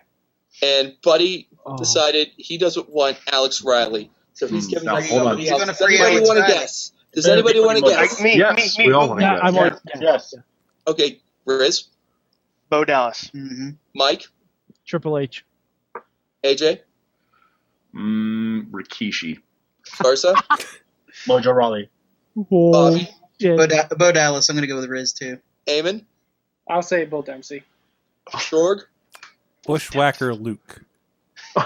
[0.62, 1.76] And Buddy Oh.
[1.76, 5.26] decided he doesn't want Alex Riley, so he's Hmm, giving now, us hold on.
[5.26, 5.60] somebody He's else.
[5.60, 6.92] gonna Does free anybody want to guess?
[7.12, 8.12] Does anybody want to guess?
[8.12, 8.88] Like me, Yes, me, me.
[8.88, 9.54] we all Bo- want Yeah, to I guess.
[9.60, 9.72] want.
[9.86, 9.92] Yeah.
[10.00, 10.34] yeah, Yes.
[10.86, 11.84] Okay, Rizz,
[12.70, 13.30] Bo Dallas.
[13.34, 13.76] Mhm.
[13.94, 14.26] Mike,
[14.86, 15.44] Triple H.
[16.44, 16.80] AJ,
[17.94, 19.38] Mm, Rikishi.
[20.02, 20.34] Garza,
[21.28, 21.88] Mojo Rawley.
[22.50, 23.08] Oh, Bobby,
[23.40, 23.56] shit.
[23.56, 24.48] Bo, Da- Bo Dallas.
[24.48, 25.38] I'm gonna go with Rizz too.
[25.66, 26.04] Eamon,
[26.68, 27.62] I'll say Bill Dempsey.
[28.30, 28.80] Sorg,
[29.66, 30.82] Bushwhacker Luke.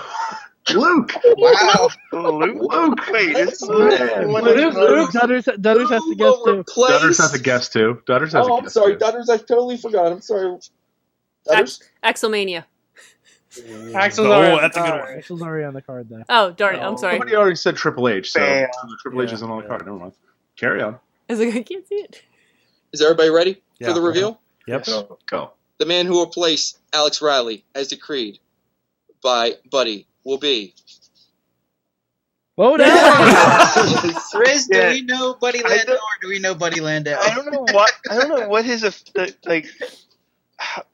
[0.75, 1.13] Luke.
[1.37, 1.89] Wow.
[2.13, 2.59] Luke.
[2.73, 2.99] Luke.
[3.13, 4.33] Wait, is Man.
[4.33, 6.59] one Luke, of Luke, Dudders, Dudders has to guess too.
[6.59, 8.03] replace- Dudders has a guess too.
[8.07, 9.05] Dudders has a Oh, guess I'm sorry, too.
[9.05, 9.29] Dudders.
[9.31, 10.11] I totally forgot.
[10.11, 10.59] I'm sorry.
[11.49, 11.83] Dudders.
[12.03, 12.65] Axelmania.
[13.61, 13.95] Mm.
[13.95, 15.09] Axel's Oh, already- that's a good all one.
[15.19, 16.25] Axel's already on the card there.
[16.29, 16.79] Oh, darn it.
[16.83, 17.15] I'm sorry.
[17.15, 18.69] Somebody already said Triple H, so, Bam.
[18.73, 19.35] so the Triple H Yeah.
[19.35, 19.85] isn't on the card.
[19.87, 20.13] Never mind.
[20.57, 20.95] Carry on.
[21.29, 22.23] I was like, I can't see it.
[22.93, 23.89] Is everybody ready Yeah.
[23.89, 24.41] for the reveal?
[24.67, 24.85] Yep.
[24.87, 25.19] Go.
[25.27, 25.51] Go.
[25.79, 28.39] The man who will replace Alex Riley, as decreed
[29.23, 30.75] by Buddy, will be.
[32.57, 34.33] Bo Dallas.
[34.33, 34.91] Rizz, do Yeah.
[34.91, 37.19] we know Buddy I Landel don't- or do we know Buddy Landel?
[37.19, 38.83] I don't know what I don't know what his
[39.45, 39.67] like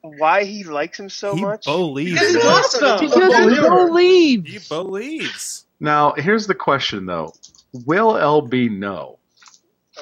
[0.02, 1.64] why he likes him so he much.
[1.64, 2.12] believes.
[2.12, 2.52] Because it's man.
[2.54, 3.00] awesome.
[3.00, 4.50] because he believes.
[4.52, 5.64] He believes.
[5.80, 7.32] Now, here's the question, though.
[7.86, 9.18] Will LB know?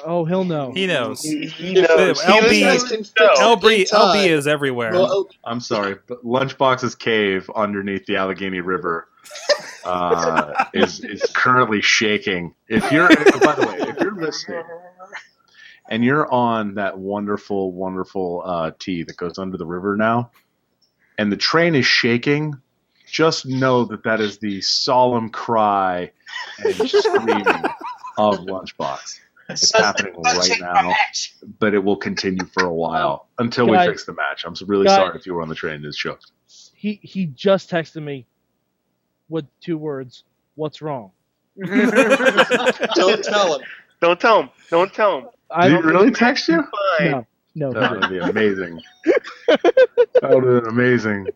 [0.05, 0.71] Oh, he'll know.
[0.71, 1.21] He knows.
[1.21, 2.21] He, he knows.
[2.21, 3.53] LB He guys listens can to the fix show.
[3.53, 4.25] it LB.
[4.25, 4.93] LB is everywhere.
[4.93, 9.09] Well, I'm sorry, but Lunchbox's cave underneath the Allegheny River
[9.83, 12.53] uh, is is currently shaking.
[12.69, 14.63] If you're, by the way, if you're listening
[15.91, 20.31] and you're on that wonderful, wonderful uh, T that goes under the river now,
[21.17, 22.55] and the train is shaking,
[23.05, 26.11] just know that that is the solemn cry
[26.59, 27.45] and screaming
[28.17, 29.19] of Lunchbox.
[29.49, 30.95] It's happening right now,
[31.59, 34.45] but it will continue for a while until we Guys- fix the match.
[34.45, 36.31] I'm really guys- sorry if you were on the train and it's choked.
[36.73, 38.25] He he just texted me
[39.27, 40.23] with two words.
[40.55, 41.11] What's wrong?
[41.65, 43.67] don't tell him.
[43.99, 44.49] Don't tell him.
[44.69, 45.27] Don't tell him.
[45.53, 46.63] I Did he really text you?
[46.99, 47.25] No,
[47.55, 47.73] no.
[47.73, 48.81] That would be amazing.
[49.47, 51.27] that would have been amazing.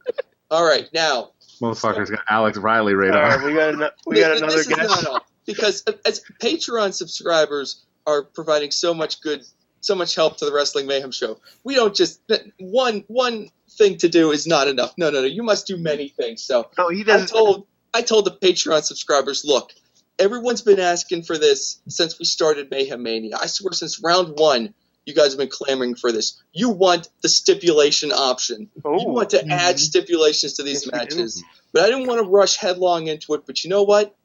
[0.52, 1.32] All right, now
[1.62, 3.46] Motherfucker's got Alex Riley right All right, on.
[3.46, 7.86] we got ano- we got This- another this is not all, because as Patreon subscribers
[8.08, 9.44] are providing so much good,
[9.82, 11.40] so much help to the Wrestling Mayhem show.
[11.64, 12.22] We don't just
[12.60, 14.94] one one thing to do is not enough.
[14.98, 15.28] No, no, no.
[15.28, 16.44] You must do many things.
[16.44, 17.28] So No, he I doesn't.
[17.30, 19.72] told I told the Patreon subscribers, look,
[20.20, 23.38] everyone's been asking for this since we started Mayhem Mania.
[23.42, 24.74] I swear, since round one,
[25.06, 26.42] you guys have been clamoring for this.
[26.52, 28.70] You want the stipulation option.
[28.76, 31.44] You Oh, want to add stipulations to these Yes, matches.
[31.74, 33.46] But I didn't want to rush headlong into it.
[33.46, 34.16] But you know what?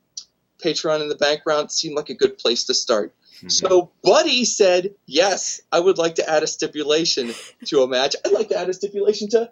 [0.65, 3.15] Patreon in the background seemed like a good place to start.
[3.49, 7.33] So Buddy said, yes, I would like to add a stipulation
[7.67, 8.15] to a match.
[8.25, 9.51] I'd like to add a stipulation to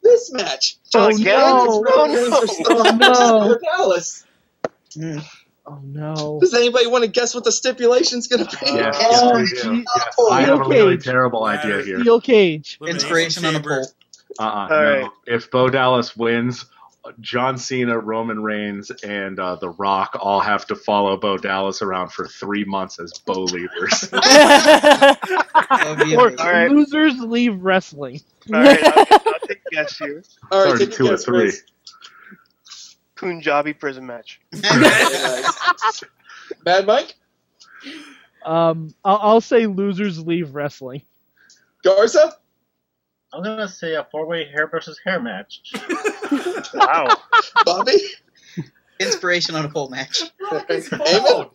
[0.00, 0.76] this match.
[0.94, 1.84] Oh, no.
[1.88, 2.40] Oh, no.
[2.70, 3.58] Oh, no.
[3.58, 4.24] Dallas.
[4.96, 5.24] Mm.
[5.68, 6.38] Oh no.
[6.40, 8.66] Does anybody want to guess what the stipulation's going to be?
[8.72, 9.76] Yes, Oh, yes, we do.
[9.78, 9.84] gee.
[9.96, 12.00] Yes, I have a really terrible idea here.
[12.00, 12.78] Steel cage.
[12.86, 13.86] Inspiration on a pole.
[14.38, 15.00] Uh-uh, All no.
[15.00, 15.10] right.
[15.26, 16.66] If Bo Dallas wins,
[17.20, 22.10] John Cena, Roman Reigns, and uh, The Rock all have to follow Bo Dallas around
[22.12, 24.08] for three months as Bo leaders.
[24.12, 26.40] That would be Or amazing.
[26.46, 26.70] All right.
[26.70, 28.20] losers leave wrestling.
[28.52, 30.22] All right, I'll, I'll take a guess here.
[30.50, 31.40] All right, Sorry, take a two or three.
[31.50, 31.62] Chris.
[33.16, 34.40] Punjabi prison match.
[34.52, 36.02] Very nice.
[36.64, 37.14] Mad Mike,
[38.44, 41.02] Um, I'll, I'll say losers leave wrestling.
[41.82, 42.34] Garza,
[43.32, 45.60] I'm gonna say a four-way hair versus hair match.
[46.74, 47.06] Wow.
[47.64, 47.92] Bobby,
[48.98, 50.22] Inspiration on a pole match.
[50.50, 51.50] Eamon.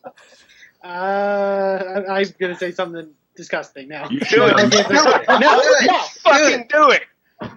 [0.84, 4.10] Uh, I, I'm gonna say something disgusting now.
[4.10, 4.56] You Do it.
[4.72, 4.90] Do it.
[4.90, 5.88] No, Do it.
[5.92, 7.04] no, fucking do it.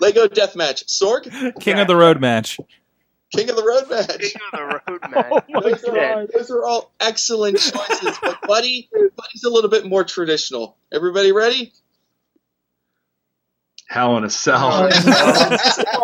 [0.00, 1.24] Lego Death Match, Sorg,
[1.60, 2.58] King of the Road match.
[3.34, 4.18] King of the Road Match.
[4.20, 5.26] King of the road match.
[5.30, 6.28] Oh my Those are, all, god.
[6.34, 10.76] those are all excellent choices, but Buddy, Buddy's a little bit more traditional.
[10.92, 11.72] Everybody ready?
[13.88, 14.88] Hell in a Cell.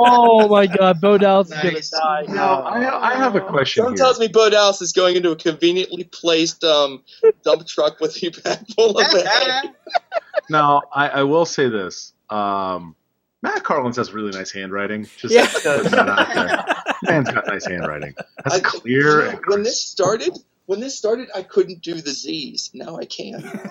[0.03, 1.81] Oh my god, Bo Dallas is gonna
[2.27, 2.33] die.
[2.35, 4.05] Now, I, I have a question Someone here.
[4.05, 7.03] tells me Bo Dallas is going into a conveniently placed um,
[7.45, 9.71] dump truck with a bag full of hay.
[10.49, 12.13] Now, I, I will say this.
[12.29, 12.97] Um,
[13.43, 15.07] Matt Carlins has really nice handwriting.
[15.17, 15.47] Just Yeah.
[15.47, 16.95] putting that out there.
[17.15, 18.15] Man's got nice handwriting.
[18.45, 22.71] That's I- clear and When this started, when this started, I couldn't do the Z's.
[22.75, 23.41] Now I can.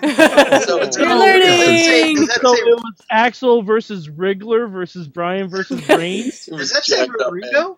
[0.62, 2.16] So it's You're all- learning.
[2.16, 6.48] Does that So say, it was Axel versus Riggler versus Brian versus Reigns.
[6.48, 7.52] It was does that say jacked up, man.
[7.52, 7.76] Naruto?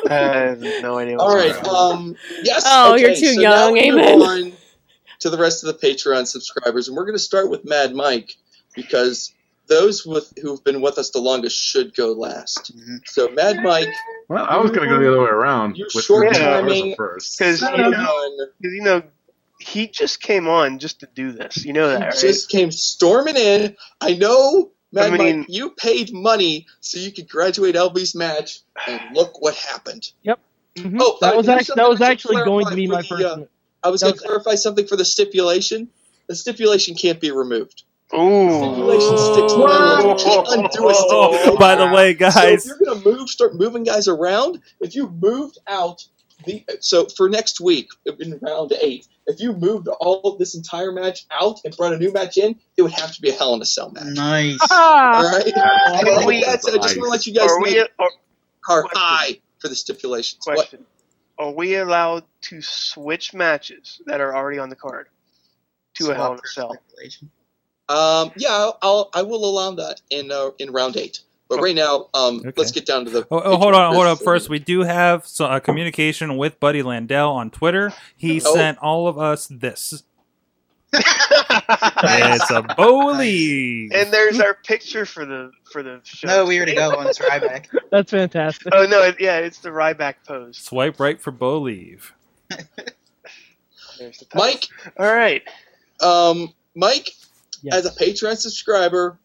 [0.09, 1.17] I have no idea.
[1.17, 1.63] All what's right.
[1.63, 1.93] going on.
[1.97, 2.15] Um.
[2.43, 2.63] Yes.
[2.65, 4.53] Oh, okay, you're too so young, now we move Amen.
[5.25, 7.93] On To the rest of the Patreon subscribers, and we're going to start with Mad
[7.95, 8.35] Mike
[8.75, 9.33] because
[9.67, 12.75] those with who've been with us the longest should go last.
[12.75, 12.99] Mhm.
[13.05, 13.87] So Mad Mike,
[14.27, 15.77] Well, I was going to go the other way around.
[15.77, 17.37] You're with short with timing, first.
[17.37, 19.03] Because you know, you know,
[19.59, 21.63] he just came on just to do this.
[21.63, 22.17] You know that, right?
[22.17, 23.75] just came storming in.
[24.01, 28.59] I know, Mad I mean- Mike, you paid money so you could graduate LB's match,
[28.87, 30.11] and look what happened.
[30.75, 30.97] Mhm.
[30.99, 32.93] Oh, that uh, was actually that was something I should actually going to be for
[32.93, 33.23] my the, first.
[33.23, 33.37] uh,
[33.83, 35.89] I was going to clarify something for the stipulation.
[36.27, 37.83] The stipulation can't be removed.
[38.13, 38.49] Ooh.
[38.49, 41.49] Stipulation sticks to the You can't undo a stipulation.
[41.53, 44.61] Oh, by the way, guys, So if you're gonna move, start moving guys around.
[44.79, 46.03] If you moved out
[46.45, 50.91] the so for next week in round eight, if you moved all of this entire
[50.91, 53.53] match out and brought a new match in, it would have to be a Hell
[53.55, 54.03] in a Cell match.
[54.15, 54.59] Nice.
[54.71, 55.45] All right.
[55.57, 56.75] Are Well, we- that's it.
[56.75, 57.79] I just want to let you guys Are know we?
[57.79, 58.09] Are,
[58.69, 60.45] are high for the stipulations.
[60.45, 60.73] What?
[61.43, 65.07] Question: Are we allowed to switch matches that are already on the card
[65.95, 66.77] to a Hell in a Cell?
[67.89, 71.19] Um, yeah, I'll, I'll I will allow that in uh, in round eight.
[71.49, 72.53] But right now, um, Okay.
[72.55, 73.27] let's get down to the.
[73.29, 74.19] Oh, oh, hold on, hold Patreon up.
[74.19, 77.93] First, we do have so, uh, communication with Buddy Landel on Twitter.
[78.17, 78.53] He Oh.
[78.55, 80.03] sent all of us this.
[81.69, 83.89] It's a bowling.
[83.93, 86.27] And there's our picture for the for the show.
[86.27, 87.07] No, we already got one.
[87.07, 87.67] It's Ryback.
[87.91, 88.73] That's fantastic.
[88.73, 89.01] Oh no!
[89.03, 90.57] It, yeah, it's the Ryback pose.
[90.57, 92.13] Swipe right for bow leave.
[93.99, 94.35] There's the pose.
[94.41, 94.67] Mike,
[94.99, 95.43] All right.
[96.01, 97.09] um, Mike,
[97.61, 97.75] Yes.
[97.75, 99.17] as a Patreon subscriber,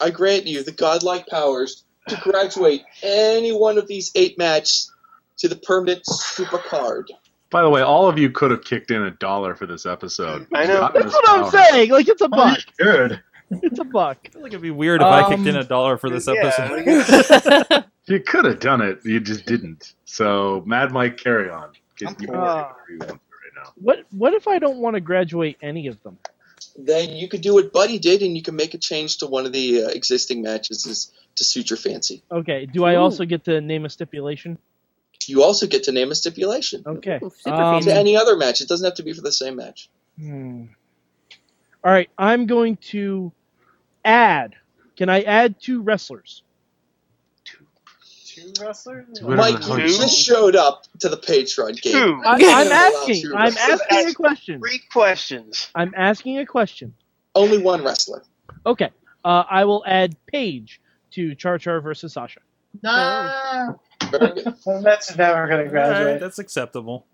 [0.00, 4.92] I grant you the godlike powers to graduate any one of these eight matches
[5.38, 7.10] to the permanent super card.
[7.50, 10.46] By the way, all of you could have kicked in a dollar for this episode.
[10.52, 10.80] I know.
[10.80, 11.50] Gotten That's this what I'm power.
[11.72, 11.90] saying.
[11.90, 12.58] Like it's a buck.
[12.78, 13.22] Good.
[13.50, 14.18] It's a buck.
[14.26, 16.26] I feel like it'd be weird if I kicked Um, in a dollar for this
[16.26, 17.84] yeah, episode.
[18.08, 19.00] You could have done it.
[19.04, 19.94] You just didn't.
[20.04, 21.70] So, Mad Mike, carry on.
[22.00, 22.34] You I'm can cool.
[22.36, 23.18] do whatever you right
[23.56, 23.72] now.
[23.76, 26.16] What What if I don't want to graduate any of them?
[26.78, 29.44] Then you could do what Buddy did, and you can make a change to one
[29.46, 32.22] of the uh, existing matches to suit your fancy.
[32.30, 32.66] Okay.
[32.66, 34.56] Do I also get to name a stipulation?
[35.28, 37.20] You also get to name a stipulation Okay.
[37.46, 38.60] Um, to any other match.
[38.60, 39.88] It doesn't have to be for the same match.
[40.18, 40.64] Hmm.
[41.84, 42.10] All right.
[42.18, 43.32] I'm going to
[44.04, 44.54] add.
[44.96, 46.42] Can I add two wrestlers?
[47.44, 49.22] Two wrestlers?
[49.22, 51.92] Mike, you you just showed up to the Patreon game.
[51.92, 52.22] Two.
[52.24, 53.22] I, I'm asking.
[53.22, 54.60] two I'm asking a question.
[54.60, 55.68] Three questions.
[55.74, 56.94] I'm asking a question.
[57.34, 58.24] Only one wrestler.
[58.64, 58.90] Okay.
[59.24, 60.80] Uh, I will add Paige
[61.12, 62.40] to Char Char versus Sasha.
[62.82, 63.80] No.
[64.10, 64.54] Very good.
[64.82, 66.06] That's never going to graduate.
[66.06, 67.06] right, that's acceptable.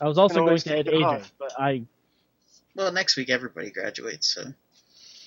[0.00, 1.32] I was also going to add take it AJ, off.
[1.38, 1.82] but I
[2.74, 4.44] Well, next week everybody graduates, so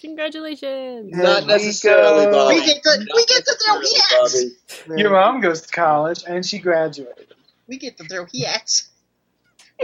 [0.01, 1.09] Congratulations.
[1.15, 2.27] Not necessarily.
[2.27, 2.55] Bobby.
[2.59, 4.83] We get to- Not we get to throw necessarily, hats.
[4.87, 5.01] Bobby.
[5.01, 7.33] Your mom goes to college and she graduated.
[7.67, 8.89] we get to throw hats.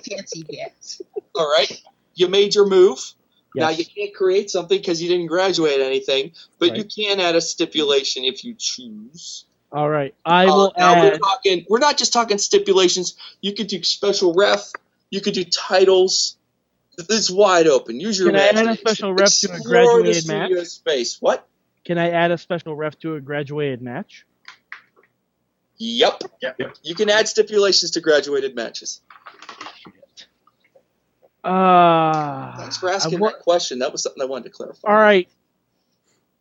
[0.10, 1.02] Fancy hats.
[1.36, 1.82] All right.
[2.15, 2.99] You made your move.
[3.56, 7.41] Now you can't create something because you didn't graduate anything, but you can add a
[7.41, 9.45] stipulation if you choose.
[9.74, 10.14] All right.
[10.24, 11.66] I Uh, will we're talking.
[11.68, 13.16] We're not just talking stipulations.
[13.41, 14.72] You could do special ref.
[15.10, 16.38] You could do titles.
[16.98, 18.00] It's wide open.
[18.00, 20.52] Use your Can I add a special ref to a graduated match?
[20.68, 21.20] space.
[21.20, 21.48] What?
[21.86, 24.28] Can I add a special ref to a graduated match?
[25.78, 26.24] Yep.
[26.41, 26.60] Yep.
[26.84, 29.02] You can add stipulations to graduated matches.
[31.44, 33.80] Uh, Thanks for asking wa- that question.
[33.80, 34.88] That was something I wanted to clarify.
[34.88, 35.28] All right.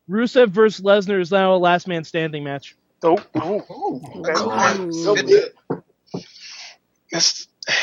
[0.09, 2.77] Rusev versus Lesnar is now a last man standing match.
[3.03, 4.33] Oh, oh, okay.
[4.33, 4.93] Come on.
[4.93, 5.53] So good.
[7.11, 7.47] That's-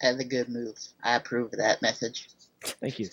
[0.00, 0.76] That's a good move.
[1.02, 2.28] I approve of that message.
[2.62, 3.08] Thank you.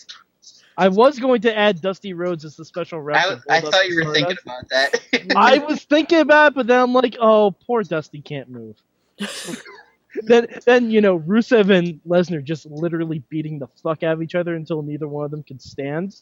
[0.78, 3.26] I was going to add Dusty Rhodes as the special ref.
[3.26, 4.46] I, of I thought you were thinking Stardust.
[4.46, 5.26] about that.
[5.36, 8.76] I was thinking about it, but then I'm like, oh, poor Dusty can't move.
[10.24, 14.36] then, then you know, Rusev and Lesnar just literally beating the fuck out of each
[14.36, 16.16] other until neither one of them can stand.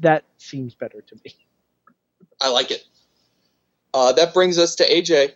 [0.00, 1.34] That seems better to me.
[2.40, 2.84] I like it.
[3.94, 5.32] Uh, that brings us to AJ.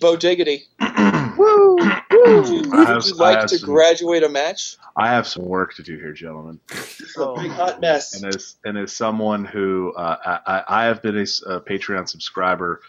[0.00, 0.62] Bo Jiggity.
[1.36, 1.78] Woo!
[1.80, 4.76] I Would have- you like to some- graduate a match?
[4.96, 6.60] I have some work to do here, gentlemen.
[6.70, 8.14] It's a big hot mess.
[8.20, 12.80] And as and as someone who uh, I, I I have been a Patreon subscriber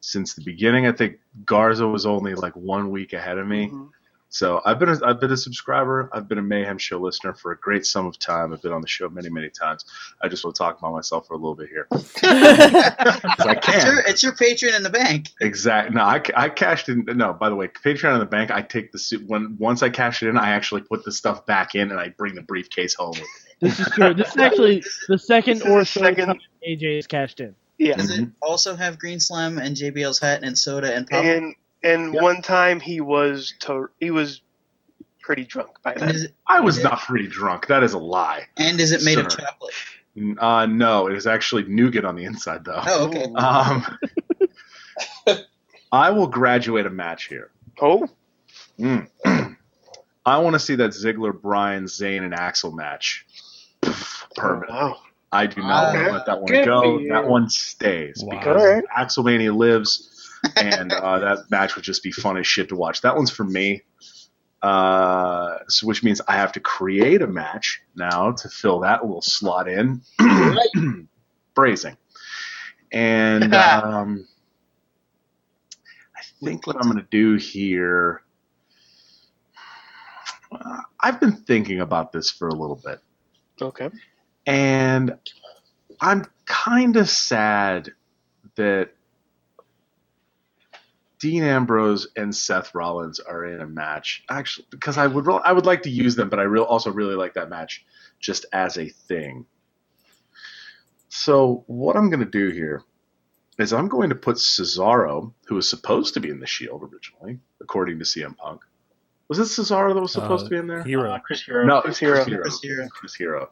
[0.00, 0.86] since the beginning.
[0.86, 3.68] I think Garza was only like one week ahead of me.
[3.68, 3.90] Mhm.
[4.30, 6.10] So I've been a, I've been a subscriber.
[6.12, 8.52] I've been a Mayhem Show listener for a great sum of time.
[8.52, 9.84] I've been on the show many many times.
[10.22, 11.86] I just want to talk about myself for a little bit here.
[11.92, 13.86] I it's, can.
[13.86, 15.30] your, it's your Patreon in the bank.
[15.40, 15.94] Exactly.
[15.94, 17.04] No, I, I cashed in.
[17.06, 18.50] No, by the way, Patreon in the bank.
[18.50, 21.46] I take the suit when once I cash it in, I actually put the stuff
[21.46, 23.10] back in and I bring the briefcase home.
[23.12, 23.26] with me.
[23.60, 24.14] This is true.
[24.14, 27.54] This is actually the second or is second- time AJ is cashed in.
[27.78, 27.94] Yeah.
[27.96, 28.32] Does it Mhm.
[28.42, 31.24] also have Green Slam and JBL's hat and soda and pop?
[31.24, 31.54] And
[31.88, 32.22] and Yep.
[32.22, 34.42] one time he was to, he was
[35.20, 36.14] pretty drunk by And then.
[36.16, 37.66] it, I was not pretty drunk.
[37.68, 38.46] That is a lie.
[38.56, 39.74] and is it made of chocolate?
[40.38, 42.82] Uh, no, it is actually nougat on the inside, though.
[42.84, 43.24] Oh, okay.
[43.34, 43.86] Um,
[45.92, 47.50] I will graduate a match here.
[47.80, 48.08] Oh,
[48.78, 49.08] Mm.
[50.26, 53.26] I want to see that Ziggler, Bryan, Zayn, and Axel match.
[54.36, 54.70] Permanent.
[54.70, 54.96] wow.
[55.32, 55.98] I do not Okay.
[55.98, 57.08] want to let that one go.
[57.08, 58.38] That one stays Wow.
[58.38, 58.84] because Alright.
[58.96, 60.17] Axelmania lives,
[60.56, 63.02] and uh, that match would just be fun as shit to watch.
[63.02, 63.82] That one's for me.
[64.62, 69.22] Uh, so which means I have to create a match now to fill that little
[69.22, 70.02] slot in.
[71.54, 71.96] Phrasing.
[72.92, 74.26] And um,
[76.16, 78.22] I think what I'm going to do here.
[80.50, 83.00] uh, I've been thinking about this for a little bit.
[83.60, 83.90] Okay.
[84.46, 85.18] And
[86.00, 87.92] I'm kind of sad
[88.56, 88.90] that
[91.20, 94.22] Dean Ambrose and Seth Rollins are in a match.
[94.30, 96.90] Actually, because I would re- I would like to use them, but I real also
[96.92, 97.84] really like that match
[98.20, 99.44] just as a thing.
[101.08, 102.82] So what I'm going to do here
[103.58, 107.38] is I'm going to put Cesaro, who was supposed to be in the Shield originally,
[107.60, 108.60] according to CM Punk.
[109.28, 110.82] Was it Cesaro that was supposed Uh, to be in there?
[110.84, 111.10] Hero.
[111.12, 111.64] Uh, Chris Hero.
[111.64, 112.24] No, Chris Chris Hero.
[112.24, 112.42] Hero.
[112.42, 112.88] Chris Hero.
[112.88, 113.50] Chris Hero.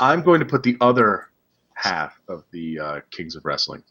[0.00, 1.28] I'm going to put the other
[1.74, 3.82] half of the uh, Kings of Wrestling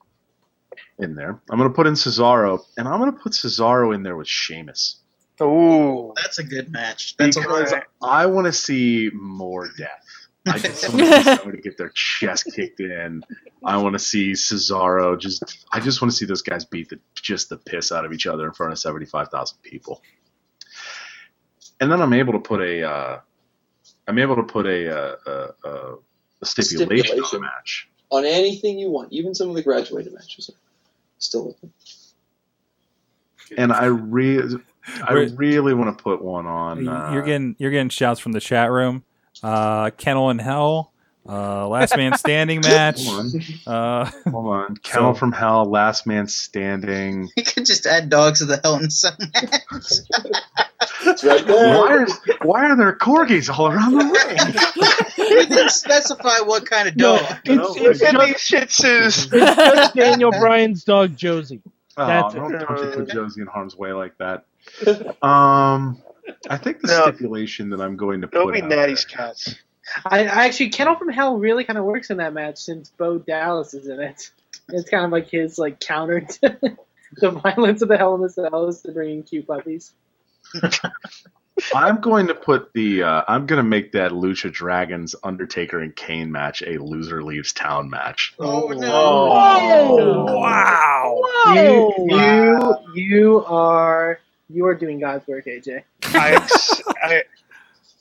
[1.00, 1.40] in there.
[1.50, 4.28] I'm going to put in Cesaro, and I'm going to put Cesaro in there with
[4.28, 5.02] Sheamus
[5.42, 7.18] Oh, That's a good match.
[7.18, 7.86] That's because Alright.
[8.02, 10.06] I want to see more death.
[10.46, 13.24] I just want to see get their chest kicked in.
[13.66, 15.66] I want to see Cesaro just.
[15.72, 18.28] I just want to see those guys beat the just the piss out of each
[18.28, 20.02] other in front of seventy five thousand people.
[21.80, 22.88] And then I'm able to put a.
[22.88, 23.20] Uh,
[24.08, 25.96] I'm able to put a, uh, a, a,
[26.42, 27.28] a stipulation, on Stipulation.
[27.32, 27.90] the match.
[28.12, 30.58] On anything you want, even some of the graduated matches are
[31.20, 31.72] still open.
[33.58, 34.58] And I really,
[35.04, 35.32] I Wait.
[35.36, 36.88] really want to put one on.
[36.88, 39.04] Uh, you're getting you're getting shouts from the chat room.
[39.44, 40.92] Uh, Kennel in Hell,
[41.28, 43.06] uh, Last Man Standing match.
[43.06, 43.34] Hold
[43.68, 44.78] on, Uh, hold on.
[44.84, 47.30] Kennel So- from Hell, Last Man Standing.
[47.38, 49.62] You could just add dogs to the Hell in a Cell match.
[51.24, 51.48] Right.
[51.48, 52.08] Why are,
[52.44, 54.38] why are there corgis all around the ring?
[55.30, 57.38] We didn't specify what kind of No, dog.
[57.46, 59.30] it's, No, it's, and just, Shih Tzus.
[59.32, 61.62] it's just Daniel Bryan's dog Josie.
[61.98, 62.60] Oh, That's don't, it.
[62.68, 64.46] don't you put Josie in harm's way like that.
[65.22, 66.02] Um,
[66.50, 67.02] I think the No.
[67.04, 69.56] stipulation that I'm going to put It'll be out Natty's cats.
[70.06, 73.18] I, I actually, Kennel from Hell really kind of works in that match since Bo
[73.18, 74.32] Dallas is in it.
[74.70, 76.78] It's kind of like his like counter to
[77.18, 79.92] the violence of the Hell in the Cell is to bring in cute puppies.
[81.74, 83.04] I'm going to put the.
[83.04, 87.54] Uh, I'm going to make that Lucha Dragons Undertaker and Kane match a loser leaves
[87.54, 88.34] town match.
[88.40, 89.30] Oh, no.
[89.34, 91.22] Oh, wow.
[91.54, 94.20] You, you, you are
[94.50, 95.84] you are doing God's work, AJ.
[96.14, 96.40] I,
[97.02, 97.24] I,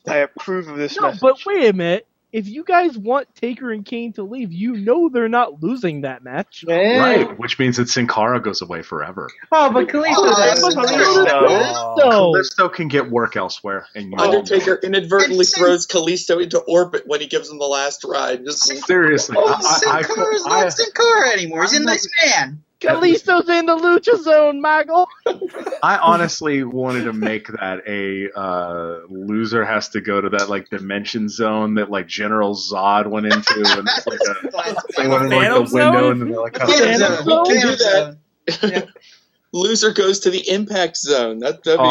[0.08, 1.20] I approve of this No, message.
[1.20, 2.06] but wait a minute.
[2.32, 6.22] If you guys want Taker and Kane to leave, you know they're not losing that
[6.22, 6.64] match.
[6.68, 9.28] Right, which means that Sin Cara goes away forever.
[9.50, 10.74] Oh, but Kalisto Oh, does.
[10.74, 11.96] but Kalisto.
[11.98, 12.32] So,
[12.68, 16.40] Kalisto can get work elsewhere, and you all know Undertaker inadvertently And Sin- throws Kalisto
[16.42, 18.44] into orbit when he gives him the last ride.
[18.44, 19.36] Just seriously.
[19.38, 21.62] Oh, I, Sin I, I, Cara's I- not Sin Cara anymore.
[21.62, 22.62] He's a nice man.
[22.80, 25.08] Kalisto's in the lucha zone, Michael.
[25.82, 30.70] I honestly wanted to make that a uh, loser has to go to that like
[30.70, 35.30] dimension zone that like General Zod went into, and it's like a, they went in
[35.30, 36.12] like the window, zone?
[36.12, 37.44] and then they're like, Phantom Phantom Zone.
[37.46, 37.60] Zone?
[37.60, 38.16] do that.
[38.50, 38.82] Zone.
[39.52, 41.38] loser goes to the impact zone.
[41.38, 41.84] That, that'd be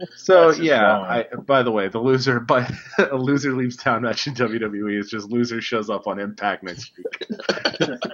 [0.16, 1.00] So yeah.
[1.00, 5.10] I, by the way, the loser, but a loser leaves town match in WWE is
[5.10, 8.10] just loser shows up on Impact next week.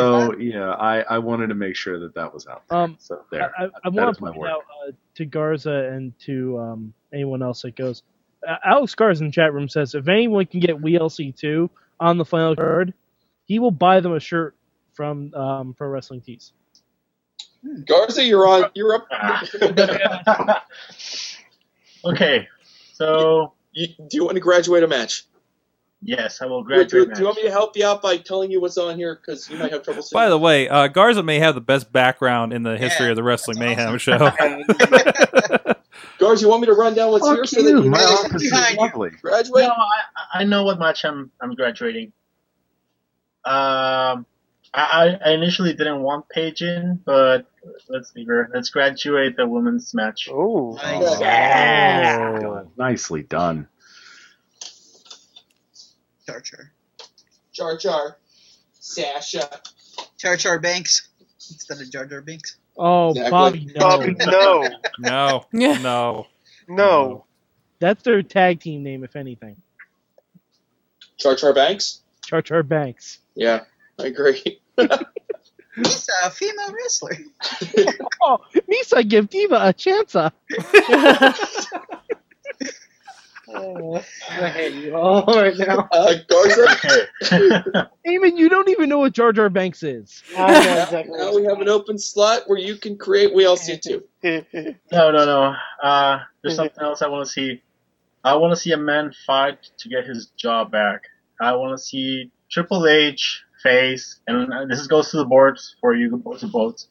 [0.00, 2.64] So yeah, I, I wanted to make sure that that was out.
[2.68, 2.78] There.
[2.78, 4.50] Um, so there, I, I That want to my point word.
[4.50, 8.02] out uh, to Garza and to um, anyone else that goes.
[8.46, 12.18] Uh, Alex Garza in the chat room says if anyone can get WLC two on
[12.18, 12.94] the final card,
[13.46, 14.56] he will buy them a shirt
[14.94, 16.52] from um, Pro Wrestling Tees.
[17.86, 18.70] Garza, you're on.
[18.74, 19.08] You're up.
[22.04, 22.48] okay,
[22.92, 25.24] so You, do you want to graduate a match?
[26.04, 27.14] Yes, I will Do, do, graduate.
[27.14, 29.16] do you want me to help you out by telling you what's on here?
[29.16, 30.16] Because you might have trouble seeing.
[30.20, 33.16] By the way, uh, Garza may have the best background in the history Yeah, of
[33.16, 33.98] the Wrestling that's Mayhem awesome.
[33.98, 35.74] show.
[36.18, 37.98] Guards, you want me to run down what's Fuck here so you, that you my
[37.98, 38.82] office is behind you.
[38.82, 39.10] lovely.
[39.20, 39.64] graduate?
[39.64, 42.12] No, I, I know what match I'm I'm graduating.
[43.44, 44.24] Um,
[44.72, 47.46] I, I initially didn't want Paige in, but
[47.88, 48.48] let's leave her.
[48.54, 50.28] Let's graduate the women's match.
[50.32, 51.20] Oh, Nice.
[51.20, 52.38] yeah.
[52.40, 52.68] Done.
[52.76, 53.68] Nicely done.
[56.26, 56.72] Char Char.
[57.52, 58.16] Jar Jar,
[58.80, 59.48] Sasha.
[60.18, 61.08] Char Char Banks
[61.50, 62.56] instead of Jar Jar Binks.
[62.76, 63.30] Oh, Exactly.
[63.30, 63.80] Bobby, no.
[63.80, 64.68] Bobby, no,
[64.98, 65.78] no, Yeah.
[65.78, 66.26] no.
[66.68, 67.24] no.
[67.78, 69.56] That's their tag team name, if anything.
[71.18, 72.00] Char Char Banks?
[72.24, 73.18] Char Char Banks.
[73.34, 73.60] Yeah,
[73.98, 74.60] I agree.
[75.76, 77.16] Misa, a female wrestler.
[78.26, 80.16] Oh, Misa give Diva a chance.
[84.44, 85.88] I hate you all right now.
[85.92, 87.88] Uh, Garza, Okay.
[88.06, 90.22] Eamon, you don't even know what Jar Jar Banks is.
[90.36, 91.18] I know exactly.
[91.18, 94.04] now we have an open slot where you can create WLC two.
[94.92, 95.54] no, no, no.
[95.82, 97.62] Uh, there's something else I want to see.
[98.22, 101.02] I want to see a man fight to get his jaw back.
[101.40, 106.10] I want to see Triple H face, and this goes to the boards for you
[106.10, 106.86] to vote.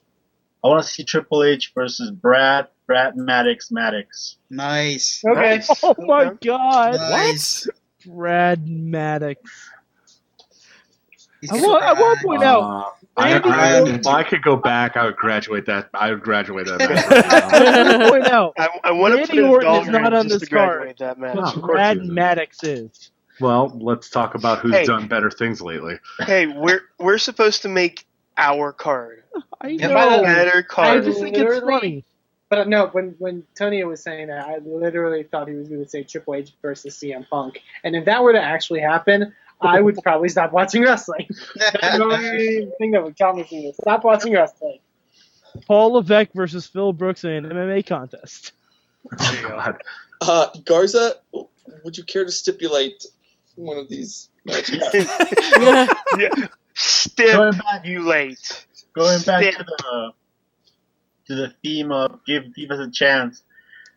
[0.64, 4.38] I want to see Triple H versus Brad, Brad Maddox, Maddox.
[4.50, 5.24] Nice.
[5.26, 5.62] Okay.
[5.84, 6.96] Oh my god.
[6.96, 7.68] Nice.
[8.06, 9.40] Brad Maddox.
[11.42, 14.56] He's I want, I want to point out, Uh, I, I, if I could go
[14.56, 15.90] back, I would graduate that.
[15.94, 16.80] I would graduate that.
[16.90, 20.28] match I want to point out, I, I want to put Orton is not on
[20.30, 21.36] this to graduate that match.
[21.36, 22.10] No, what of course Brad he.
[22.10, 23.12] Maddox is.
[23.42, 24.86] well, let's talk about who's Hey.
[24.86, 25.96] done better things lately.
[26.20, 28.06] Hey, we're we're supposed to make
[28.38, 29.24] our card
[29.62, 29.94] I know.
[29.94, 32.06] by the- better I just think it's funny.
[32.54, 35.90] But no, when when Tony was saying that, I literally thought he was going to
[35.90, 39.98] say Triple H versus CM Punk, and if that were to actually happen, I would
[40.04, 41.28] probably stop watching wrestling.
[41.56, 44.78] That's the only thing that would tell me to stop watching wrestling.
[45.66, 48.52] Paul Levesque versus Phil Brooks in an MMA contest.
[49.20, 49.82] Oh, God.
[50.22, 51.16] Uh, Garza,
[51.84, 53.04] would you care to stipulate
[53.56, 54.76] one of these matches?
[54.94, 55.88] yeah.
[57.18, 58.66] Going back, Stipulate.
[58.94, 59.58] going back Stip.
[59.58, 60.14] to the
[61.28, 63.44] to the theme of give give us a chance.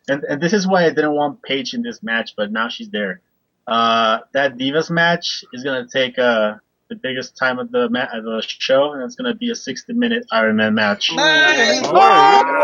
[0.07, 2.89] And and this is why I didn't want Paige in this match, but now she's
[2.89, 3.21] there.
[3.67, 6.55] Uh, that Divas match is gonna take uh,
[6.89, 9.93] the biggest time of the ma- of the show, and it's gonna be a 60
[9.93, 11.09] minute Iron Man match.
[11.11, 12.55] Oh, wow!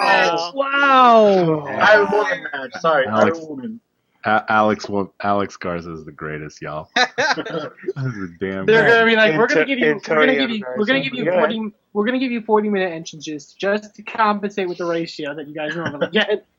[0.00, 0.52] Wow!
[0.54, 1.66] wow.
[1.66, 2.72] Iron Woman match.
[2.80, 3.80] Sorry, Alex, Iron Woman.
[4.24, 4.86] A- Alex,
[5.22, 6.88] Alex Garza is the greatest, y'all.
[6.96, 7.06] this
[7.36, 8.66] is damn.
[8.66, 8.90] They're man.
[8.90, 11.24] gonna be like, we're gonna give you, we're gonna give you, we're gonna give you,
[11.26, 14.76] we're gonna give you we're gonna give you forty minute entrances just to compensate with
[14.78, 16.44] the ratio that you guys normally get.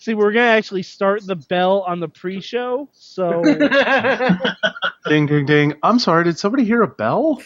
[0.00, 3.42] See, we're gonna actually start the bell on the pre-show, so
[5.08, 5.74] Ding, ding, ding.
[5.82, 6.24] I'm sorry.
[6.24, 7.42] Did somebody hear a bell?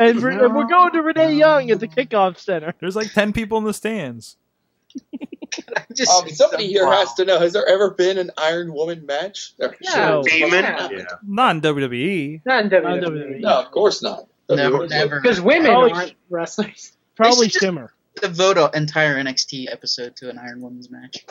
[0.00, 2.74] and we're, and we're going to Renee Young at the kickoff center.
[2.80, 4.36] There's like ten people in the stands.
[5.94, 9.54] Just Um, somebody here has to know: Has there ever been an Iron Woman match?
[9.58, 10.64] There Yeah, should- Demon?
[10.64, 10.88] yeah.
[10.90, 11.04] Yeah.
[11.26, 12.40] Not in WWE.
[12.44, 13.02] Not in WWE.
[13.02, 13.40] WWE.
[13.40, 14.26] No, of course not.
[14.50, 15.20] Never, never.
[15.20, 16.92] Because women Probably- aren't wrestlers.
[17.16, 17.92] Probably should just- Shimmer.
[18.20, 21.24] devote an entire NXT episode to an Iron Woman's match.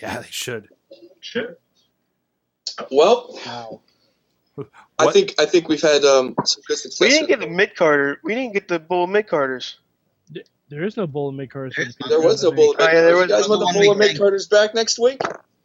[0.00, 0.68] Yeah, they should.
[1.20, 1.58] Sure.
[2.90, 3.38] Well,
[4.98, 7.00] I What- think I think we've had um, some good success.
[7.00, 8.20] We didn't get the mid carder.
[8.22, 9.78] We didn't get the bull mid Carters.
[10.70, 11.74] There is no bull in mid carders.
[11.74, 12.08] for.
[12.08, 12.76] There was no bullet.
[12.78, 14.16] Oh, yeah, there you was- guys want the One bullet mid thing.
[14.18, 15.20] Carter's back next week?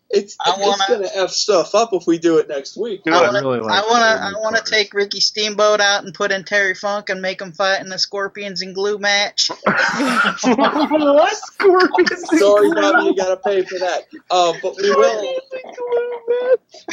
[0.09, 3.03] It's I wanna- it's gonna f stuff up if we do it next week.
[3.03, 4.69] Do I wanna, really like I wanna, I wanna carders.
[4.69, 7.97] take Ricky Steamboat out and put in Terry Funk and make him fight in the
[7.97, 9.49] Scorpions and Glue match.
[9.65, 11.35] what?
[11.35, 12.29] Scorpions.
[12.39, 14.03] Sorry, Bobby, you gotta pay for that.
[14.29, 15.35] Uh, but we will.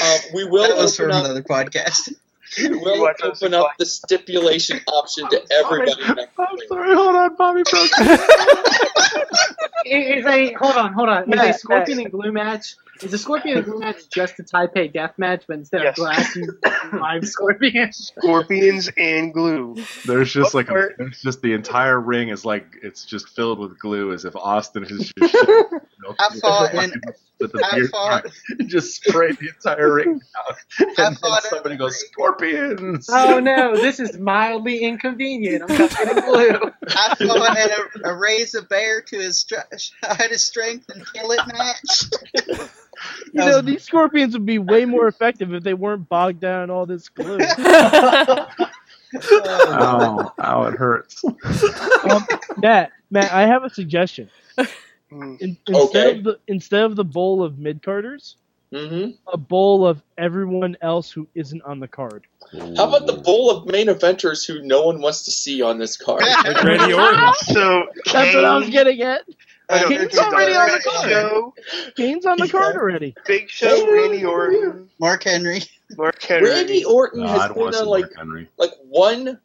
[0.00, 1.24] Uh, we will That was from open up.
[1.26, 2.14] another podcast.
[2.58, 5.92] We will open up the stipulation option to everybody.
[6.02, 6.16] I'm
[6.56, 6.68] week.
[6.68, 6.94] sorry.
[6.96, 7.62] Hold on, Bobby.
[7.70, 7.90] Broke.
[9.86, 11.22] Is a hold on, hold on.
[11.22, 12.74] Is Matt, a Scorpion and Glue match?
[13.02, 15.90] Is a Scorpion and Glue match just a Taipei death match, but instead Yes.
[15.98, 16.58] of glass, you
[16.92, 17.92] live Scorpion?
[17.92, 19.76] Scorpions and glue.
[20.06, 23.58] There's just like a, Or- there's just the entire ring is like it's just filled
[23.58, 25.34] with glue as if Austin has just
[26.18, 27.00] I saw in-
[27.40, 28.26] with the I beard fought-
[28.66, 30.20] just spray the entire ring
[30.78, 33.08] down, and then somebody goes scorpions.
[33.10, 35.64] Oh no, this is mildly inconvenient.
[35.68, 36.72] I'm covered in glue.
[36.88, 39.56] I fought in a, a raise a bear to his str-
[40.02, 42.68] height of strength and kill it match.
[43.32, 46.70] You know, these scorpions would be way more effective if they weren't bogged down in
[46.70, 47.38] all this glue.
[49.22, 51.24] oh, ow, it hurts.
[51.24, 52.26] um,
[52.58, 54.28] Matt, Matt, I have a suggestion.
[55.12, 55.40] Mm.
[55.40, 55.76] In, instead
[56.06, 56.18] Okay.
[56.18, 58.36] of the instead of the bowl of mid carders,
[58.72, 59.16] Mhm.
[59.32, 62.24] a bowl of everyone else who isn't on the card.
[62.76, 65.96] How about the bowl of main eventers who no one wants to see on this
[65.96, 66.22] card?
[66.44, 67.32] Like Randy Orton.
[67.46, 69.22] So That's what I was getting at.
[69.68, 71.10] I know, Kane's already on the card.
[71.10, 71.54] Show,
[71.96, 73.14] Kane's on the card already.
[73.26, 75.62] Big Show, Randy Orton, Mark Henry.
[75.96, 76.50] Mark Henry.
[76.50, 78.48] Randy Orton No, has I'd been want on like Henry.
[78.58, 79.38] like one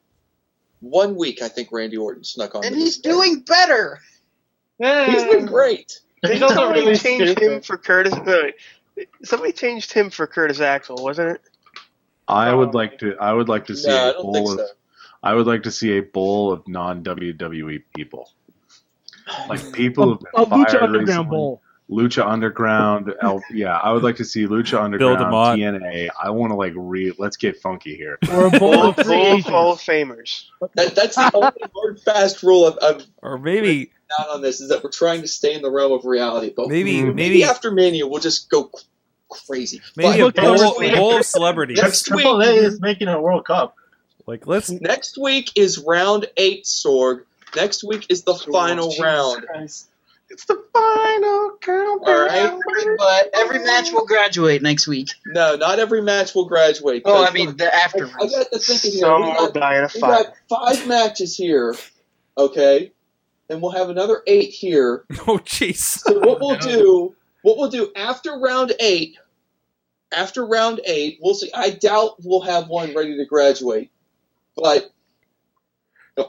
[0.81, 1.41] one week.
[1.41, 2.63] I think Randy Orton snuck on.
[2.65, 3.99] And to he's this doing better.
[4.81, 5.09] Card.
[5.09, 5.47] He's been eh.
[5.47, 5.99] great.
[6.23, 7.51] They He's also somebody really changed stupid.
[7.51, 8.13] him for Curtis.
[8.25, 8.51] No,
[9.23, 11.41] somebody changed him for Curtis Axel, wasn't it?
[12.27, 13.15] I would like to.
[13.19, 14.69] I would like to see No, I a don't think bowl of.
[15.21, 18.31] I would like to see a bowl of non WWE people,
[19.49, 21.29] like people A, who've been a Lucha fired Underground recently.
[21.29, 21.61] Bowl.
[21.89, 23.13] Lucha Underground.
[23.21, 26.09] L, yeah, I would like to see Lucha Underground, TNA.
[26.21, 27.13] I want to like re.
[27.17, 28.17] Let's get funky here.
[28.31, 29.49] Or a bowl Full, of free full agents.
[29.49, 30.45] Hall of Famers.
[30.73, 34.69] That, that's the only hard fast rule I've, I've Or maybe down on this is
[34.69, 36.53] that we're trying to stay in the realm of reality.
[36.55, 38.71] But Maybe- maybe, maybe- after Mania we'll just go
[39.29, 39.81] crazy.
[39.95, 41.79] maybe But a next bowl, bowl of celebrities.
[41.81, 43.75] Next Triple A is making a World Cup.
[44.27, 47.23] Like let's Next week is round eight, Sorg.
[47.55, 49.45] Next week is the final Jesus round.
[49.45, 49.89] Christ.
[50.29, 52.15] It's the final countdown.
[52.15, 52.59] All right.
[52.97, 55.09] But every match will graduate next week.
[55.27, 57.03] No, not every match will graduate.
[57.05, 58.07] Oh, I 'cause mean, the after.
[58.07, 59.01] I got the thinking here.
[59.01, 61.75] Some We will got, die in a we got five matches here,
[62.37, 62.91] okay,
[63.49, 65.05] and we'll have another eight here.
[65.27, 65.77] oh jeez.
[65.99, 69.17] So what we'll do, what we'll do after round eight,
[70.11, 71.51] after round eight, we'll see.
[71.53, 73.91] I doubt we'll have one ready to graduate,
[74.55, 74.91] but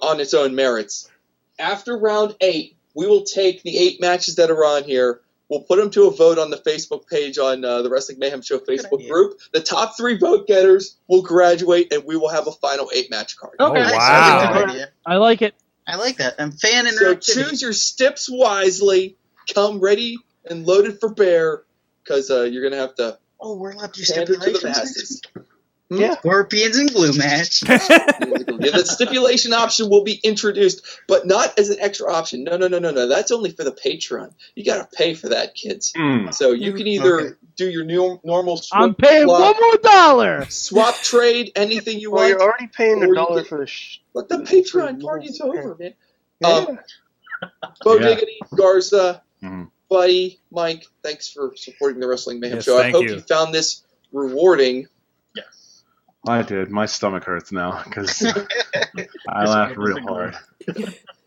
[0.02, 1.10] on its own merits.
[1.58, 5.20] After round eight, we will take the eight matches that are on here.
[5.48, 8.42] We'll put them to a vote on the Facebook page on uh, the Wrestling Mayhem
[8.42, 9.38] Show Facebook group.
[9.52, 13.36] The top three vote getters will graduate, and we will have a final eight match
[13.36, 13.54] card.
[13.60, 13.82] Oh, Okay.
[13.82, 14.64] Nice, wow.
[14.64, 14.88] that's a.
[15.04, 15.54] I like it.
[15.86, 16.34] I like that.
[16.40, 19.16] I'm fan So choose your steps wisely.
[19.54, 20.18] Come ready
[20.50, 21.62] and loaded for bear,
[22.02, 24.78] because uh, you're gonna have to Oh, we're allowed to do pander to the stipulations
[24.78, 25.22] masses.
[25.90, 26.16] Yeah.
[26.16, 27.62] Scorpions and glue match.
[28.60, 32.44] yeah, the stipulation option will be introduced, but not as an extra option.
[32.44, 33.08] No, no, no, no, no.
[33.08, 34.32] That's only for the Patreon.
[34.54, 35.92] You gotta pay for that, kids.
[35.96, 36.32] Mm.
[36.34, 37.34] So you can either Okay.
[37.56, 40.46] do your new, normal Swap, I'm paying swap, one more dollar.
[40.48, 42.30] swap trade, anything you Well, want.
[42.30, 45.76] you're already paying Or a dollar can- for the sh- But the Patreon party's over,
[45.78, 45.94] man.
[46.40, 46.48] Yeah.
[46.48, 46.78] Um,
[47.82, 48.08] Bo Yeah.
[48.08, 49.70] Diggity, Garza, Mhm.
[49.88, 52.78] Buddy, Mike, thanks for supporting the Wrestling Mayhem Yes, Show.
[52.78, 53.14] I hope you.
[53.16, 54.88] you found this rewarding.
[56.26, 56.28] Yes.
[56.28, 56.70] I did.
[56.70, 58.24] My stomach hurts now because
[59.28, 60.36] I laughed real hard.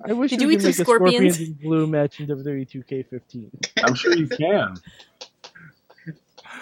[0.05, 1.35] I wish Did we you eat could some make a scorpions?
[1.35, 3.69] Scorpions and Blue match in WWE 2K15.
[3.83, 4.75] I'm sure you can.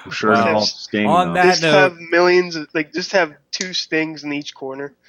[0.06, 0.48] I'm sure Wow.
[0.50, 1.06] it'll sting.
[1.08, 1.34] On though.
[1.36, 4.94] that just note- have millions, of, like just have two stings in each corner.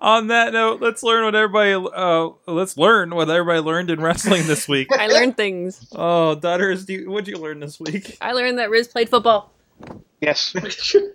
[0.00, 4.44] On that note, let's learn what everybody uh let's learn what everybody learned in wrestling
[4.46, 4.88] this week.
[4.92, 5.86] I learned things.
[5.92, 8.16] Oh, Dudders, do you, what'd you learn this week?
[8.20, 9.52] I learned that Rizz played football.
[10.20, 10.54] Yes,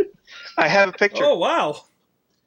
[0.58, 1.26] I have a picture.
[1.26, 1.82] Oh wow.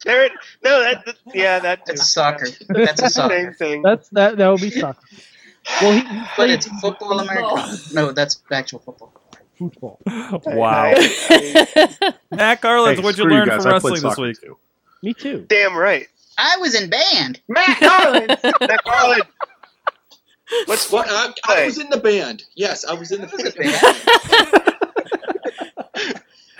[0.04, 0.32] There it.
[0.64, 1.92] No, that, that yeah, that too.
[1.92, 2.46] That's soccer.
[2.68, 3.52] That's a Same soccer.
[3.52, 3.82] thing.
[3.82, 4.36] That's that.
[4.38, 5.00] That would be soccer.
[5.80, 7.76] Well, he, he But played it's football America.
[7.92, 9.12] No, that's actual football.
[9.58, 10.00] football.
[10.46, 10.92] Wow.
[12.30, 14.40] Matt Carlins, Hey, what'd you screw learn guys, from wrestling this week?
[14.42, 14.56] too.
[15.02, 15.46] Me too.
[15.48, 16.06] Damn right.
[16.38, 17.40] I was in band.
[17.48, 18.40] Matt Carlins.
[18.60, 19.24] Matt Carlins.
[20.66, 21.06] What's What?
[21.10, 22.44] I, I was in the band.
[22.54, 24.69] Yes, I was in the I was in band.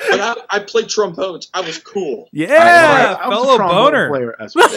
[0.09, 0.21] Band.
[0.21, 1.49] I I, I played trombones.
[1.55, 2.29] I was cool.
[2.33, 4.09] Yeah, I was a fellow trombone boner.
[4.09, 4.69] Player as well.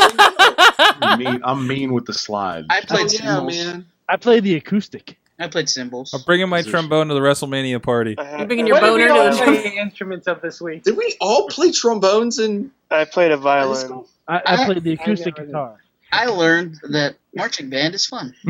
[1.01, 2.67] I'm, mean, I'm mean with the slides.
[2.69, 3.55] I played Oh, yeah, cymbals.
[3.65, 3.85] man.
[4.09, 5.17] I play the acoustic.
[5.39, 6.13] I played cymbals.
[6.13, 6.71] I'm bringing my Position.
[6.79, 8.15] trombone to the WrestleMania party.
[8.17, 10.61] I, You're uh, bringing your What did boner we all to the instruments of this
[10.61, 10.83] week?
[10.83, 14.03] Did we all play trombones and I played a violin.
[14.27, 15.77] I, I I- played the acoustic never guitar.
[16.11, 18.35] I learned that marching band is fun.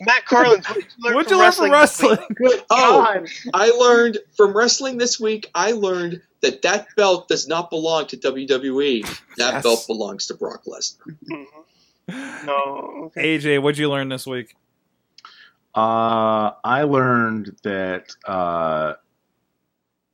[0.00, 2.18] Matt Carlins, what did you learn What'd from you learn from wrestling?
[2.40, 2.60] wrestling?
[2.70, 3.24] Oh.
[3.54, 5.50] I learned from wrestling this week.
[5.54, 9.02] I learned that that belt does not belong to WWE.
[9.36, 9.62] That Yes.
[9.62, 11.16] belt belongs to Brock Lesnar.
[11.30, 12.46] Mhm.
[12.46, 13.10] No.
[13.16, 13.36] Okay.
[13.38, 14.56] AJ, what'd you learn this week?
[15.74, 18.94] Uh, I learned that uh,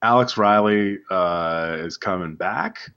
[0.03, 2.91] Alex Riley uh, is coming back,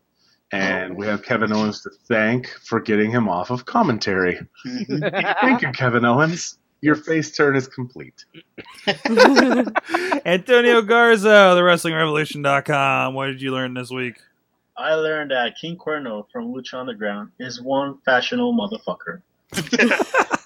[0.52, 4.40] and we have Kevin Owens to thank for getting him off of commentary.
[4.66, 6.57] Thank you, Kevin Owens.
[6.81, 8.23] Your face turn is complete.
[10.26, 13.14] Antonio Garza, the WrestlingRevolution.com.
[13.14, 14.15] What did you learn this week?
[14.77, 19.22] I learned that King Cuerno from Lucha Underground is one fashionable motherfucker.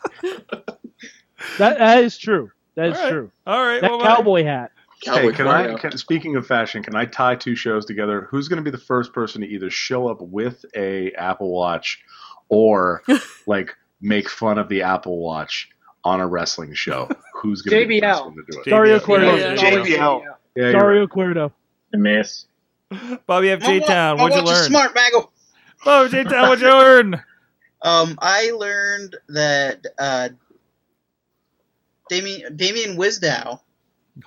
[1.57, 2.49] That that is true.
[2.75, 3.11] That is All right.
[3.11, 3.31] true.
[3.45, 4.71] All right, That what about- cowboy hat.
[5.03, 5.73] Cowboy hey, can I?
[5.75, 8.27] Can, speaking of fashion, can I tie two shows together?
[8.31, 12.01] Who's going to be the first person to either show up with a Apple Watch,
[12.47, 13.03] or
[13.47, 15.69] like make fun of the Apple Watch
[16.03, 17.09] on a wrestling show?
[17.35, 18.65] Who's going to be the first one to do it?
[18.69, 19.03] Dario JBL.
[19.03, 19.37] Cuerno.
[19.39, 19.55] Yeah.
[19.55, 20.21] JBL.
[20.23, 21.51] Yeah, you're Dario Cuerno.
[21.91, 22.45] The Miz.
[23.25, 23.61] Bobby F.
[23.61, 24.65] J Town, what'd you learn?
[24.65, 25.31] Smart Bagel.
[25.83, 27.15] Bobby J Town, what'd you learn?
[27.81, 30.29] Um, I learned that uh,
[32.09, 33.59] Damien Damien Mizdow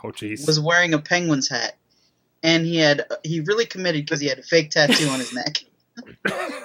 [0.03, 0.47] Oh, jeez.
[0.47, 1.77] was wearing a Penguins hat,
[2.43, 5.59] and he had he really committed because he had a fake tattoo on his neck.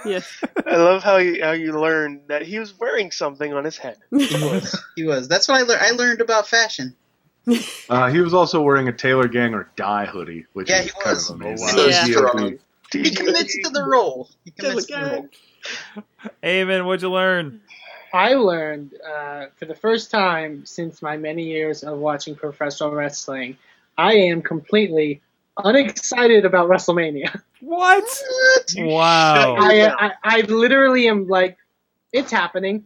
[0.06, 0.20] yeah.
[0.66, 3.98] I love how you, how you learned that he was wearing something on his head.
[4.28, 4.84] He was.
[4.95, 5.28] He was.
[5.28, 5.82] That's what I learned.
[5.82, 6.95] I learned about fashion.
[7.90, 10.91] Uh, he was also wearing a Taylor Gang or Die hoodie, which Yeah, is he
[11.03, 11.68] kind of amazing.
[11.70, 12.06] Oh, So Yeah.
[12.06, 12.58] strong.
[12.94, 14.30] He commits to the role.
[14.45, 15.30] He commits to the role.
[16.44, 17.62] Eamon, what'd you learn?
[18.14, 23.58] I learned uh, for the first time since my many years of watching professional wrestling,
[23.98, 25.22] I am completely
[25.66, 27.42] unexcited about WrestleMania.
[27.62, 28.04] What?
[28.04, 28.74] What?
[28.78, 29.56] Wow.
[29.58, 31.58] I, I I literally am like,
[32.12, 32.86] it's happening.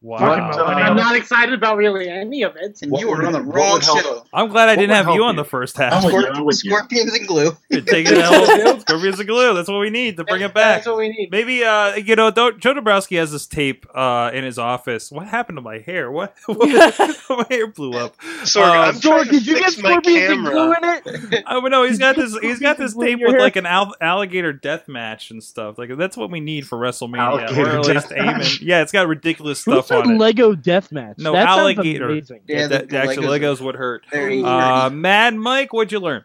[0.00, 0.36] What, Wow.
[0.66, 2.78] I'm not excited about really any of it.
[2.82, 4.24] And What you were on the wrong show.
[4.32, 5.42] I'm glad I didn't have you on you?
[5.42, 6.04] the first half.
[6.04, 6.12] with.
[6.12, 6.70] Scorp- I'm with you.
[6.70, 7.56] Scorpions and glue.
[7.70, 8.80] You're taking it.
[8.82, 9.54] Scorpions and glue.
[9.54, 10.76] That's what we need to bring it back.
[10.76, 11.30] That's what we need.
[11.32, 15.10] Maybe uh, you know, don't, Joe Dombrowski has this tape uh, in his office.
[15.10, 16.12] What happened to my hair?
[16.12, 16.36] What?
[16.48, 18.16] my hair blew up.
[18.42, 21.44] Sorg, Uh, I'm trying Sorg, did you fix get scorpions and glue in it?
[21.46, 21.84] I don't know.
[21.84, 22.36] He's got this.
[22.38, 23.40] He's got this tape with hair?
[23.40, 25.78] like an al- alligator death match and stuff.
[25.78, 29.08] Like that's what we need for WrestleMania, Alligator or at least death Yeah, it's got
[29.08, 30.18] ridiculous stuff said on it.
[30.18, 31.18] Lego deathmatch?
[31.18, 32.08] No, that sounds alligator.
[32.10, 32.40] amazing.
[32.46, 34.04] Yeah, the, the- the actual Legos- Legos would hurt.
[34.12, 36.24] Uh, Mad Mike, what'd you learn?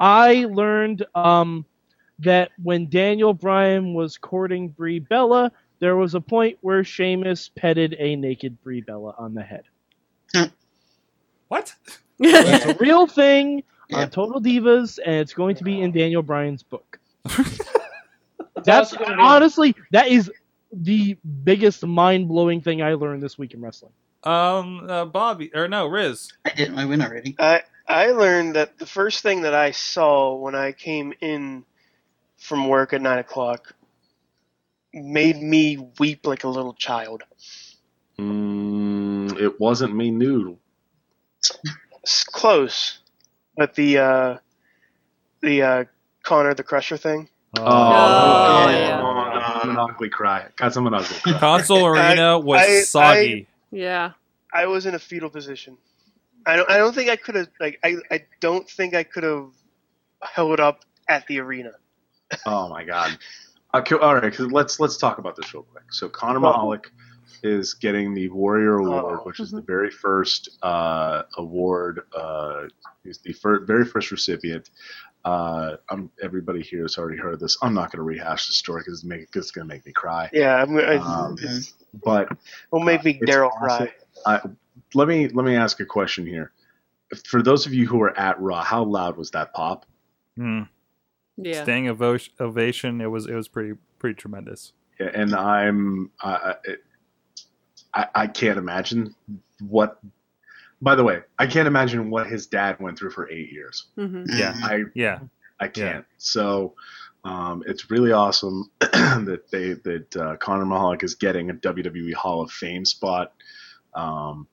[0.00, 1.64] I learned um,
[2.20, 7.94] that when Daniel Bryan was courting Brie Bella, there was a point where Sheamus petted
[7.98, 9.64] a naked Brie Bella on the head.
[11.48, 11.72] What?
[12.18, 13.62] It's a real thing
[13.92, 16.98] on Total Divas, and it's going to be in Daniel Bryan's book.
[18.64, 20.30] That's also gonna be- honestly that is
[20.74, 23.92] the biggest mind blowing thing I learned this week in wrestling.
[24.22, 26.32] Um, uh, Bobby or no, Rizz.
[26.44, 27.36] I did my win already.
[27.38, 31.64] I I learned that the first thing that I saw when I came in
[32.38, 33.74] from work at nine o'clock
[34.92, 37.22] made me weep like a little child.
[38.18, 40.56] Mm, it wasn't me nude.
[42.02, 42.98] It's close,
[43.56, 44.36] but the uh,
[45.40, 45.84] the uh,
[46.22, 47.28] Connor the Crusher thing.
[47.58, 48.70] Oh, Oh, yeah.
[48.70, 49.00] yeah.
[49.66, 50.46] Got some ugly cry.
[50.56, 51.38] Got some ugly cry.
[51.38, 53.46] Console Arena was I- soggy.
[53.70, 54.12] Yeah.
[54.52, 55.76] I was in a fetal position.
[56.46, 56.70] I don't.
[56.70, 57.48] I don't think I could have.
[57.58, 57.96] Like, I.
[58.10, 59.48] I don't think I could have
[60.22, 61.72] held up at the arena.
[62.46, 63.16] Oh my god.
[63.74, 65.84] Okay, all right, 'cause let's let's talk about this real quick.
[65.92, 66.86] So Connor Michalek
[67.42, 69.22] is getting the Warrior Award, Oh.
[69.24, 72.00] which is the very first uh, award.
[72.16, 72.62] Uh,
[73.02, 74.70] he's the fir- very first recipient.
[75.24, 77.56] Uh, I'm, everybody here has already heard this.
[77.62, 79.92] I'm not going to rehash the story because it's, make- it's going to make me
[79.92, 80.28] cry.
[80.32, 81.36] Yeah, I'm, I, Um,
[82.04, 82.28] But
[82.72, 83.86] it'll make me it's Daryl awesome.
[83.88, 83.92] cry.
[84.26, 84.40] I,
[84.94, 86.52] let me let me ask a question here.
[87.26, 89.86] For those of you who were at Raw, how loud was that pop?
[90.36, 90.62] Hmm.
[91.36, 91.62] Yeah.
[91.62, 93.00] Standing ovo- ovation.
[93.00, 94.72] It was it was pretty pretty tremendous.
[95.00, 96.74] Yeah, and I'm I, I-
[97.94, 99.14] I I can't imagine
[99.60, 99.98] what.
[100.84, 103.86] By the way, I can't imagine what his dad went through for eight years.
[103.96, 104.54] hmm Yeah.
[104.62, 105.18] I Yeah.
[105.58, 106.04] I can't.
[106.18, 106.74] So
[107.24, 112.42] um, it's really awesome that they that uh, Connor Michalek is getting a WWE Hall
[112.42, 113.32] of Fame spot.
[113.94, 114.46] Um,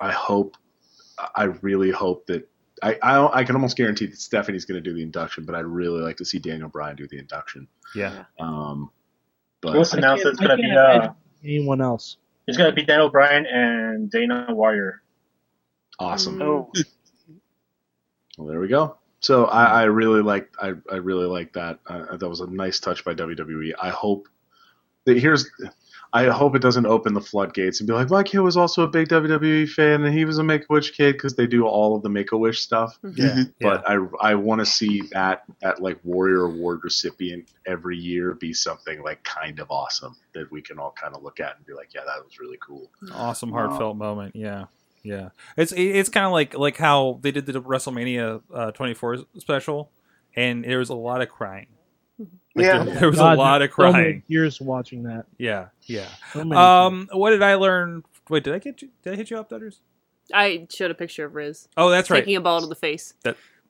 [0.00, 0.56] I hope,
[1.34, 2.46] I really hope that
[2.82, 5.64] I, I I can almost guarantee that Stephanie's going to do the induction, but I'd
[5.64, 7.66] really like to see Daniel Bryan do the induction.
[7.94, 8.24] Yeah.
[8.38, 11.08] Um, It but was I announced can't- it's gonna be uh,
[11.42, 12.18] anyone else.
[12.46, 15.02] it's gonna be Daniel Bryan and Dana Warrior.
[15.98, 16.40] Awesome.
[16.42, 16.70] Oh,
[18.38, 18.96] Well, there we go.
[19.20, 21.80] So I, I really like I, I really like that.
[21.86, 23.72] Uh, that was a nice touch by WWE.
[23.80, 24.28] I hope
[25.04, 25.50] that here's
[26.12, 28.88] I hope it doesn't open the floodgates and be like my kid was also a
[28.88, 31.96] big WWE fan and he was a Make a Wish kid because they do all
[31.96, 32.98] of the Make a Wish stuff.
[33.14, 33.44] Yeah.
[33.60, 38.52] But I I want to see that that like Warrior Award recipient every year be
[38.52, 41.72] something like kind of awesome that we can all kind of look at and be
[41.72, 42.90] like yeah that was really cool.
[43.12, 44.36] awesome heartfelt moment.
[44.36, 44.66] Yeah,
[45.06, 45.28] yeah.
[45.56, 49.90] It's it's kind of like like how they did the WrestleMania uh, 24 special,
[50.34, 51.68] and there was a lot of crying.
[52.18, 52.28] Like,
[52.66, 52.82] Yeah.
[52.84, 54.22] there, there was God, a lot of so many crying.
[54.28, 55.26] years watching that.
[55.38, 56.08] Yeah, yeah.
[56.32, 58.02] So many Um, what did I learn?
[58.30, 58.88] Wait, did I get you?
[59.02, 59.80] Did I hit you up, Dudders?
[60.34, 62.18] I showed a picture of Rizz Oh, that's right.
[62.20, 63.14] taking a ball to the face.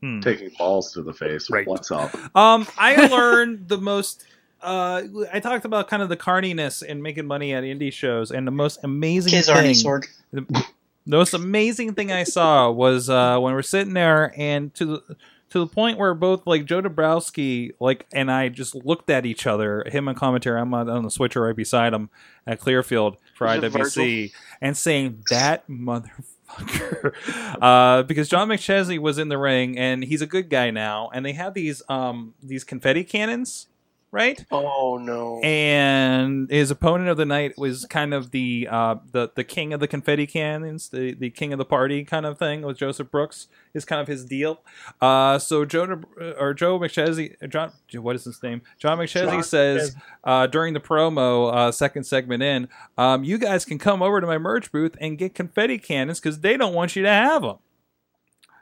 [0.00, 0.20] Hmm.
[0.20, 1.50] Taking balls to the face.
[1.50, 1.66] Right.
[1.66, 2.14] What's up?
[2.36, 4.24] Um, I learned the most.
[4.62, 5.02] Uh,
[5.32, 8.50] I talked about kind of the carniness and making money at indie shows, and the
[8.52, 9.56] most amazing Kids thing.
[9.56, 10.06] Arnie Sword.
[10.32, 10.64] the,
[11.06, 15.16] the most amazing thing I saw was uh, when we're sitting there, and to the
[15.50, 19.46] to the point where both like Joe Dabrowski like and I just looked at each
[19.46, 20.60] other, him and commentary.
[20.60, 22.10] I'm on, on the switcher right beside him
[22.46, 27.12] at Clearfield for IWC, and saying that motherfucker,
[27.62, 31.24] uh, because John McChesney was in the ring and he's a good guy now, and
[31.24, 33.68] they have these um these confetti cannons,
[34.10, 34.44] right?
[34.50, 35.40] oh no.
[35.40, 39.80] and his opponent of the night was kind of the uh, the the king of
[39.80, 42.62] the confetti cannons, the the king of the party kind of thing.
[42.62, 44.60] With Joseph Brooks is kind of his deal.
[45.00, 46.00] Uh, so Joe
[46.38, 48.62] or Joe McChesney, John, what is his name?
[48.78, 53.78] John McChesney says uh, during the promo, uh, second segment in, um, you guys can
[53.78, 57.02] come over to my merch booth and get confetti cannons because they don't want you
[57.02, 57.58] to have them.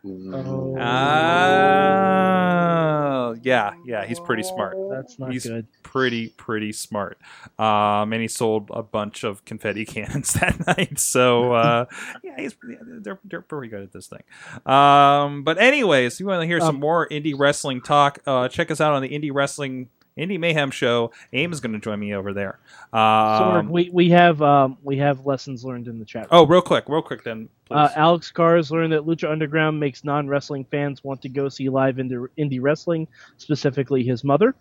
[0.07, 0.75] Oh,
[3.27, 4.77] Oh, yeah, yeah, he's pretty smart.
[4.91, 5.67] that's not he's good.
[5.83, 7.19] pretty pretty smart.
[7.59, 10.99] Um and he sold a bunch of confetti cannons that night.
[10.99, 11.87] So uh
[12.25, 14.23] yeah he's yeah, they're, they're pretty good at this thing.
[14.73, 18.49] Um but anyways if you want to hear some Um, more indie wrestling talk uh
[18.49, 21.99] check us out on the indie wrestling indie mayhem show aim is going to join
[21.99, 22.59] me over there
[22.93, 26.29] Sorg, um we we have um we have lessons learned in the chat.
[26.31, 27.77] oh real quick real quick then please.
[27.77, 31.97] Uh, Alex Cars learned that Lucha Underground makes non-wrestling fans want to go see live
[31.97, 33.09] indie, indie wrestling,
[33.39, 34.55] specifically his mother.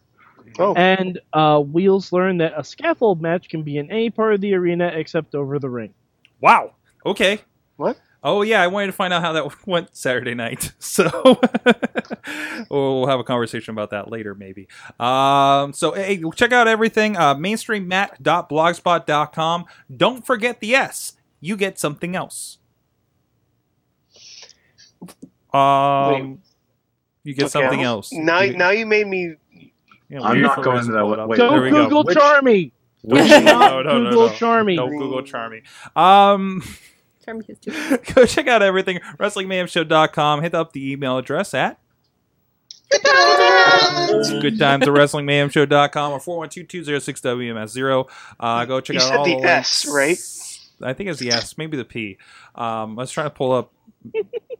[0.59, 0.73] Oh.
[0.75, 4.53] And uh, Wheelz learned that a scaffold match can be in any part of the
[4.53, 5.93] arena except over the ring.
[6.41, 6.73] Wow.
[7.05, 7.39] Okay.
[7.77, 7.97] What?
[8.25, 10.71] Oh yeah, I wanted to find out how that went Saturday night.
[10.79, 11.09] So
[12.69, 14.67] we'll have a conversation about that later, maybe.
[14.99, 17.15] Um, so hey, check out everything.
[17.17, 19.65] Uh, mainstreammat.blogspot.com.
[19.95, 21.13] Don't forget the S.
[21.41, 22.57] You get something else.
[25.53, 26.39] Um,
[27.23, 28.11] you get Okay, something I'm- else.
[28.13, 29.35] Now, You- now you made me.
[29.51, 29.69] you
[30.17, 31.19] know, I'm not going to to that pull one.
[31.19, 31.27] it.
[31.27, 31.83] Wait, Go there we go.
[31.85, 32.71] Google Which- Charmy.
[33.03, 34.33] Which, no, no, no, Google no.
[34.33, 34.75] Charmy.
[34.77, 35.63] No Google Charmy.
[35.97, 36.63] Um.
[37.25, 37.71] Charmy has two.
[38.13, 41.79] go check out everything wrestlingmayhemshow.com hit up the email address at
[44.41, 48.09] good times at wrestlingmayhemshow.com or 412-206-wms0
[48.39, 50.17] uh, go check You out said all the the S, right?
[50.81, 52.17] i think it's the s maybe the p
[52.55, 53.71] um, i was trying to pull up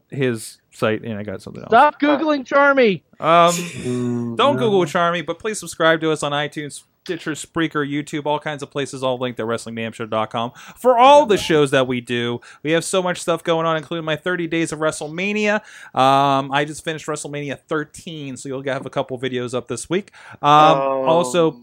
[0.09, 3.01] his site and i got something else Stop googling Charmy.
[3.19, 8.39] um, don't Google Charmy, but please subscribe to us on iTunes, Stitcher, Spreaker, YouTube, all
[8.39, 10.51] kinds of places, all linked at WrestlingMayhemShow.com.
[10.77, 14.05] For all the shows that we do, we have so much stuff going on, including
[14.05, 15.55] my 30 days of WrestleMania.
[15.93, 20.11] Um, I just finished WrestleMania 13, so you'll have a couple videos up this week.
[20.41, 21.59] Um, also,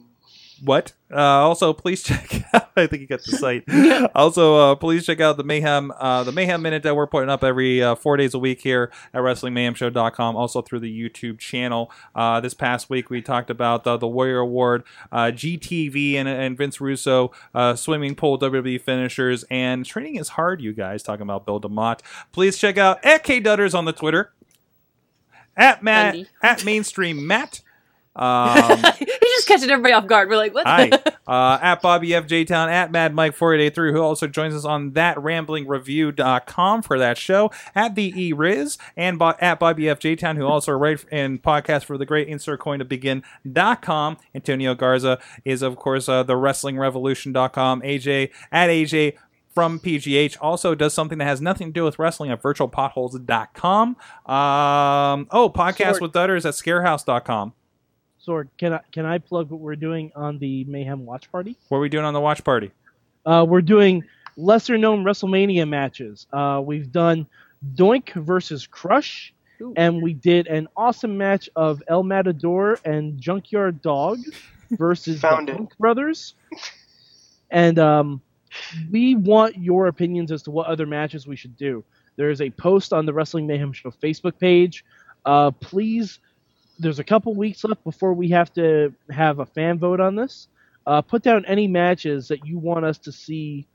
[0.63, 0.93] what?
[1.13, 2.71] Uh, also, please check out.
[2.77, 3.65] I think you got the site.
[4.15, 7.43] also, uh, please check out the Mayhem, uh, the Mayhem Minute that we're putting up
[7.43, 10.37] every uh, four days a week here at WrestlingMayhemShow.com.
[10.37, 11.91] Also through the YouTube channel.
[12.15, 16.57] Uh, this past week we talked about the, the Warrior Award, uh, GTV, and, and
[16.57, 20.61] Vince Russo, uh, swimming pool WWE finishers, and training is hard.
[20.61, 22.01] You guys talking about Bill DeMott.
[22.33, 24.33] Please check out at K Dudders on the Twitter.
[25.57, 27.61] At Matt at Mainstream Matt.
[28.31, 30.29] Um, He's just catching everybody off guard.
[30.29, 30.67] We're like, what?
[30.67, 30.91] Hi.
[31.31, 35.17] Uh, at Bobby FJ Town, at Mad Mike 4883, who also joins us on that
[35.17, 40.45] ramblingreview.com for that show, at the E Rizz, and bo- at Bobby FJ Town, who
[40.45, 44.17] also writes and podcast for the great insert coin to begin.com.
[44.35, 47.83] Antonio Garza is, of course, uh, the wrestlingrevolution.com.
[47.83, 49.15] AJ at AJ
[49.55, 53.89] from PGH also does something that has nothing to do with wrestling at virtualpotholes.com.
[54.27, 56.03] Um, oh, podcast Sort.
[56.03, 57.53] with Dudders at scarehouse.com.
[58.27, 61.57] Sorg, can I can I plug what we're doing on the Mayhem Watch Party?
[61.69, 62.71] What are we doing on the watch party?
[63.25, 64.05] Uh, we're doing
[64.37, 66.27] lesser known WrestleMania matches.
[66.33, 67.27] Uh, we've done
[67.75, 69.75] Doink versus Crush Ooh.
[69.77, 74.19] and we did an awesome match of El Matador and Junkyard Dog
[74.71, 75.57] versus Found the it.
[75.57, 76.35] Funk Brothers.
[77.51, 78.21] And um,
[78.91, 81.85] we want your opinions as to what other matches we should do.
[82.17, 84.85] There is a post on the Wrestling Mayhem Show Facebook page.
[85.25, 86.19] Uh, please,
[86.81, 90.49] there's a couple weeks left before we have to have a fan vote on this.
[90.87, 93.67] Uh, put down any matches that you want us to see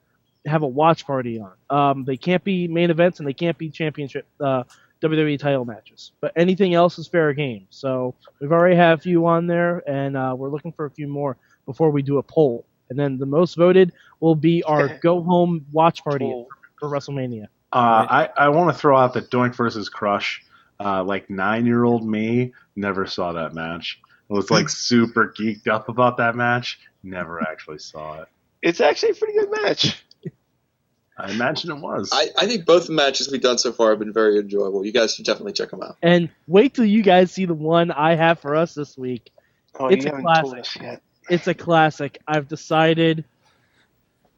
[0.45, 1.53] have a watch party on.
[1.69, 4.63] Um, they can't be main events and they can't be championship uh,
[5.01, 7.67] WWE title matches, but anything else is fair game.
[7.69, 11.07] So we've already had a few on there, and uh, we're looking for a few
[11.07, 12.65] more before we do a poll.
[12.89, 16.47] And then the most voted will be our go home watch party Poll.
[16.79, 17.45] for WrestleMania.
[17.73, 20.43] Uh, I, I want to throw out that Doink versus Crush.
[20.79, 23.99] Uh, like nine year old me never saw that match.
[24.29, 26.79] I was like super geeked up about that match.
[27.03, 28.27] Never actually saw it.
[28.61, 30.03] It's actually a pretty good match.
[31.17, 32.09] I imagine it was.
[32.11, 34.85] I, I think both the matches we've done so far have been very enjoyable.
[34.85, 35.95] You guys should definitely check them out.
[36.01, 39.31] And wait till you guys see the one I have for us this week.
[39.79, 40.59] Oh, It's you a haven't told classic.
[40.59, 41.01] us yet.
[41.29, 42.17] It's a classic.
[42.27, 43.23] I've decided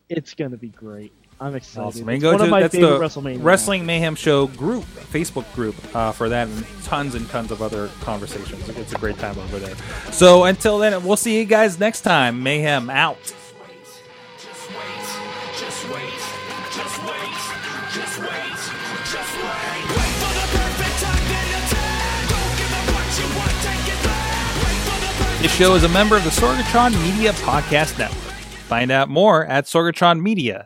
[0.08, 1.14] it's going to be great.
[1.40, 1.86] I'm excited.
[1.86, 2.10] Awesome.
[2.10, 3.44] And go one to of my that's the favorite WrestleMania.
[3.44, 7.90] Wrestling Mayhem Show group, Facebook group uh, for that, and tons and tons of other
[8.02, 8.68] conversations.
[8.70, 9.76] It's a great time over there.
[10.12, 12.42] So until then, we'll see you guys next time.
[12.42, 13.18] Mayhem out.
[13.22, 13.68] Just wait,
[15.58, 16.14] just wait,
[16.74, 17.38] just wait,
[17.94, 18.58] just wait,
[19.06, 19.84] just wait.
[19.94, 22.30] Wait for the perfect time then attack.
[22.30, 24.56] Don't give up what you want, take it back.
[24.58, 28.18] Wait for the perfect This show is a member of the Sorgatron Media Podcast Network.
[28.68, 30.66] Find out more at sorgatronmedia.com.